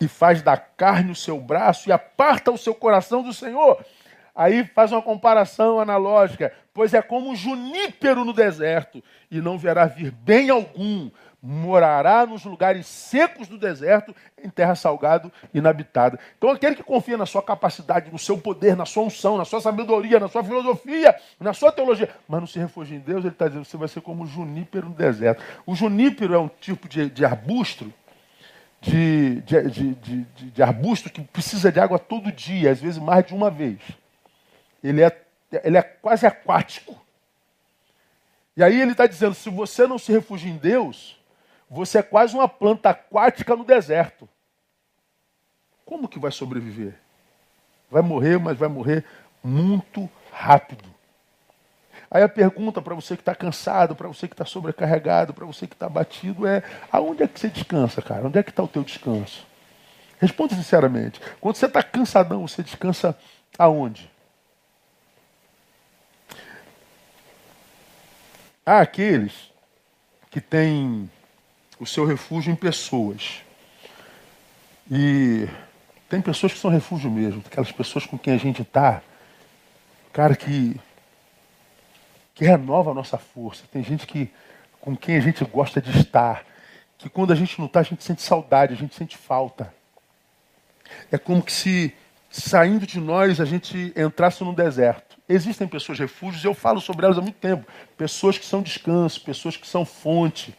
e 0.00 0.08
faz 0.08 0.40
da 0.40 0.56
carne 0.56 1.12
o 1.12 1.14
seu 1.14 1.38
braço 1.38 1.90
e 1.90 1.92
aparta 1.92 2.50
o 2.50 2.56
seu 2.56 2.74
coração 2.74 3.22
do 3.22 3.34
Senhor. 3.34 3.84
Aí 4.34 4.64
faz 4.64 4.92
uma 4.92 5.02
comparação 5.02 5.78
analógica, 5.78 6.54
pois 6.72 6.94
é 6.94 7.02
como 7.02 7.28
um 7.28 7.36
junípero 7.36 8.24
no 8.24 8.32
deserto, 8.32 9.04
e 9.30 9.42
não 9.42 9.58
verá 9.58 9.84
vir 9.84 10.10
bem 10.10 10.48
algum, 10.48 11.10
morará 11.42 12.24
nos 12.24 12.44
lugares 12.44 12.86
secos 12.86 13.48
do 13.48 13.58
deserto, 13.58 14.14
em 14.42 14.48
terra 14.48 14.76
salgada 14.76 15.30
e 15.52 15.58
inabitada. 15.58 16.18
Então, 16.38 16.50
aquele 16.50 16.76
que 16.76 16.84
confia 16.84 17.16
na 17.16 17.26
sua 17.26 17.42
capacidade, 17.42 18.12
no 18.12 18.18
seu 18.18 18.38
poder, 18.38 18.76
na 18.76 18.86
sua 18.86 19.02
unção, 19.02 19.36
na 19.36 19.44
sua 19.44 19.60
sabedoria, 19.60 20.20
na 20.20 20.28
sua 20.28 20.44
filosofia, 20.44 21.16
na 21.40 21.52
sua 21.52 21.72
teologia, 21.72 22.08
mas 22.28 22.40
não 22.40 22.46
se 22.46 22.60
refugia 22.60 22.96
em 22.96 23.00
Deus, 23.00 23.24
ele 23.24 23.32
está 23.32 23.48
dizendo 23.48 23.64
você 23.64 23.76
vai 23.76 23.88
ser 23.88 24.00
como 24.02 24.22
o 24.22 24.26
junípero 24.26 24.88
no 24.88 24.94
deserto. 24.94 25.42
O 25.66 25.74
junípero 25.74 26.32
é 26.32 26.38
um 26.38 26.48
tipo 26.48 26.88
de, 26.88 27.10
de 27.10 27.24
arbusto, 27.24 27.92
de, 28.80 29.40
de, 29.40 29.94
de, 29.94 30.24
de, 30.24 30.62
arbusto 30.62 31.10
que 31.10 31.22
precisa 31.22 31.72
de 31.72 31.80
água 31.80 31.98
todo 31.98 32.30
dia, 32.30 32.70
às 32.70 32.80
vezes 32.80 32.98
mais 32.98 33.26
de 33.26 33.34
uma 33.34 33.50
vez. 33.50 33.80
Ele 34.82 35.02
é, 35.02 35.22
ele 35.64 35.76
é 35.76 35.82
quase 35.82 36.24
aquático. 36.24 37.00
E 38.56 38.62
aí 38.62 38.80
ele 38.80 38.92
está 38.92 39.06
dizendo: 39.06 39.34
se 39.34 39.48
você 39.48 39.86
não 39.86 39.98
se 39.98 40.10
refugia 40.10 40.50
em 40.50 40.56
Deus, 40.56 41.16
você 41.72 41.98
é 41.98 42.02
quase 42.02 42.34
uma 42.34 42.46
planta 42.46 42.90
aquática 42.90 43.56
no 43.56 43.64
deserto. 43.64 44.28
Como 45.86 46.06
que 46.06 46.18
vai 46.18 46.30
sobreviver? 46.30 46.94
Vai 47.90 48.02
morrer, 48.02 48.38
mas 48.38 48.58
vai 48.58 48.68
morrer 48.68 49.06
muito 49.42 50.08
rápido. 50.30 50.84
Aí 52.10 52.22
a 52.22 52.28
pergunta 52.28 52.82
para 52.82 52.94
você 52.94 53.16
que 53.16 53.22
está 53.22 53.34
cansado, 53.34 53.96
para 53.96 54.06
você 54.06 54.28
que 54.28 54.34
está 54.34 54.44
sobrecarregado, 54.44 55.32
para 55.32 55.46
você 55.46 55.66
que 55.66 55.74
está 55.74 55.88
batido 55.88 56.46
é: 56.46 56.62
aonde 56.90 57.22
é 57.22 57.28
que 57.28 57.40
você 57.40 57.48
descansa, 57.48 58.02
cara? 58.02 58.26
Onde 58.26 58.38
é 58.38 58.42
que 58.42 58.50
está 58.50 58.62
o 58.62 58.68
teu 58.68 58.84
descanso? 58.84 59.46
Responda 60.20 60.54
sinceramente. 60.54 61.20
Quando 61.40 61.56
você 61.56 61.66
está 61.66 61.82
cansadão, 61.82 62.46
você 62.46 62.62
descansa 62.62 63.16
aonde? 63.58 64.10
Há 68.64 68.80
aqueles 68.80 69.50
que 70.30 70.40
têm 70.40 71.10
o 71.82 71.86
seu 71.86 72.06
refúgio 72.06 72.52
em 72.52 72.54
pessoas. 72.54 73.42
E 74.88 75.48
tem 76.08 76.20
pessoas 76.20 76.52
que 76.52 76.58
são 76.60 76.70
refúgio 76.70 77.10
mesmo, 77.10 77.42
aquelas 77.44 77.72
pessoas 77.72 78.06
com 78.06 78.16
quem 78.16 78.34
a 78.34 78.36
gente 78.36 78.62
está, 78.62 79.02
cara, 80.12 80.36
que, 80.36 80.80
que 82.36 82.44
renova 82.44 82.92
a 82.92 82.94
nossa 82.94 83.18
força. 83.18 83.64
Tem 83.72 83.82
gente 83.82 84.06
que 84.06 84.30
com 84.80 84.96
quem 84.96 85.16
a 85.16 85.20
gente 85.20 85.44
gosta 85.44 85.82
de 85.82 85.90
estar, 85.98 86.46
que 86.96 87.10
quando 87.10 87.32
a 87.32 87.36
gente 87.36 87.58
não 87.58 87.66
está, 87.66 87.80
a 87.80 87.82
gente 87.82 88.04
sente 88.04 88.22
saudade, 88.22 88.74
a 88.74 88.76
gente 88.76 88.94
sente 88.94 89.16
falta. 89.16 89.74
É 91.10 91.18
como 91.18 91.42
que 91.42 91.52
se 91.52 91.92
saindo 92.30 92.86
de 92.86 93.00
nós 93.00 93.40
a 93.40 93.44
gente 93.44 93.92
entrasse 93.96 94.44
num 94.44 94.54
deserto. 94.54 95.18
Existem 95.28 95.66
pessoas 95.66 95.98
refúgios, 95.98 96.44
eu 96.44 96.54
falo 96.54 96.80
sobre 96.80 97.06
elas 97.06 97.18
há 97.18 97.20
muito 97.20 97.38
tempo. 97.40 97.66
Pessoas 97.96 98.38
que 98.38 98.46
são 98.46 98.62
descanso, 98.62 99.20
pessoas 99.20 99.56
que 99.56 99.66
são 99.66 99.84
fonte, 99.84 100.56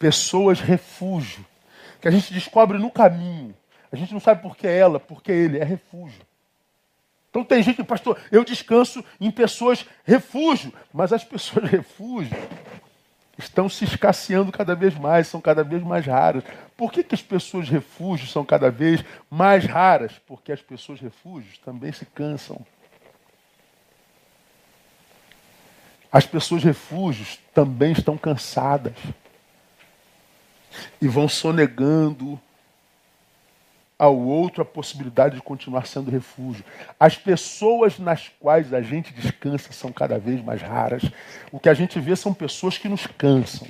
pessoas 0.00 0.60
refúgio, 0.60 1.44
que 2.00 2.08
a 2.08 2.10
gente 2.10 2.32
descobre 2.32 2.78
no 2.78 2.90
caminho. 2.90 3.54
A 3.92 3.96
gente 3.96 4.14
não 4.14 4.20
sabe 4.20 4.40
por 4.40 4.56
que 4.56 4.66
ela, 4.66 4.98
porque 4.98 5.30
ele 5.30 5.58
é 5.58 5.64
refúgio. 5.64 6.22
Então 7.28 7.44
tem 7.44 7.62
gente 7.62 7.76
que, 7.76 7.84
pastor, 7.84 8.18
eu 8.32 8.42
descanso 8.42 9.04
em 9.20 9.30
pessoas 9.30 9.84
refúgio, 10.04 10.72
mas 10.92 11.12
as 11.12 11.22
pessoas 11.22 11.68
refúgio 11.70 12.36
estão 13.38 13.68
se 13.68 13.84
escasseando 13.84 14.50
cada 14.50 14.74
vez 14.74 14.96
mais, 14.96 15.28
são 15.28 15.40
cada 15.40 15.62
vez 15.62 15.82
mais 15.82 16.06
raras. 16.06 16.44
Por 16.78 16.90
que, 16.90 17.04
que 17.04 17.14
as 17.14 17.22
pessoas 17.22 17.68
refúgio 17.68 18.26
são 18.26 18.44
cada 18.44 18.70
vez 18.70 19.04
mais 19.28 19.66
raras? 19.66 20.12
Porque 20.26 20.50
as 20.50 20.62
pessoas 20.62 20.98
refúgios 20.98 21.58
também 21.58 21.92
se 21.92 22.06
cansam. 22.06 22.58
As 26.10 26.24
pessoas 26.26 26.64
refúgios 26.64 27.38
também 27.52 27.92
estão 27.92 28.16
cansadas 28.16 28.94
e 31.00 31.08
vão 31.08 31.28
sonegando 31.28 32.40
ao 34.00 34.18
outro 34.18 34.62
a 34.62 34.64
possibilidade 34.64 35.34
de 35.34 35.42
continuar 35.42 35.86
sendo 35.86 36.10
refúgio. 36.10 36.64
As 36.98 37.16
pessoas 37.16 37.98
nas 37.98 38.30
quais 38.40 38.72
a 38.72 38.80
gente 38.80 39.12
descansa 39.12 39.72
são 39.72 39.92
cada 39.92 40.18
vez 40.18 40.42
mais 40.42 40.62
raras. 40.62 41.02
O 41.52 41.60
que 41.60 41.68
a 41.68 41.74
gente 41.74 42.00
vê 42.00 42.16
são 42.16 42.32
pessoas 42.32 42.78
que 42.78 42.88
nos 42.88 43.06
cansam, 43.06 43.68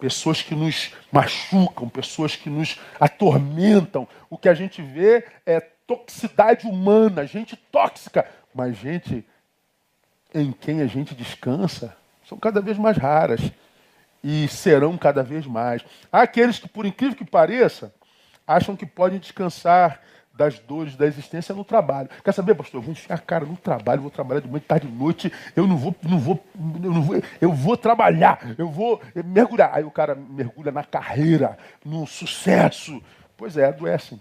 pessoas 0.00 0.42
que 0.42 0.56
nos 0.56 0.92
machucam, 1.12 1.88
pessoas 1.88 2.34
que 2.34 2.50
nos 2.50 2.80
atormentam. 2.98 4.08
O 4.28 4.36
que 4.36 4.48
a 4.48 4.54
gente 4.54 4.82
vê 4.82 5.24
é 5.46 5.60
toxicidade 5.60 6.66
humana, 6.66 7.24
gente 7.24 7.54
tóxica, 7.54 8.26
mas 8.52 8.76
gente 8.76 9.24
em 10.34 10.50
quem 10.50 10.80
a 10.80 10.86
gente 10.86 11.14
descansa 11.14 11.96
são 12.28 12.38
cada 12.38 12.60
vez 12.60 12.76
mais 12.76 12.96
raras 12.96 13.40
e 14.22 14.48
serão 14.48 14.96
cada 14.96 15.22
vez 15.22 15.46
mais. 15.46 15.84
Há 16.12 16.22
aqueles 16.22 16.58
que, 16.58 16.68
por 16.68 16.86
incrível 16.86 17.16
que 17.16 17.24
pareça, 17.24 17.92
acham 18.46 18.76
que 18.76 18.86
podem 18.86 19.18
descansar 19.18 20.00
das 20.40 20.58
dores 20.58 20.96
da 20.96 21.06
existência 21.06 21.54
no 21.54 21.64
trabalho. 21.64 22.08
Quer 22.24 22.32
saber, 22.32 22.54
pastor? 22.54 22.78
Eu 22.78 22.82
vou 22.82 22.92
enfiar 22.92 23.16
a 23.16 23.18
cara 23.18 23.44
no 23.44 23.56
trabalho, 23.56 24.00
vou 24.00 24.10
trabalhar 24.10 24.40
de 24.40 24.48
manhã, 24.48 24.60
de 24.60 24.64
tarde, 24.64 24.86
de 24.86 24.92
noite. 24.94 25.30
Eu 25.54 25.66
não 25.66 25.76
vou, 25.76 25.94
não 26.02 26.18
vou, 26.18 26.42
eu 26.82 26.92
não 26.92 27.02
vou, 27.02 27.22
eu 27.40 27.52
vou 27.52 27.76
trabalhar, 27.76 28.54
eu 28.56 28.70
vou 28.70 29.02
mergulhar. 29.24 29.70
Aí 29.74 29.84
o 29.84 29.90
cara 29.90 30.14
mergulha 30.14 30.72
na 30.72 30.82
carreira, 30.82 31.58
no 31.84 32.06
sucesso. 32.06 33.02
Pois 33.36 33.56
é, 33.56 33.66
adoecem. 33.66 34.20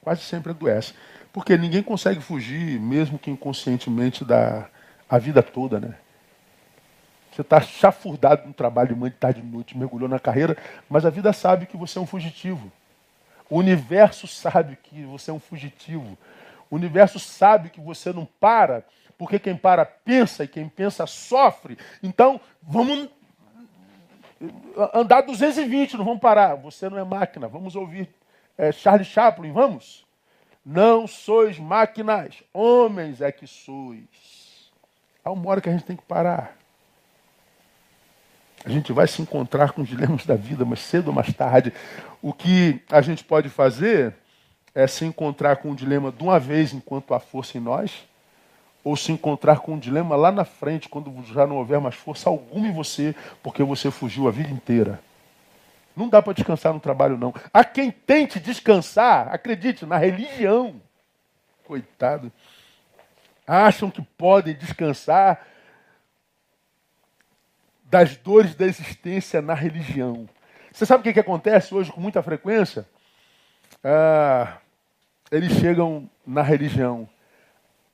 Quase 0.00 0.22
sempre 0.22 0.52
adoece. 0.52 0.94
Porque 1.32 1.58
ninguém 1.58 1.82
consegue 1.82 2.20
fugir, 2.20 2.80
mesmo 2.80 3.18
que 3.18 3.30
inconscientemente, 3.30 4.24
da 4.24 4.68
a 5.08 5.18
vida 5.18 5.42
toda, 5.42 5.78
né? 5.78 5.94
Você 7.36 7.42
está 7.42 7.60
chafurdado 7.60 8.46
no 8.46 8.54
trabalho 8.54 8.88
de 8.88 8.94
manhã, 8.94 9.10
de 9.10 9.18
tarde, 9.18 9.42
de 9.42 9.46
noite, 9.46 9.76
mergulhou 9.76 10.08
na 10.08 10.18
carreira, 10.18 10.56
mas 10.88 11.04
a 11.04 11.10
vida 11.10 11.34
sabe 11.34 11.66
que 11.66 11.76
você 11.76 11.98
é 11.98 12.00
um 12.00 12.06
fugitivo. 12.06 12.72
O 13.50 13.58
universo 13.58 14.26
sabe 14.26 14.78
que 14.82 15.02
você 15.02 15.30
é 15.30 15.34
um 15.34 15.38
fugitivo. 15.38 16.16
O 16.70 16.76
universo 16.76 17.20
sabe 17.20 17.68
que 17.68 17.78
você 17.78 18.10
não 18.10 18.26
para, 18.40 18.82
porque 19.18 19.38
quem 19.38 19.54
para 19.54 19.84
pensa 19.84 20.44
e 20.44 20.48
quem 20.48 20.66
pensa 20.66 21.06
sofre. 21.06 21.76
Então, 22.02 22.40
vamos 22.62 23.10
andar 24.94 25.20
220, 25.20 25.98
não 25.98 26.06
vamos 26.06 26.20
parar. 26.20 26.54
Você 26.54 26.88
não 26.88 26.96
é 26.96 27.04
máquina. 27.04 27.46
Vamos 27.48 27.76
ouvir 27.76 28.08
é, 28.56 28.72
Charlie 28.72 29.04
Chaplin, 29.04 29.52
vamos? 29.52 30.06
Não 30.64 31.06
sois 31.06 31.58
máquinas, 31.58 32.42
homens 32.50 33.20
é 33.20 33.30
que 33.30 33.46
sois. 33.46 34.72
Há 35.22 35.30
uma 35.30 35.50
hora 35.50 35.60
que 35.60 35.68
a 35.68 35.72
gente 35.72 35.84
tem 35.84 35.96
que 35.96 36.02
parar. 36.02 36.56
A 38.66 38.68
gente 38.68 38.92
vai 38.92 39.06
se 39.06 39.22
encontrar 39.22 39.70
com 39.70 39.82
os 39.82 39.88
dilemas 39.88 40.26
da 40.26 40.34
vida, 40.34 40.64
mas 40.64 40.80
cedo 40.80 41.08
ou 41.08 41.14
mais 41.14 41.32
tarde. 41.32 41.72
O 42.20 42.32
que 42.32 42.82
a 42.90 43.00
gente 43.00 43.22
pode 43.22 43.48
fazer 43.48 44.12
é 44.74 44.88
se 44.88 45.04
encontrar 45.04 45.58
com 45.58 45.70
o 45.70 45.76
dilema 45.76 46.10
de 46.10 46.20
uma 46.20 46.40
vez 46.40 46.72
enquanto 46.72 47.14
há 47.14 47.20
força 47.20 47.56
em 47.56 47.60
nós, 47.60 48.04
ou 48.82 48.96
se 48.96 49.12
encontrar 49.12 49.60
com 49.60 49.74
um 49.74 49.78
dilema 49.78 50.16
lá 50.16 50.32
na 50.32 50.44
frente, 50.44 50.88
quando 50.88 51.14
já 51.32 51.46
não 51.46 51.58
houver 51.58 51.80
mais 51.80 51.94
força 51.94 52.28
alguma 52.28 52.66
em 52.66 52.72
você, 52.72 53.14
porque 53.40 53.62
você 53.62 53.88
fugiu 53.88 54.26
a 54.26 54.32
vida 54.32 54.50
inteira. 54.50 54.98
Não 55.96 56.08
dá 56.08 56.20
para 56.20 56.32
descansar 56.32 56.74
no 56.74 56.80
trabalho, 56.80 57.16
não. 57.16 57.32
Há 57.54 57.62
quem 57.62 57.92
tente 57.92 58.40
descansar, 58.40 59.28
acredite, 59.32 59.86
na 59.86 59.96
religião. 59.96 60.74
Coitado. 61.64 62.32
Acham 63.46 63.92
que 63.92 64.02
podem 64.02 64.54
descansar 64.54 65.46
das 67.90 68.16
dores 68.16 68.54
da 68.54 68.66
existência 68.66 69.40
na 69.40 69.54
religião. 69.54 70.28
Você 70.72 70.84
sabe 70.84 71.00
o 71.00 71.04
que, 71.04 71.12
que 71.12 71.20
acontece 71.20 71.74
hoje 71.74 71.90
com 71.90 72.00
muita 72.00 72.22
frequência? 72.22 72.86
Ah, 73.82 74.58
eles 75.30 75.52
chegam 75.52 76.08
na 76.26 76.42
religião 76.42 77.08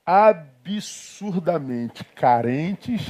absurdamente 0.05 2.03
carentes 2.03 3.01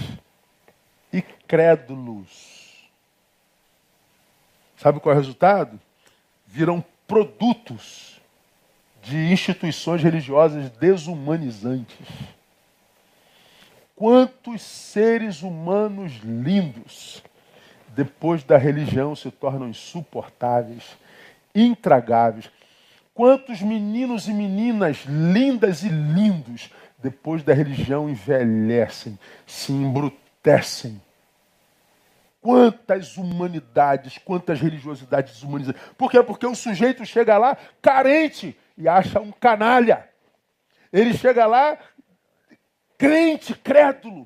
e 1.11 1.21
crédulos. 1.21 2.89
Sabe 4.77 4.99
qual 4.99 5.13
é 5.13 5.15
o 5.15 5.19
resultado? 5.19 5.79
Viram 6.45 6.83
produtos 7.07 8.21
de 9.01 9.31
instituições 9.31 10.03
religiosas 10.03 10.69
desumanizantes. 10.71 11.97
Quantos 13.95 14.61
seres 14.61 15.41
humanos 15.41 16.19
lindos, 16.23 17.23
depois 17.89 18.43
da 18.43 18.57
religião, 18.57 19.15
se 19.15 19.29
tornam 19.29 19.69
insuportáveis, 19.69 20.97
intragáveis. 21.53 22.49
Quantos 23.13 23.61
meninos 23.61 24.27
e 24.27 24.33
meninas 24.33 25.05
lindas 25.05 25.83
e 25.83 25.89
lindos, 25.89 26.71
depois 26.97 27.43
da 27.43 27.53
religião, 27.53 28.09
envelhecem, 28.09 29.17
se 29.45 29.71
embrutecem 29.71 30.99
Quantas 32.43 33.15
humanidades, 33.15 34.17
quantas 34.17 34.59
religiosidades 34.59 35.41
humanizadas. 35.41 35.81
Por 35.97 36.11
quê? 36.11 36.21
Porque 36.21 36.45
o 36.45 36.53
sujeito 36.53 37.05
chega 37.05 37.37
lá 37.37 37.57
carente 37.81 38.53
e 38.77 38.85
acha 38.85 39.21
um 39.21 39.31
canalha. 39.31 40.09
Ele 40.91 41.13
chega 41.13 41.45
lá 41.45 41.77
crente, 43.03 43.53
crédulo, 43.53 44.25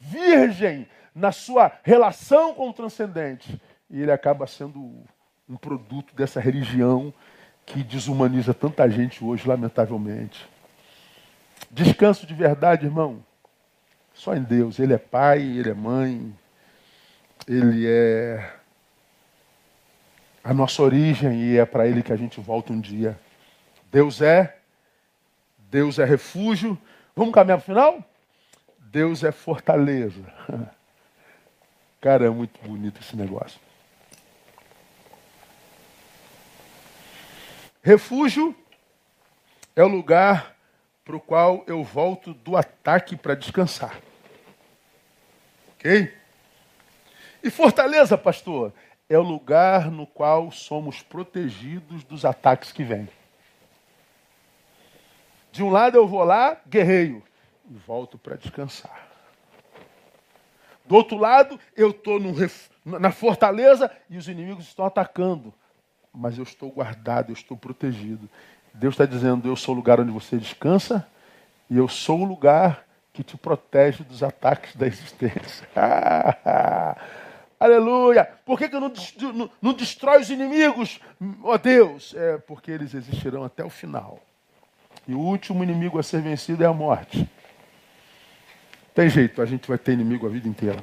virgem 0.00 0.88
na 1.14 1.30
sua 1.30 1.70
relação 1.84 2.52
com 2.52 2.68
o 2.68 2.72
transcendente. 2.72 3.60
E 3.88 4.02
ele 4.02 4.10
acaba 4.10 4.48
sendo 4.48 5.04
um 5.48 5.56
produto 5.56 6.12
dessa 6.12 6.40
religião 6.40 7.14
que 7.64 7.84
desumaniza 7.84 8.52
tanta 8.52 8.90
gente 8.90 9.24
hoje, 9.24 9.46
lamentavelmente. 9.46 10.48
Descanso 11.70 12.26
de 12.26 12.34
verdade, 12.34 12.84
irmão. 12.84 13.24
Só 14.12 14.34
em 14.34 14.42
Deus. 14.42 14.80
Ele 14.80 14.94
é 14.94 14.98
pai, 14.98 15.40
ele 15.40 15.70
é 15.70 15.74
mãe, 15.74 16.34
ele 17.46 17.86
é 17.86 18.54
a 20.42 20.52
nossa 20.52 20.82
origem 20.82 21.40
e 21.42 21.58
é 21.58 21.64
para 21.64 21.86
ele 21.86 22.02
que 22.02 22.12
a 22.12 22.16
gente 22.16 22.40
volta 22.40 22.72
um 22.72 22.80
dia. 22.80 23.16
Deus 23.92 24.20
é, 24.20 24.58
Deus 25.70 26.00
é 26.00 26.04
refúgio. 26.04 26.76
Vamos 27.16 27.32
caminhar 27.32 27.58
para 27.58 27.62
o 27.62 27.66
final? 27.66 28.04
Deus 28.78 29.22
é 29.22 29.30
fortaleza. 29.30 30.24
Cara, 32.00 32.26
é 32.26 32.30
muito 32.30 32.60
bonito 32.66 33.00
esse 33.00 33.16
negócio. 33.16 33.60
Refúgio 37.82 38.54
é 39.76 39.82
o 39.82 39.88
lugar 39.88 40.56
para 41.04 41.16
o 41.16 41.20
qual 41.20 41.62
eu 41.66 41.84
volto 41.84 42.34
do 42.34 42.56
ataque 42.56 43.16
para 43.16 43.34
descansar. 43.34 44.00
Ok? 45.74 46.12
E 47.42 47.50
fortaleza, 47.50 48.16
pastor, 48.16 48.72
é 49.08 49.18
o 49.18 49.22
lugar 49.22 49.90
no 49.90 50.06
qual 50.06 50.50
somos 50.50 51.02
protegidos 51.02 52.02
dos 52.04 52.24
ataques 52.24 52.72
que 52.72 52.82
vêm. 52.82 53.08
De 55.54 55.62
um 55.62 55.70
lado 55.70 55.96
eu 55.96 56.04
vou 56.04 56.24
lá, 56.24 56.56
guerreio, 56.66 57.22
e 57.70 57.74
volto 57.74 58.18
para 58.18 58.34
descansar. 58.34 59.06
Do 60.84 60.96
outro 60.96 61.16
lado, 61.16 61.60
eu 61.76 61.90
estou 61.90 62.18
na 62.84 63.12
fortaleza 63.12 63.88
e 64.10 64.18
os 64.18 64.26
inimigos 64.26 64.66
estão 64.66 64.84
atacando. 64.84 65.54
Mas 66.12 66.38
eu 66.38 66.42
estou 66.42 66.72
guardado, 66.72 67.30
eu 67.30 67.34
estou 67.34 67.56
protegido. 67.56 68.28
Deus 68.74 68.94
está 68.94 69.06
dizendo: 69.06 69.46
Eu 69.46 69.54
sou 69.54 69.74
o 69.74 69.76
lugar 69.76 70.00
onde 70.00 70.10
você 70.10 70.36
descansa 70.36 71.06
e 71.70 71.76
eu 71.76 71.86
sou 71.86 72.22
o 72.22 72.24
lugar 72.24 72.84
que 73.12 73.22
te 73.22 73.36
protege 73.36 74.02
dos 74.02 74.24
ataques 74.24 74.74
da 74.74 74.88
existência. 74.88 75.68
Aleluia. 77.60 78.28
Por 78.44 78.58
que, 78.58 78.68
que 78.68 78.74
não, 78.80 78.92
não, 79.32 79.50
não 79.62 79.72
destrói 79.72 80.20
os 80.20 80.30
inimigos? 80.30 81.00
Ó 81.44 81.54
oh, 81.54 81.58
Deus, 81.58 82.12
é 82.16 82.38
porque 82.38 82.72
eles 82.72 82.92
existirão 82.92 83.44
até 83.44 83.64
o 83.64 83.70
final. 83.70 84.18
E 85.06 85.14
o 85.14 85.18
último 85.18 85.62
inimigo 85.62 85.98
a 85.98 86.02
ser 86.02 86.22
vencido 86.22 86.64
é 86.64 86.66
a 86.66 86.72
morte. 86.72 87.28
Tem 88.94 89.08
jeito, 89.08 89.42
a 89.42 89.46
gente 89.46 89.66
vai 89.68 89.76
ter 89.76 89.92
inimigo 89.92 90.26
a 90.26 90.30
vida 90.30 90.48
inteira. 90.48 90.78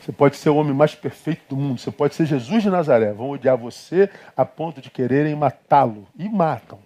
Você 0.00 0.12
pode 0.12 0.36
ser 0.36 0.48
o 0.48 0.56
homem 0.56 0.72
mais 0.72 0.94
perfeito 0.94 1.42
do 1.50 1.56
mundo, 1.56 1.80
você 1.80 1.90
pode 1.90 2.14
ser 2.14 2.24
Jesus 2.24 2.62
de 2.62 2.70
Nazaré. 2.70 3.12
Vão 3.12 3.30
odiar 3.30 3.58
você 3.58 4.08
a 4.36 4.44
ponto 4.44 4.80
de 4.80 4.90
quererem 4.90 5.34
matá-lo. 5.34 6.06
E 6.18 6.28
matam. 6.28 6.78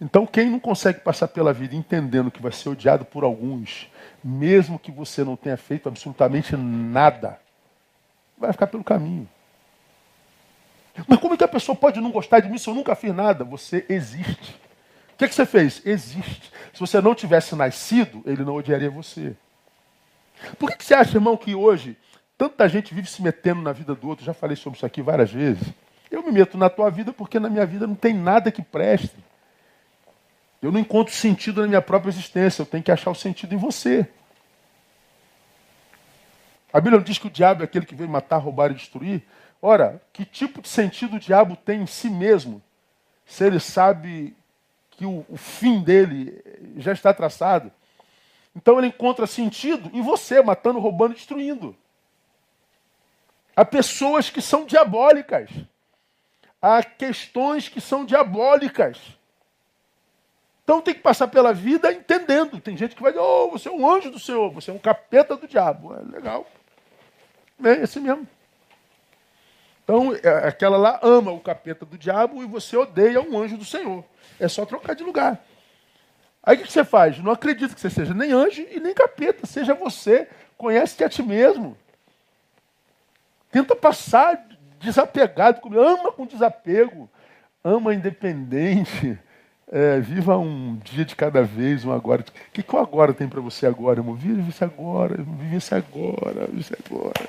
Então, 0.00 0.26
quem 0.26 0.50
não 0.50 0.58
consegue 0.58 1.00
passar 1.00 1.28
pela 1.28 1.52
vida 1.52 1.76
entendendo 1.76 2.30
que 2.30 2.42
vai 2.42 2.52
ser 2.52 2.68
odiado 2.70 3.04
por 3.04 3.22
alguns, 3.22 3.90
mesmo 4.22 4.78
que 4.78 4.90
você 4.90 5.22
não 5.22 5.36
tenha 5.36 5.56
feito 5.56 5.88
absolutamente 5.88 6.56
nada, 6.56 7.38
vai 8.36 8.52
ficar 8.52 8.66
pelo 8.66 8.82
caminho. 8.82 9.28
Mas 11.08 11.18
como 11.18 11.34
é 11.34 11.36
que 11.36 11.44
a 11.44 11.48
pessoa 11.48 11.74
pode 11.74 12.00
não 12.00 12.10
gostar 12.10 12.40
de 12.40 12.48
mim 12.48 12.58
se 12.58 12.68
eu 12.68 12.74
nunca 12.74 12.94
fiz 12.94 13.14
nada? 13.14 13.44
Você 13.44 13.84
existe. 13.88 14.60
O 15.14 15.16
que, 15.16 15.24
é 15.24 15.28
que 15.28 15.34
você 15.34 15.46
fez? 15.46 15.82
Existe. 15.84 16.50
Se 16.72 16.80
você 16.80 17.00
não 17.00 17.14
tivesse 17.14 17.54
nascido, 17.54 18.22
ele 18.26 18.44
não 18.44 18.54
odiaria 18.54 18.90
você. 18.90 19.36
Por 20.58 20.70
que, 20.70 20.78
que 20.78 20.84
você 20.84 20.94
acha, 20.94 21.16
irmão, 21.16 21.36
que 21.36 21.54
hoje 21.54 21.96
tanta 22.36 22.68
gente 22.68 22.94
vive 22.94 23.08
se 23.08 23.22
metendo 23.22 23.62
na 23.62 23.72
vida 23.72 23.94
do 23.94 24.08
outro? 24.08 24.24
Já 24.24 24.34
falei 24.34 24.56
sobre 24.56 24.76
isso 24.76 24.86
aqui 24.86 25.02
várias 25.02 25.32
vezes. 25.32 25.62
Eu 26.10 26.22
me 26.22 26.30
meto 26.30 26.56
na 26.56 26.70
tua 26.70 26.90
vida 26.90 27.12
porque 27.12 27.40
na 27.40 27.48
minha 27.48 27.66
vida 27.66 27.86
não 27.86 27.94
tem 27.94 28.14
nada 28.14 28.50
que 28.50 28.62
preste. 28.62 29.16
Eu 30.62 30.72
não 30.72 30.80
encontro 30.80 31.12
sentido 31.12 31.60
na 31.60 31.68
minha 31.68 31.82
própria 31.82 32.10
existência, 32.10 32.62
eu 32.62 32.66
tenho 32.66 32.82
que 32.82 32.90
achar 32.90 33.10
o 33.10 33.14
sentido 33.14 33.54
em 33.54 33.58
você. 33.58 34.08
A 36.72 36.80
Bíblia 36.80 37.00
diz 37.02 37.18
que 37.18 37.26
o 37.26 37.30
diabo 37.30 37.62
é 37.62 37.64
aquele 37.64 37.86
que 37.86 37.94
veio 37.94 38.08
matar, 38.08 38.38
roubar 38.38 38.70
e 38.70 38.74
destruir. 38.74 39.22
Ora, 39.66 39.98
que 40.12 40.26
tipo 40.26 40.60
de 40.60 40.68
sentido 40.68 41.16
o 41.16 41.18
diabo 41.18 41.56
tem 41.56 41.80
em 41.80 41.86
si 41.86 42.10
mesmo, 42.10 42.62
se 43.24 43.46
ele 43.46 43.58
sabe 43.58 44.36
que 44.90 45.06
o, 45.06 45.24
o 45.26 45.38
fim 45.38 45.80
dele 45.80 46.38
já 46.76 46.92
está 46.92 47.14
traçado? 47.14 47.72
Então 48.54 48.76
ele 48.76 48.88
encontra 48.88 49.26
sentido 49.26 49.90
em 49.94 50.02
você, 50.02 50.42
matando, 50.42 50.78
roubando 50.78 51.14
destruindo. 51.14 51.74
Há 53.56 53.64
pessoas 53.64 54.28
que 54.28 54.42
são 54.42 54.66
diabólicas. 54.66 55.48
Há 56.60 56.82
questões 56.82 57.66
que 57.66 57.80
são 57.80 58.04
diabólicas. 58.04 58.98
Então 60.62 60.82
tem 60.82 60.92
que 60.92 61.00
passar 61.00 61.28
pela 61.28 61.54
vida 61.54 61.90
entendendo. 61.90 62.60
Tem 62.60 62.76
gente 62.76 62.94
que 62.94 63.02
vai 63.02 63.12
dizer, 63.12 63.24
oh, 63.24 63.50
você 63.50 63.70
é 63.70 63.72
um 63.72 63.90
anjo 63.90 64.10
do 64.10 64.18
Senhor, 64.18 64.50
você 64.50 64.70
é 64.70 64.74
um 64.74 64.78
capeta 64.78 65.34
do 65.38 65.48
diabo. 65.48 65.94
É 65.94 66.02
legal. 66.02 66.46
É 67.64 67.82
esse 67.82 67.98
mesmo. 67.98 68.28
Então, 69.84 70.14
é, 70.22 70.48
aquela 70.48 70.78
lá 70.78 70.98
ama 71.02 71.30
o 71.30 71.40
capeta 71.40 71.84
do 71.84 71.98
diabo 71.98 72.42
e 72.42 72.46
você 72.46 72.76
odeia 72.76 73.20
um 73.20 73.38
anjo 73.38 73.56
do 73.58 73.64
Senhor. 73.64 74.02
É 74.40 74.48
só 74.48 74.64
trocar 74.64 74.94
de 74.94 75.04
lugar. 75.04 75.44
Aí 76.42 76.56
o 76.56 76.60
que 76.62 76.72
você 76.72 76.84
faz? 76.84 77.18
Não 77.18 77.30
acredita 77.30 77.74
que 77.74 77.80
você 77.80 77.90
seja 77.90 78.12
nem 78.12 78.32
anjo 78.32 78.66
e 78.70 78.80
nem 78.80 78.94
capeta. 78.94 79.46
Seja 79.46 79.74
você. 79.74 80.28
Conhece-te 80.56 81.04
a 81.04 81.08
ti 81.08 81.22
mesmo. 81.22 81.76
Tenta 83.50 83.76
passar 83.76 84.46
desapegado, 84.80 85.60
ama 85.78 86.12
com 86.12 86.26
desapego, 86.26 87.08
ama 87.62 87.94
independente. 87.94 89.18
É, 89.70 89.98
viva 89.98 90.36
um 90.36 90.76
dia 90.76 91.04
de 91.04 91.16
cada 91.16 91.42
vez, 91.42 91.84
um 91.84 91.92
agora. 91.92 92.22
O 92.22 92.52
que, 92.52 92.62
que 92.62 92.76
o 92.76 92.78
agora 92.78 93.14
tem 93.14 93.28
para 93.28 93.40
você 93.40 93.66
agora, 93.66 94.00
irmão? 94.00 94.14
Vive 94.14 94.48
isso 94.48 94.64
agora, 94.64 95.16
vive 95.16 95.56
isso 95.56 95.74
agora, 95.74 96.46
vive 96.46 96.60
isso 96.60 96.74
agora. 96.86 97.28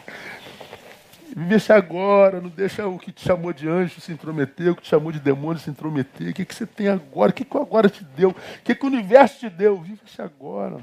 Vive 1.38 1.56
isso 1.56 1.74
agora, 1.74 2.40
não 2.40 2.48
deixa 2.48 2.88
o 2.88 2.98
que 2.98 3.12
te 3.12 3.22
chamou 3.22 3.52
de 3.52 3.68
anjo 3.68 4.00
se 4.00 4.10
intrometer, 4.10 4.72
o 4.72 4.76
que 4.76 4.84
te 4.84 4.88
chamou 4.88 5.12
de 5.12 5.20
demônio 5.20 5.60
se 5.60 5.70
intrometer. 5.70 6.30
O 6.30 6.34
que, 6.34 6.46
que 6.46 6.56
você 6.56 6.66
tem 6.66 6.88
agora? 6.88 7.32
O 7.32 7.34
que, 7.34 7.44
que 7.44 7.58
agora 7.58 7.90
te 7.90 8.06
deu? 8.06 8.30
O 8.30 8.36
que, 8.64 8.74
que 8.74 8.86
o 8.86 8.88
universo 8.88 9.40
te 9.40 9.50
deu? 9.50 9.82
Vive 9.82 10.00
isso 10.06 10.22
agora. 10.22 10.78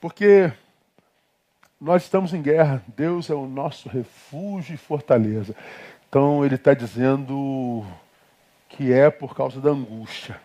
Porque 0.00 0.52
nós 1.80 2.02
estamos 2.02 2.34
em 2.34 2.42
guerra, 2.42 2.82
Deus 2.88 3.30
é 3.30 3.34
o 3.34 3.46
nosso 3.46 3.88
refúgio 3.88 4.74
e 4.74 4.76
fortaleza. 4.78 5.54
Então 6.08 6.44
ele 6.44 6.56
está 6.56 6.74
dizendo 6.74 7.86
que 8.68 8.92
é 8.92 9.10
por 9.10 9.36
causa 9.36 9.60
da 9.60 9.70
angústia. 9.70 10.40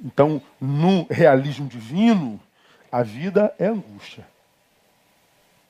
Então, 0.00 0.40
no 0.60 1.08
realismo 1.10 1.66
divino, 1.66 2.40
a 2.92 3.02
vida 3.02 3.52
é 3.58 3.66
angústia. 3.66 4.24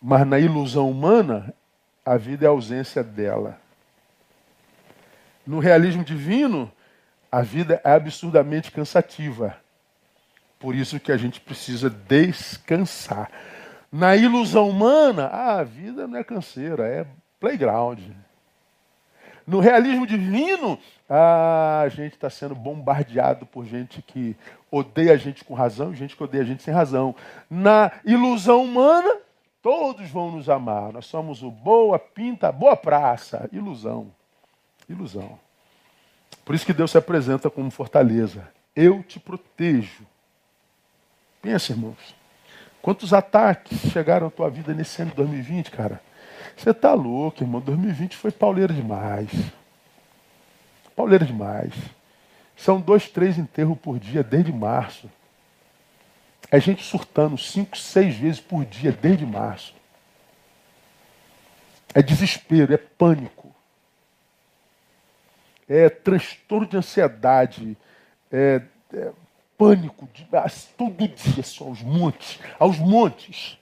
Mas 0.03 0.27
na 0.27 0.39
ilusão 0.39 0.91
humana, 0.91 1.55
a 2.09 2.17
vida 2.17 2.47
é 2.47 2.49
a 2.49 2.51
ausência 2.51 3.05
dela. 3.05 3.59
No 5.47 5.59
realismo 5.59 6.03
divino, 6.03 6.73
a 7.31 7.43
vida 7.43 7.83
é 7.85 7.91
absurdamente 7.91 8.73
cansativa. 8.73 9.55
Por 10.59 10.75
isso 10.75 10.99
que 10.99 11.13
a 11.13 11.19
gente 11.19 11.39
precisa 11.39 11.91
descansar. 11.91 13.31
Na 13.93 14.17
ilusão 14.17 14.71
humana, 14.71 15.27
a 15.27 15.63
vida 15.63 16.07
não 16.07 16.19
é 16.19 16.25
canseira, 16.25 16.89
é 16.89 17.07
playground. 17.39 18.01
No 19.47 19.61
realismo 19.61 20.07
divino, 20.07 20.79
a 21.11 21.87
gente 21.91 22.15
está 22.15 22.31
sendo 22.31 22.55
bombardeado 22.55 23.45
por 23.45 23.67
gente 23.67 24.01
que 24.01 24.35
odeia 24.71 25.13
a 25.13 25.17
gente 25.19 25.45
com 25.45 25.53
razão 25.53 25.93
e 25.93 25.97
gente 25.97 26.17
que 26.17 26.25
odeia 26.25 26.43
a 26.43 26.47
gente 26.47 26.63
sem 26.63 26.73
razão. 26.73 27.15
Na 27.51 27.93
ilusão 28.03 28.65
humana, 28.65 29.28
todos 29.69 30.09
vão 30.09 30.31
nos 30.31 30.49
amar. 30.49 30.95
Nós 30.95 31.05
somos 31.05 31.43
o 31.43 31.51
boa 31.51 31.99
pinta, 31.99 32.51
boa 32.51 32.75
praça. 32.75 33.51
Ilusão. 33.53 34.11
Ilusão. 34.89 35.39
Por 36.43 36.55
isso 36.55 36.65
que 36.65 36.73
Deus 36.73 36.91
se 36.91 36.97
apresenta 36.97 37.51
como 37.51 37.71
fortaleza. 37.71 38.49
Eu 38.75 39.03
te 39.03 39.21
protejo. 39.21 40.07
Pensa, 41.43 41.73
irmãos. 41.73 42.17
Quantos 42.81 43.13
ataques 43.13 43.79
chegaram 43.93 44.29
à 44.29 44.31
tua 44.31 44.49
vida 44.49 44.73
nesse 44.73 45.03
ano 45.03 45.11
de 45.11 45.19
2020, 45.19 45.71
cara? 45.71 46.01
Você 46.57 46.73
tá 46.73 46.95
louco, 46.95 47.45
irmão. 47.45 47.61
2020 47.61 48.17
foi 48.17 48.31
pauleiro 48.31 48.73
demais. 48.73 49.29
Pauleiro 50.97 51.27
demais. 51.27 51.75
São 52.57 52.81
dois, 52.81 53.11
três 53.11 53.37
enterros 53.37 53.77
por 53.77 53.99
dia 53.99 54.23
desde 54.23 54.51
março. 54.51 55.11
É 56.51 56.59
gente 56.59 56.83
surtando 56.83 57.37
cinco, 57.37 57.77
seis 57.77 58.17
vezes 58.17 58.41
por 58.41 58.65
dia 58.65 58.93
desde 58.93 59.27
março. 59.27 59.75
É 61.95 62.03
desespero, 62.03 62.73
é 62.73 62.77
pânico. 62.77 63.55
É 65.69 65.89
transtorno 65.91 66.67
de 66.67 66.77
ansiedade. 66.77 67.77
É, 68.31 68.63
é 68.95 69.13
pânico 69.59 70.09
de, 70.15 70.27
todo 70.77 71.09
dia, 71.09 71.43
só 71.43 71.65
aos 71.65 71.83
montes, 71.83 72.39
aos 72.59 72.79
montes. 72.79 73.59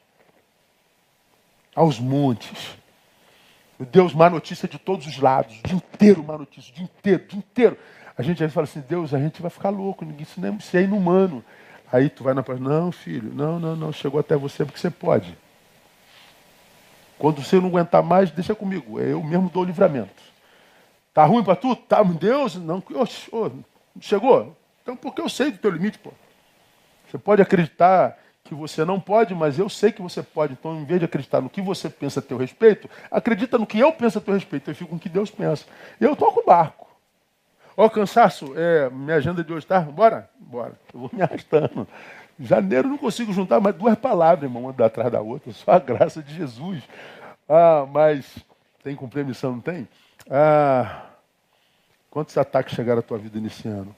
Aos 1.75 1.99
montes. 1.99 2.77
Meu 3.79 3.89
Deus, 3.89 4.15
má 4.15 4.29
notícia 4.29 4.69
de 4.69 4.79
todos 4.79 5.07
os 5.07 5.19
lados, 5.19 5.59
o 5.59 5.63
dia 5.67 5.77
inteiro 5.77 6.23
má 6.23 6.39
notícia, 6.39 6.71
o 6.71 6.75
dia 6.75 6.85
inteiro, 6.85 7.25
o 7.25 7.27
dia 7.27 7.39
inteiro. 7.39 7.79
A 8.17 8.23
gente 8.23 8.43
aí 8.43 8.49
fala 8.49 8.65
assim, 8.65 8.83
Deus, 8.87 9.13
a 9.13 9.19
gente 9.19 9.43
vai 9.43 9.51
ficar 9.51 9.71
louco, 9.71 10.05
ninguém 10.05 10.23
isso, 10.23 10.41
nem, 10.41 10.55
isso 10.57 10.77
é 10.77 10.83
inumano. 10.83 11.45
Aí 11.91 12.09
tu 12.09 12.25
vai 12.25 12.35
na 12.35 12.43
paz, 12.43 12.59
não, 12.59 12.91
filho, 12.91 13.33
não, 13.33 13.61
não, 13.61 13.77
não, 13.77 13.93
chegou 13.93 14.19
até 14.19 14.37
você 14.37 14.65
porque 14.65 14.79
você 14.79 14.91
pode. 14.91 15.37
Quando 17.19 17.43
você 17.43 17.61
não 17.61 17.69
aguentar 17.69 18.03
mais, 18.03 18.31
deixa 18.31 18.55
comigo, 18.55 19.01
eu 19.01 19.23
mesmo 19.23 19.49
dou 19.49 19.63
o 19.63 19.67
livramento. 19.67 20.23
Tá 21.15 21.25
ruim 21.25 21.43
para 21.43 21.57
tu? 21.57 21.75
Tá, 21.75 22.03
Deus, 22.03 22.57
não, 22.57 22.83
oh, 22.93 23.51
chegou? 24.01 24.57
Então, 24.83 24.97
porque 24.97 25.21
eu 25.21 25.29
sei 25.29 25.51
do 25.51 25.59
teu 25.59 25.71
limite, 25.71 25.99
pô. 25.99 26.13
Você 27.09 27.19
pode 27.19 27.41
acreditar 27.41 28.19
que 28.45 28.55
você 28.55 28.85
não 28.85 29.01
pode, 29.01 29.35
mas 29.35 29.59
eu 29.59 29.69
sei 29.69 29.93
que 29.93 30.03
você 30.03 30.23
pode. 30.23 30.53
Então, 30.53 30.77
em 30.77 30.85
vez 30.85 31.01
de 31.01 31.07
acreditar 31.07 31.41
no 31.41 31.49
que 31.49 31.61
você 31.61 31.89
pensa 31.89 32.21
a 32.21 32.23
teu 32.23 32.37
respeito, 32.37 32.89
acredita 33.11 33.59
no 33.59 33.67
que 33.67 33.79
eu 33.79 33.93
penso 33.93 34.19
a 34.19 34.21
teu 34.21 34.35
respeito. 34.35 34.71
Eu 34.71 34.75
fico 34.75 34.91
com 34.91 34.97
o 34.97 34.99
que 34.99 35.09
Deus 35.09 35.31
pensa. 35.31 35.65
Eu 36.01 36.15
toco 36.15 36.41
o 36.41 36.45
barco. 36.45 36.86
Ó, 37.77 37.89
cansaço, 37.91 38.55
é, 38.57 38.89
minha 38.91 39.17
agenda 39.17 39.45
de 39.45 39.53
hoje 39.53 39.67
tá? 39.67 39.81
Bora? 39.81 40.31
Bora. 40.39 40.73
Eu 40.93 41.01
vou 41.01 41.11
me 41.13 41.23
arrastando. 41.23 41.87
Janeiro 42.39 42.89
não 42.89 42.99
consigo 42.99 43.33
juntar 43.33 43.61
mais 43.61 43.75
duas 43.75 43.97
palavras, 43.99 44.45
irmão, 44.45 44.65
uma 44.65 44.87
atrás 44.87 45.11
da 45.11 45.21
outra. 45.21 45.53
Só 45.53 45.73
a 45.73 45.79
graça 45.79 46.23
de 46.23 46.35
Jesus. 46.35 46.83
Ah, 47.49 47.87
mas 47.91 48.39
tem 48.83 48.97
cumprir 48.97 49.23
a 49.23 49.25
missão, 49.25 49.53
não 49.53 49.61
tem? 49.61 49.89
Ah, 50.31 51.07
quantos 52.11 52.37
ataques 52.37 52.75
chegaram 52.75 53.01
à 53.01 53.03
tua 53.03 53.19
vida 53.19 53.39
nesse 53.39 53.69
ano? 53.69 53.95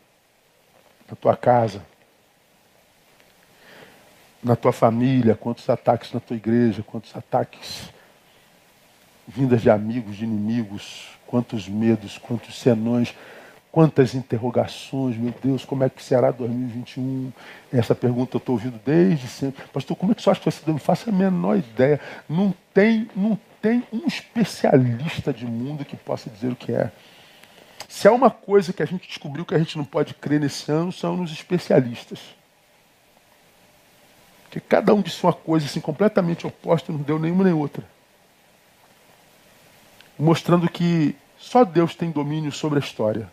na 1.08 1.16
tua 1.16 1.36
casa, 1.36 1.82
na 4.42 4.54
tua 4.54 4.72
família, 4.72 5.34
quantos 5.34 5.68
ataques 5.68 6.12
na 6.12 6.20
tua 6.20 6.36
igreja, 6.36 6.82
quantos 6.82 7.16
ataques 7.16 7.90
vindas 9.26 9.62
de 9.62 9.70
amigos, 9.70 10.16
de 10.16 10.24
inimigos, 10.24 11.08
quantos 11.26 11.68
medos, 11.68 12.18
quantos 12.18 12.58
senões, 12.58 13.14
quantas 13.70 14.14
interrogações, 14.14 15.16
meu 15.16 15.34
Deus, 15.42 15.64
como 15.64 15.84
é 15.84 15.88
que 15.88 16.02
será 16.02 16.30
2021? 16.30 17.32
Essa 17.72 17.94
pergunta 17.94 18.36
eu 18.36 18.38
estou 18.38 18.54
ouvindo 18.54 18.80
desde 18.84 19.28
sempre. 19.28 19.64
Pastor, 19.68 19.96
como 19.96 20.12
é 20.12 20.14
que 20.14 20.22
você 20.22 20.30
acha 20.30 20.40
que 20.40 20.50
vai 20.50 20.52
ser? 20.52 20.70
Não 20.70 20.78
faço 20.78 21.10
a 21.10 21.12
menor 21.12 21.58
ideia. 21.58 22.00
Não 22.28 22.54
tem, 22.72 23.08
não 23.14 23.38
tem 23.60 23.84
um 23.92 24.06
especialista 24.06 25.32
de 25.32 25.44
mundo 25.44 25.84
que 25.84 25.96
possa 25.96 26.30
dizer 26.30 26.52
o 26.52 26.56
que 26.56 26.72
é. 26.72 26.90
Se 27.88 28.06
há 28.06 28.12
uma 28.12 28.30
coisa 28.30 28.72
que 28.72 28.82
a 28.82 28.86
gente 28.86 29.06
descobriu 29.06 29.44
que 29.44 29.54
a 29.54 29.58
gente 29.58 29.76
não 29.76 29.84
pode 29.84 30.14
crer 30.14 30.40
nesse 30.40 30.70
ano, 30.70 30.92
são 30.92 31.16
nos 31.16 31.32
especialistas. 31.32 32.18
Porque 34.44 34.60
cada 34.60 34.94
um 34.94 35.02
disse 35.02 35.22
uma 35.22 35.32
coisa 35.32 35.66
assim, 35.66 35.80
completamente 35.80 36.46
oposta, 36.46 36.92
não 36.92 37.00
deu 37.00 37.18
nenhuma 37.18 37.44
nem 37.44 37.52
outra. 37.52 37.84
Mostrando 40.18 40.68
que 40.68 41.14
só 41.38 41.64
Deus 41.64 41.94
tem 41.94 42.10
domínio 42.10 42.50
sobre 42.50 42.78
a 42.78 42.82
história. 42.82 43.30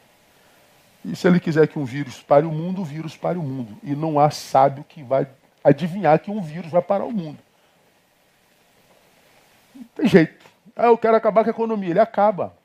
E 1.08 1.16
se 1.16 1.28
ele 1.28 1.40
quiser 1.40 1.68
que 1.68 1.78
um 1.78 1.86
vírus 1.86 2.22
pare 2.22 2.48
o 2.48 2.52
mundo, 2.52 2.82
o 2.82 2.86
vírus 2.86 3.16
pare 3.16 3.38
o 3.38 3.44
mundo. 3.44 3.78
E 3.84 3.96
não 3.96 4.20
há 4.20 4.32
sábio 4.32 4.84
que 4.84 5.04
vai 5.04 5.28
adivinhar 5.64 6.18
que 6.20 6.32
um 6.32 6.42
vírus 6.42 6.72
vai 6.72 6.82
parar 6.82 7.06
o 7.06 7.12
mundo. 7.12 7.38
Não 9.74 9.84
tem 9.96 10.08
jeito. 10.08 10.44
Ah, 10.76 10.88
eu 10.88 10.98
quero 10.98 11.16
acabar 11.16 11.44
com 11.44 11.50
a 11.50 11.54
economia. 11.54 11.92
Ele 11.92 12.00
acaba. 12.00 12.56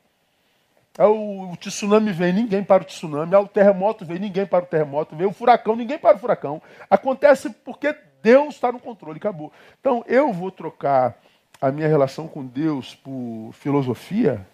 É 0.97 1.05
o, 1.05 1.51
o 1.51 1.57
tsunami 1.57 2.11
vem, 2.11 2.33
ninguém 2.33 2.63
para 2.63 2.81
o 2.81 2.85
tsunami. 2.85 3.33
É 3.33 3.37
o 3.37 3.47
terremoto 3.47 4.05
vem, 4.05 4.17
ninguém 4.17 4.45
para 4.45 4.63
o 4.63 4.67
terremoto. 4.67 5.15
Vem 5.15 5.27
o 5.27 5.33
furacão, 5.33 5.75
ninguém 5.75 5.99
para 5.99 6.17
o 6.17 6.19
furacão. 6.19 6.61
Acontece 6.89 7.49
porque 7.49 7.95
Deus 8.23 8.55
está 8.55 8.71
no 8.71 8.79
controle, 8.79 9.17
acabou. 9.17 9.51
Então 9.79 10.03
eu 10.07 10.33
vou 10.33 10.49
trocar 10.49 11.15
a 11.61 11.71
minha 11.71 11.87
relação 11.87 12.27
com 12.27 12.43
Deus 12.43 12.95
por 12.95 13.51
filosofia, 13.53 14.45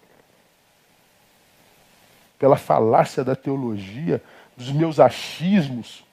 pela 2.38 2.56
falácia 2.56 3.24
da 3.24 3.34
teologia, 3.34 4.22
dos 4.56 4.70
meus 4.70 5.00
achismos, 5.00 6.04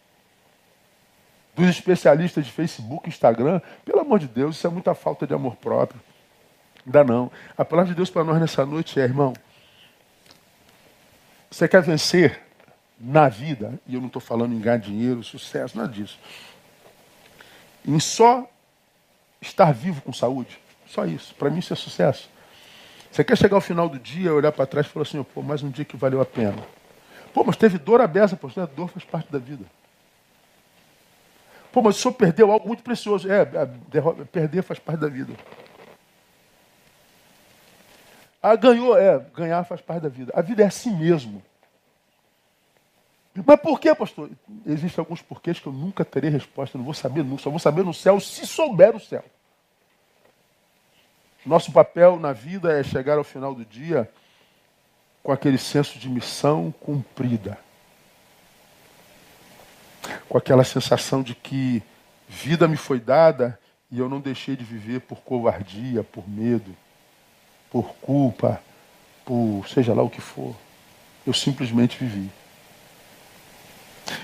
dos 1.56 1.68
especialistas 1.70 2.46
de 2.46 2.52
Facebook, 2.52 3.08
Instagram. 3.08 3.62
Pelo 3.84 4.00
amor 4.00 4.20
de 4.20 4.28
Deus, 4.28 4.58
isso 4.58 4.68
é 4.68 4.70
muita 4.70 4.94
falta 4.94 5.26
de 5.26 5.34
amor 5.34 5.56
próprio. 5.56 6.02
Ainda 6.86 7.04
não. 7.04 7.32
A 7.58 7.64
palavra 7.64 7.92
de 7.92 7.96
Deus 7.96 8.10
para 8.10 8.24
nós 8.24 8.40
nessa 8.40 8.66
noite 8.66 9.00
é, 9.00 9.04
irmão, 9.04 9.34
você 11.50 11.68
quer 11.68 11.82
vencer 11.82 12.42
na 13.00 13.30
vida, 13.30 13.80
e 13.88 13.96
eu 13.96 14.00
não 14.00 14.08
estou 14.08 14.22
falando 14.22 14.54
em 14.54 14.60
ganhar 14.60 14.78
dinheiro, 14.78 15.24
sucesso, 15.24 15.78
nada 15.78 15.92
disso. 15.92 16.20
Em 17.88 18.00
só 18.00 18.50
estar 19.42 19.72
vivo 19.74 20.02
com 20.02 20.12
saúde. 20.12 20.60
Só 20.88 21.06
isso. 21.06 21.34
Para 21.36 21.50
mim 21.50 21.60
isso 21.60 21.74
é 21.74 21.76
sucesso. 21.76 22.30
Você 23.16 23.24
quer 23.24 23.38
chegar 23.38 23.56
ao 23.56 23.62
final 23.62 23.88
do 23.88 23.98
dia, 23.98 24.34
olhar 24.34 24.52
para 24.52 24.66
trás 24.66 24.86
e 24.86 24.90
falar 24.90 25.04
assim, 25.04 25.24
pô, 25.24 25.42
mais 25.42 25.64
um 25.64 25.70
dia 25.70 25.86
que 25.86 25.96
valeu 25.96 26.20
a 26.20 26.26
pena. 26.26 26.62
Pô, 27.34 27.46
mas 27.46 27.56
teve 27.56 27.78
dor 27.78 28.02
aberta, 28.02 28.36
pô, 28.36 28.50
a 28.60 28.66
dor 28.66 28.90
faz 28.90 29.06
parte 29.06 29.32
da 29.32 29.40
vida. 29.40 29.64
Pô, 31.72 31.82
mas 31.82 31.96
o 31.96 32.02
senhor 32.02 32.14
perdeu 32.14 32.52
algo 32.52 32.68
muito 32.68 32.84
precioso. 32.84 33.32
É, 33.32 33.46
perder 34.34 34.64
faz 34.64 34.80
parte 34.80 35.00
da 35.00 35.08
vida. 35.08 35.32
Ah, 38.44 38.58
ganhou, 38.58 38.98
é, 38.98 39.18
ganhar 39.34 39.64
faz 39.64 39.80
parte 39.80 40.02
da 40.04 40.10
vida. 40.10 40.34
A 40.36 40.42
vida 40.42 40.64
é 40.64 40.66
assim 40.66 40.94
mesmo. 40.94 41.42
Mas 43.34 43.62
por 43.62 43.80
que, 43.80 43.96
pastor? 43.96 44.30
Existem 44.66 45.02
alguns 45.02 45.22
porquês 45.22 45.58
que 45.58 45.68
eu 45.68 45.72
nunca 45.72 46.04
terei 46.04 46.30
resposta, 46.30 46.78
não 46.78 46.84
vou 46.84 46.94
saber 46.94 47.24
nunca, 47.24 47.44
só 47.44 47.50
vou 47.50 47.60
saber 47.60 47.86
no 47.86 47.94
céu 47.94 48.20
se 48.20 48.46
souber 48.46 48.94
o 48.94 49.00
céu. 49.00 49.24
Nosso 51.46 51.72
papel 51.72 52.20
na 52.20 52.34
vida 52.34 52.74
é 52.74 52.84
chegar 52.84 53.18
ao 53.18 53.24
final 53.24 53.54
do 53.54 53.64
dia 53.64 54.10
com 55.22 55.32
aquele 55.32 55.60
senso 55.60 56.00
de 56.00 56.10
missão 56.10 56.74
cumprida. 56.80 57.58
Com 60.28 60.38
aquela 60.38 60.64
sensação 60.64 61.22
de 61.22 61.36
que 61.36 61.84
vida 62.28 62.68
me 62.68 62.78
foi 62.78 63.00
dada 63.00 63.60
e 63.92 64.00
eu 64.00 64.10
não 64.10 64.20
deixei 64.20 64.56
de 64.56 64.64
viver 64.64 65.02
por 65.02 65.22
covardia, 65.22 66.04
por 66.04 66.28
medo, 66.28 66.76
por 67.70 67.94
culpa, 68.02 68.60
por 69.24 69.68
seja 69.68 69.94
lá 69.94 70.02
o 70.02 70.10
que 70.10 70.22
for. 70.22 70.56
Eu 71.28 71.34
simplesmente 71.34 71.98
vivi. 71.98 72.32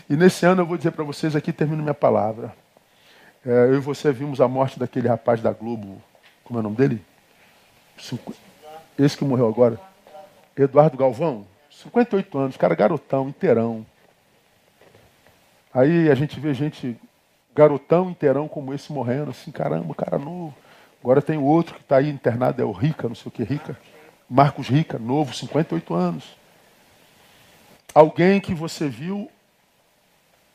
E 0.09 0.15
nesse 0.15 0.45
ano 0.45 0.61
eu 0.61 0.65
vou 0.65 0.77
dizer 0.77 0.91
para 0.91 1.03
vocês, 1.03 1.35
aqui 1.35 1.53
termino 1.53 1.83
minha 1.83 1.93
palavra. 1.93 2.55
É, 3.45 3.49
eu 3.49 3.75
e 3.75 3.79
você 3.79 4.11
vimos 4.11 4.41
a 4.41 4.47
morte 4.47 4.79
daquele 4.79 5.07
rapaz 5.07 5.39
da 5.39 5.51
Globo, 5.51 6.01
como 6.43 6.57
é 6.57 6.61
o 6.61 6.63
nome 6.63 6.75
dele? 6.75 7.10
Esse 8.97 9.17
que 9.17 9.23
morreu 9.23 9.47
agora. 9.47 9.79
Eduardo 10.57 10.97
Galvão, 10.97 11.45
58 11.69 12.37
anos, 12.37 12.57
cara 12.57 12.75
garotão, 12.75 13.29
inteirão. 13.29 13.85
Aí 15.73 16.09
a 16.09 16.15
gente 16.15 16.39
vê 16.39 16.53
gente 16.53 16.97
garotão, 17.55 18.09
inteirão 18.09 18.47
como 18.47 18.73
esse 18.73 18.91
morrendo, 18.91 19.31
assim, 19.31 19.51
caramba, 19.51 19.93
cara 19.95 20.17
novo. 20.17 20.53
Agora 21.01 21.21
tem 21.21 21.37
outro 21.37 21.75
que 21.75 21.81
está 21.81 21.97
aí 21.97 22.09
internado, 22.09 22.61
é 22.61 22.65
o 22.65 22.71
Rica, 22.71 23.07
não 23.07 23.15
sei 23.15 23.29
o 23.29 23.31
que, 23.31 23.43
Rica. 23.43 23.77
Marcos 24.29 24.67
Rica, 24.67 24.99
novo, 24.99 25.33
58 25.33 25.93
anos. 25.93 26.35
Alguém 27.93 28.39
que 28.39 28.53
você 28.53 28.87
viu 28.87 29.29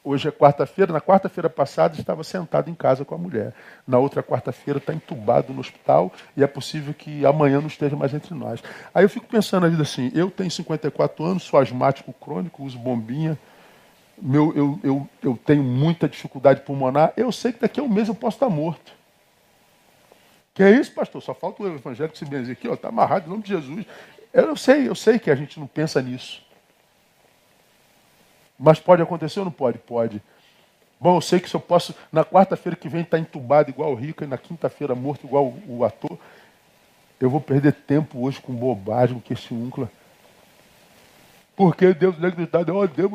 Hoje 0.09 0.29
é 0.29 0.31
quarta-feira, 0.31 0.93
na 0.93 1.01
quarta-feira 1.01 1.51
passada 1.51 1.99
estava 1.99 2.23
sentado 2.23 2.71
em 2.71 2.75
casa 2.77 3.05
com 3.05 3.17
a 3.17 3.19
mulher. 3.19 3.53
Na 3.85 3.99
outra 3.99 4.23
quarta-feira 4.23 4.79
está 4.79 4.95
entubado 4.95 5.53
no 5.53 5.59
hospital 5.59 6.13
e 6.37 6.45
é 6.45 6.47
possível 6.47 6.95
que 6.95 7.27
amanhã 7.27 7.61
não 7.61 7.67
esteja 7.67 7.97
mais 7.97 8.15
entre 8.15 8.33
nós. 8.33 8.63
Aí 8.95 9.05
eu 9.05 9.09
fico 9.09 9.27
pensando 9.27 9.65
na 9.65 9.69
vida 9.69 9.83
assim, 9.83 10.13
eu 10.15 10.31
tenho 10.31 10.49
54 10.49 11.25
anos, 11.25 11.43
sou 11.43 11.59
asmático 11.59 12.13
crônico, 12.13 12.63
uso 12.63 12.79
bombinha, 12.79 13.37
meu, 14.17 14.53
eu, 14.55 14.79
eu, 14.85 15.09
eu 15.25 15.37
tenho 15.45 15.65
muita 15.65 16.09
dificuldade 16.09 16.61
pulmonar, 16.61 17.13
eu 17.17 17.33
sei 17.33 17.53
que 17.53 17.63
daqui 17.63 17.81
a 17.81 17.83
um 17.83 17.89
mês 17.89 18.07
eu 18.07 18.15
posso 18.15 18.37
estar 18.37 18.49
morto. 18.49 18.93
Que 20.55 20.63
é 20.63 20.71
isso, 20.71 20.95
pastor? 20.95 21.21
Só 21.21 21.35
falta 21.35 21.65
o 21.65 21.67
evangelho 21.67 22.17
se 22.17 22.25
benzer 22.25 22.53
aqui, 22.53 22.69
está 22.69 22.91
amarrado 22.91 23.27
em 23.27 23.31
nome 23.31 23.43
de 23.43 23.49
Jesus. 23.49 23.85
Eu 24.33 24.55
sei, 24.55 24.89
eu 24.89 24.95
sei 24.95 25.19
que 25.19 25.33
a 25.33 25.35
gente 25.35 25.59
não 25.59 25.67
pensa 25.67 26.01
nisso. 26.01 26.46
Mas 28.59 28.81
pode 28.81 29.03
acontecer 29.03 29.39
ou 29.41 29.45
não 29.45 29.53
pode? 29.53 29.79
Pode. 29.79 30.23
Bom, 30.99 31.19
eu 31.19 31.21
sei 31.21 31.39
que 31.39 31.49
se 31.49 31.55
eu 31.55 31.61
posso, 31.61 31.95
na 32.11 32.25
quarta-feira 32.25 32.75
que 32.75 32.89
vem, 32.89 33.03
estar 33.03 33.19
tá 33.19 33.21
entubado 33.21 33.69
igual 33.69 33.93
o 33.93 33.95
Rica 33.95 34.25
e 34.25 34.29
na 34.29 34.39
quinta-feira 34.39 34.95
morto 34.95 35.27
igual 35.27 35.53
o, 35.69 35.85
ator, 35.85 36.19
eu 37.21 37.29
vou 37.29 37.41
perder 37.41 37.73
tempo 37.73 38.25
hoje 38.25 38.41
com 38.41 38.55
bobagem, 38.55 39.21
com 39.21 39.33
esse 39.33 39.53
úncula. 39.53 39.91
Porque 41.55 41.93
Deus 41.93 42.17
deve 42.17 42.43
estar, 42.43 42.69
oh, 42.71 42.87
Deus, 42.87 43.11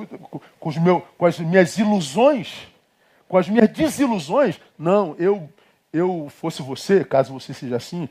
com, 0.60 0.70
os 0.70 0.78
meu, 0.78 1.02
com 1.18 1.26
as 1.26 1.40
minhas 1.40 1.78
ilusões, 1.78 2.68
com 3.28 3.38
as 3.38 3.50
minhas 3.50 3.70
desilusões. 3.70 4.60
Não, 4.78 5.16
eu, 5.18 5.50
eu 5.92 6.28
fosse 6.30 6.62
você, 6.62 7.04
caso 7.04 7.34
você 7.34 7.54
seja 7.54 7.78
assim, 7.78 8.08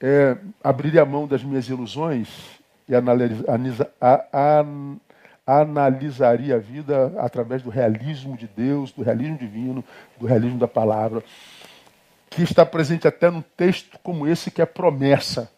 é, 0.00 0.36
abriria 0.62 1.02
a 1.02 1.06
mão 1.06 1.26
das 1.26 1.42
minhas 1.42 1.68
ilusões 1.68 2.28
e 2.88 2.94
analisa, 2.94 3.90
analisaria 5.46 6.56
a 6.56 6.58
vida 6.58 7.12
através 7.18 7.62
do 7.62 7.70
realismo 7.70 8.36
de 8.36 8.46
Deus, 8.46 8.92
do 8.92 9.02
realismo 9.02 9.36
divino, 9.36 9.84
do 10.18 10.26
realismo 10.26 10.58
da 10.58 10.68
palavra, 10.68 11.22
que 12.30 12.42
está 12.42 12.64
presente 12.64 13.06
até 13.06 13.30
num 13.30 13.42
texto 13.42 13.98
como 14.02 14.26
esse 14.26 14.50
que 14.50 14.62
é 14.62 14.66
promessa. 14.66 15.50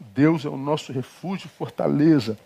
Deus 0.00 0.44
é 0.44 0.48
o 0.48 0.56
nosso 0.56 0.92
refúgio 0.92 1.46
e 1.46 1.56
fortaleza. 1.56 2.38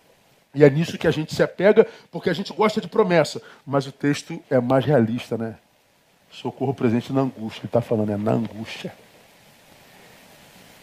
E 0.53 0.63
é 0.63 0.69
nisso 0.69 0.97
que 0.97 1.07
a 1.07 1.11
gente 1.11 1.33
se 1.33 1.41
apega, 1.41 1.87
porque 2.11 2.29
a 2.29 2.33
gente 2.33 2.53
gosta 2.53 2.79
de 2.79 2.87
promessa. 2.87 3.41
Mas 3.65 3.87
o 3.87 3.91
texto 3.91 4.41
é 4.49 4.59
mais 4.59 4.85
realista, 4.85 5.37
né? 5.37 5.57
Socorro 6.29 6.73
presente 6.73 7.11
na 7.11 7.21
angústia. 7.21 7.61
Ele 7.61 7.67
está 7.67 7.81
falando, 7.81 8.11
é 8.11 8.17
na 8.17 8.31
angústia. 8.31 8.93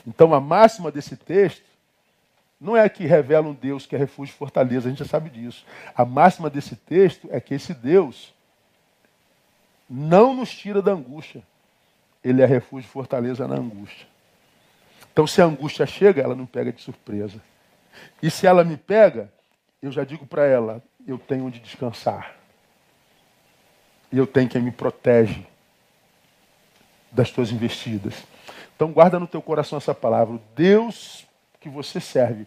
Então 0.06 0.34
a 0.34 0.40
máxima 0.40 0.90
desse 0.90 1.16
texto 1.16 1.71
não 2.62 2.76
é 2.76 2.88
que 2.88 3.04
revela 3.04 3.48
um 3.48 3.54
Deus 3.54 3.86
que 3.86 3.96
é 3.96 3.98
refúgio 3.98 4.32
e 4.32 4.36
fortaleza, 4.36 4.86
a 4.86 4.90
gente 4.90 5.00
já 5.00 5.04
sabe 5.04 5.28
disso. 5.28 5.66
A 5.96 6.04
máxima 6.04 6.48
desse 6.48 6.76
texto 6.76 7.28
é 7.32 7.40
que 7.40 7.54
esse 7.54 7.74
Deus 7.74 8.32
não 9.90 10.32
nos 10.32 10.54
tira 10.54 10.80
da 10.80 10.92
angústia. 10.92 11.42
Ele 12.22 12.40
é 12.40 12.46
refúgio 12.46 12.86
e 12.86 12.90
fortaleza 12.90 13.48
na 13.48 13.56
angústia. 13.56 14.06
Então, 15.12 15.26
se 15.26 15.42
a 15.42 15.44
angústia 15.44 15.84
chega, 15.86 16.22
ela 16.22 16.36
não 16.36 16.46
pega 16.46 16.72
de 16.72 16.80
surpresa. 16.80 17.42
E 18.22 18.30
se 18.30 18.46
ela 18.46 18.62
me 18.62 18.76
pega, 18.76 19.28
eu 19.82 19.90
já 19.90 20.04
digo 20.04 20.24
para 20.24 20.46
ela: 20.46 20.80
eu 21.04 21.18
tenho 21.18 21.46
onde 21.46 21.58
descansar. 21.58 22.36
E 24.12 24.16
eu 24.16 24.26
tenho 24.26 24.48
quem 24.48 24.62
me 24.62 24.70
protege 24.70 25.44
das 27.10 27.28
tuas 27.32 27.50
investidas. 27.50 28.22
Então, 28.76 28.92
guarda 28.92 29.18
no 29.18 29.26
teu 29.26 29.42
coração 29.42 29.78
essa 29.78 29.92
palavra. 29.92 30.40
Deus 30.54 31.26
que 31.62 31.68
você 31.68 32.00
serve, 32.00 32.46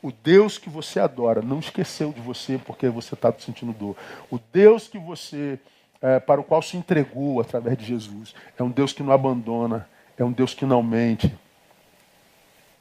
o 0.00 0.10
Deus 0.10 0.58
que 0.58 0.70
você 0.70 0.98
adora, 0.98 1.42
não 1.42 1.58
esqueceu 1.58 2.12
de 2.12 2.20
você 2.20 2.58
porque 2.58 2.88
você 2.88 3.14
está 3.14 3.32
sentindo 3.38 3.72
dor. 3.72 3.96
O 4.30 4.38
Deus 4.52 4.88
que 4.88 4.98
você, 4.98 5.58
é, 6.00 6.18
para 6.18 6.40
o 6.40 6.44
qual 6.44 6.62
se 6.62 6.76
entregou 6.76 7.40
através 7.40 7.76
de 7.76 7.84
Jesus, 7.84 8.34
é 8.58 8.62
um 8.62 8.70
Deus 8.70 8.92
que 8.92 9.02
não 9.02 9.12
abandona, 9.12 9.88
é 10.16 10.24
um 10.24 10.32
Deus 10.32 10.54
que 10.54 10.64
não 10.64 10.82
mente, 10.82 11.32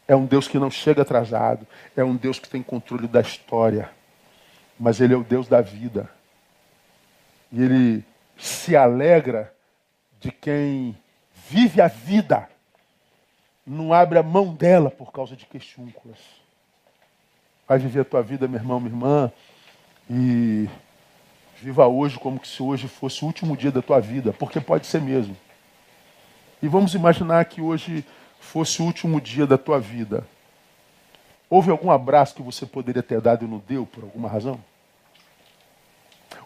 é 0.08 0.16
um 0.16 0.26
Deus 0.26 0.48
que 0.48 0.60
não 0.60 0.72
chega 0.72 1.04
atrasado, 1.04 1.68
é 1.96 2.04
um 2.04 2.16
Deus 2.16 2.40
que 2.40 2.50
tem 2.50 2.64
controle 2.64 3.08
da 3.08 3.22
história, 3.22 3.90
mas 4.80 5.00
Ele 5.00 5.14
é 5.14 5.18
o 5.18 5.24
Deus 5.24 5.48
da 5.48 5.62
vida. 5.62 6.10
E 7.52 7.62
Ele 7.62 8.04
se 8.38 8.76
alegra 8.76 9.54
de 10.20 10.32
quem 10.32 10.98
vive 11.50 11.82
a 11.82 11.88
vida 11.88 12.51
não 13.72 13.94
abre 13.94 14.20
a 14.20 14.24
mão 14.24 14.54
dela 14.54 14.92
por 14.92 15.12
causa 15.12 15.36
de 15.36 15.46
queixúnculas. 15.46 16.18
Vai 17.66 17.80
viver 17.80 18.02
a 18.02 18.06
tua 18.06 18.22
vida, 18.22 18.48
meu 18.48 18.60
irmão, 18.60 18.80
minha 18.82 18.92
irmã, 18.92 19.32
e 20.10 20.70
viva 21.56 21.88
hoje 21.88 22.20
como 22.20 22.44
se 22.46 22.62
hoje 22.62 22.90
fosse 22.90 23.24
o 23.24 23.28
último 23.28 23.56
dia 23.56 23.72
da 23.72 23.82
tua 23.82 24.02
vida, 24.02 24.34
porque 24.34 24.60
pode 24.60 24.88
ser 24.88 25.00
mesmo. 25.00 25.38
E 26.62 26.68
vamos 26.68 26.94
imaginar 26.96 27.46
que 27.46 27.62
hoje 27.62 28.04
fosse 28.42 28.82
o 28.82 28.86
último 28.86 29.22
dia 29.22 29.48
da 29.48 29.58
tua 29.58 29.80
vida. 29.80 30.28
Houve 31.50 31.72
algum 31.72 31.92
abraço 31.92 32.36
que 32.36 32.42
você 32.42 32.66
poderia 32.66 33.02
ter 33.02 33.22
dado 33.22 33.46
e 33.46 33.48
não 33.48 33.60
deu 33.66 33.86
por 33.86 34.04
alguma 34.04 34.28
razão? 34.28 34.60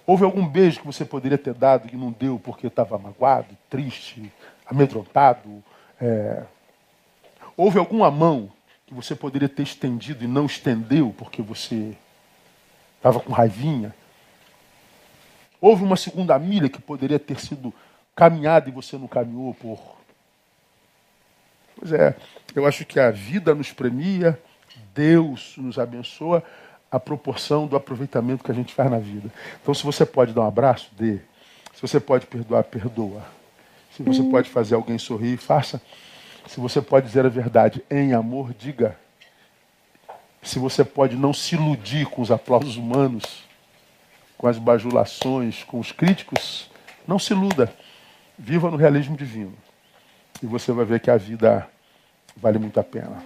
Houve 0.05 0.23
algum 0.23 0.47
beijo 0.47 0.79
que 0.79 0.85
você 0.85 1.03
poderia 1.03 1.39
ter 1.39 1.55
dado 1.55 1.89
e 1.91 1.97
não 1.97 2.11
deu 2.11 2.39
porque 2.39 2.67
estava 2.67 2.99
magoado, 2.99 3.57
triste, 3.67 4.31
amedrontado, 4.67 5.63
é, 5.99 6.43
Houve 7.57 7.79
alguma 7.79 8.11
mão 8.11 8.51
que 8.85 8.93
você 8.93 9.15
poderia 9.15 9.49
ter 9.49 9.63
estendido 9.63 10.23
e 10.23 10.27
não 10.27 10.45
estendeu 10.45 11.13
porque 11.17 11.41
você 11.41 11.95
estava 12.97 13.19
com 13.19 13.31
raivinha? 13.33 13.93
Houve 15.59 15.83
uma 15.83 15.95
segunda 15.95 16.37
milha 16.37 16.69
que 16.69 16.81
poderia 16.81 17.17
ter 17.17 17.39
sido 17.39 17.73
caminhada 18.15 18.69
e 18.69 18.71
você 18.71 18.97
não 18.97 19.07
caminhou 19.07 19.53
por. 19.53 19.79
Pois 21.75 21.91
é, 21.91 22.15
eu 22.55 22.65
acho 22.65 22.85
que 22.85 22.99
a 22.99 23.11
vida 23.11 23.53
nos 23.55 23.71
premia, 23.71 24.39
Deus 24.93 25.55
nos 25.57 25.77
abençoa 25.77 26.43
a 26.91 26.99
proporção 26.99 27.67
do 27.67 27.75
aproveitamento 27.75 28.43
que 28.43 28.51
a 28.51 28.53
gente 28.55 28.73
faz 28.73 28.89
na 28.89 28.99
vida. 28.99 29.29
Então, 29.61 29.73
se 29.73 29.83
você 29.83 30.05
pode 30.05 30.33
dar 30.33 30.41
um 30.41 30.47
abraço, 30.47 30.89
dê. 30.97 31.19
Se 31.73 31.81
você 31.81 31.99
pode 31.99 32.25
perdoar, 32.25 32.63
perdoa. 32.63 33.21
Se 33.95 34.03
você 34.03 34.21
hum. 34.21 34.31
pode 34.31 34.49
fazer 34.49 34.75
alguém 34.75 34.97
sorrir, 34.97 35.37
faça. 35.37 35.81
Se 36.47 36.59
você 36.59 36.81
pode 36.81 37.07
dizer 37.07 37.25
a 37.25 37.29
verdade 37.29 37.83
em 37.89 38.13
amor, 38.13 38.53
diga. 38.53 38.97
Se 40.41 40.59
você 40.59 40.83
pode 40.83 41.15
não 41.15 41.33
se 41.33 41.55
iludir 41.55 42.05
com 42.05 42.21
os 42.21 42.29
aplausos 42.29 42.77
humanos, 42.77 43.43
com 44.37 44.47
as 44.47 44.57
bajulações, 44.57 45.63
com 45.63 45.79
os 45.79 45.91
críticos, 45.91 46.69
não 47.07 47.17
se 47.17 47.33
iluda. 47.33 47.73
Viva 48.37 48.69
no 48.69 48.77
realismo 48.77 49.17
divino. 49.17 49.53
E 50.41 50.45
você 50.45 50.71
vai 50.71 50.85
ver 50.85 50.99
que 50.99 51.09
a 51.09 51.17
vida 51.17 51.67
vale 52.37 52.59
muito 52.59 52.79
a 52.79 52.83
pena. 52.83 53.23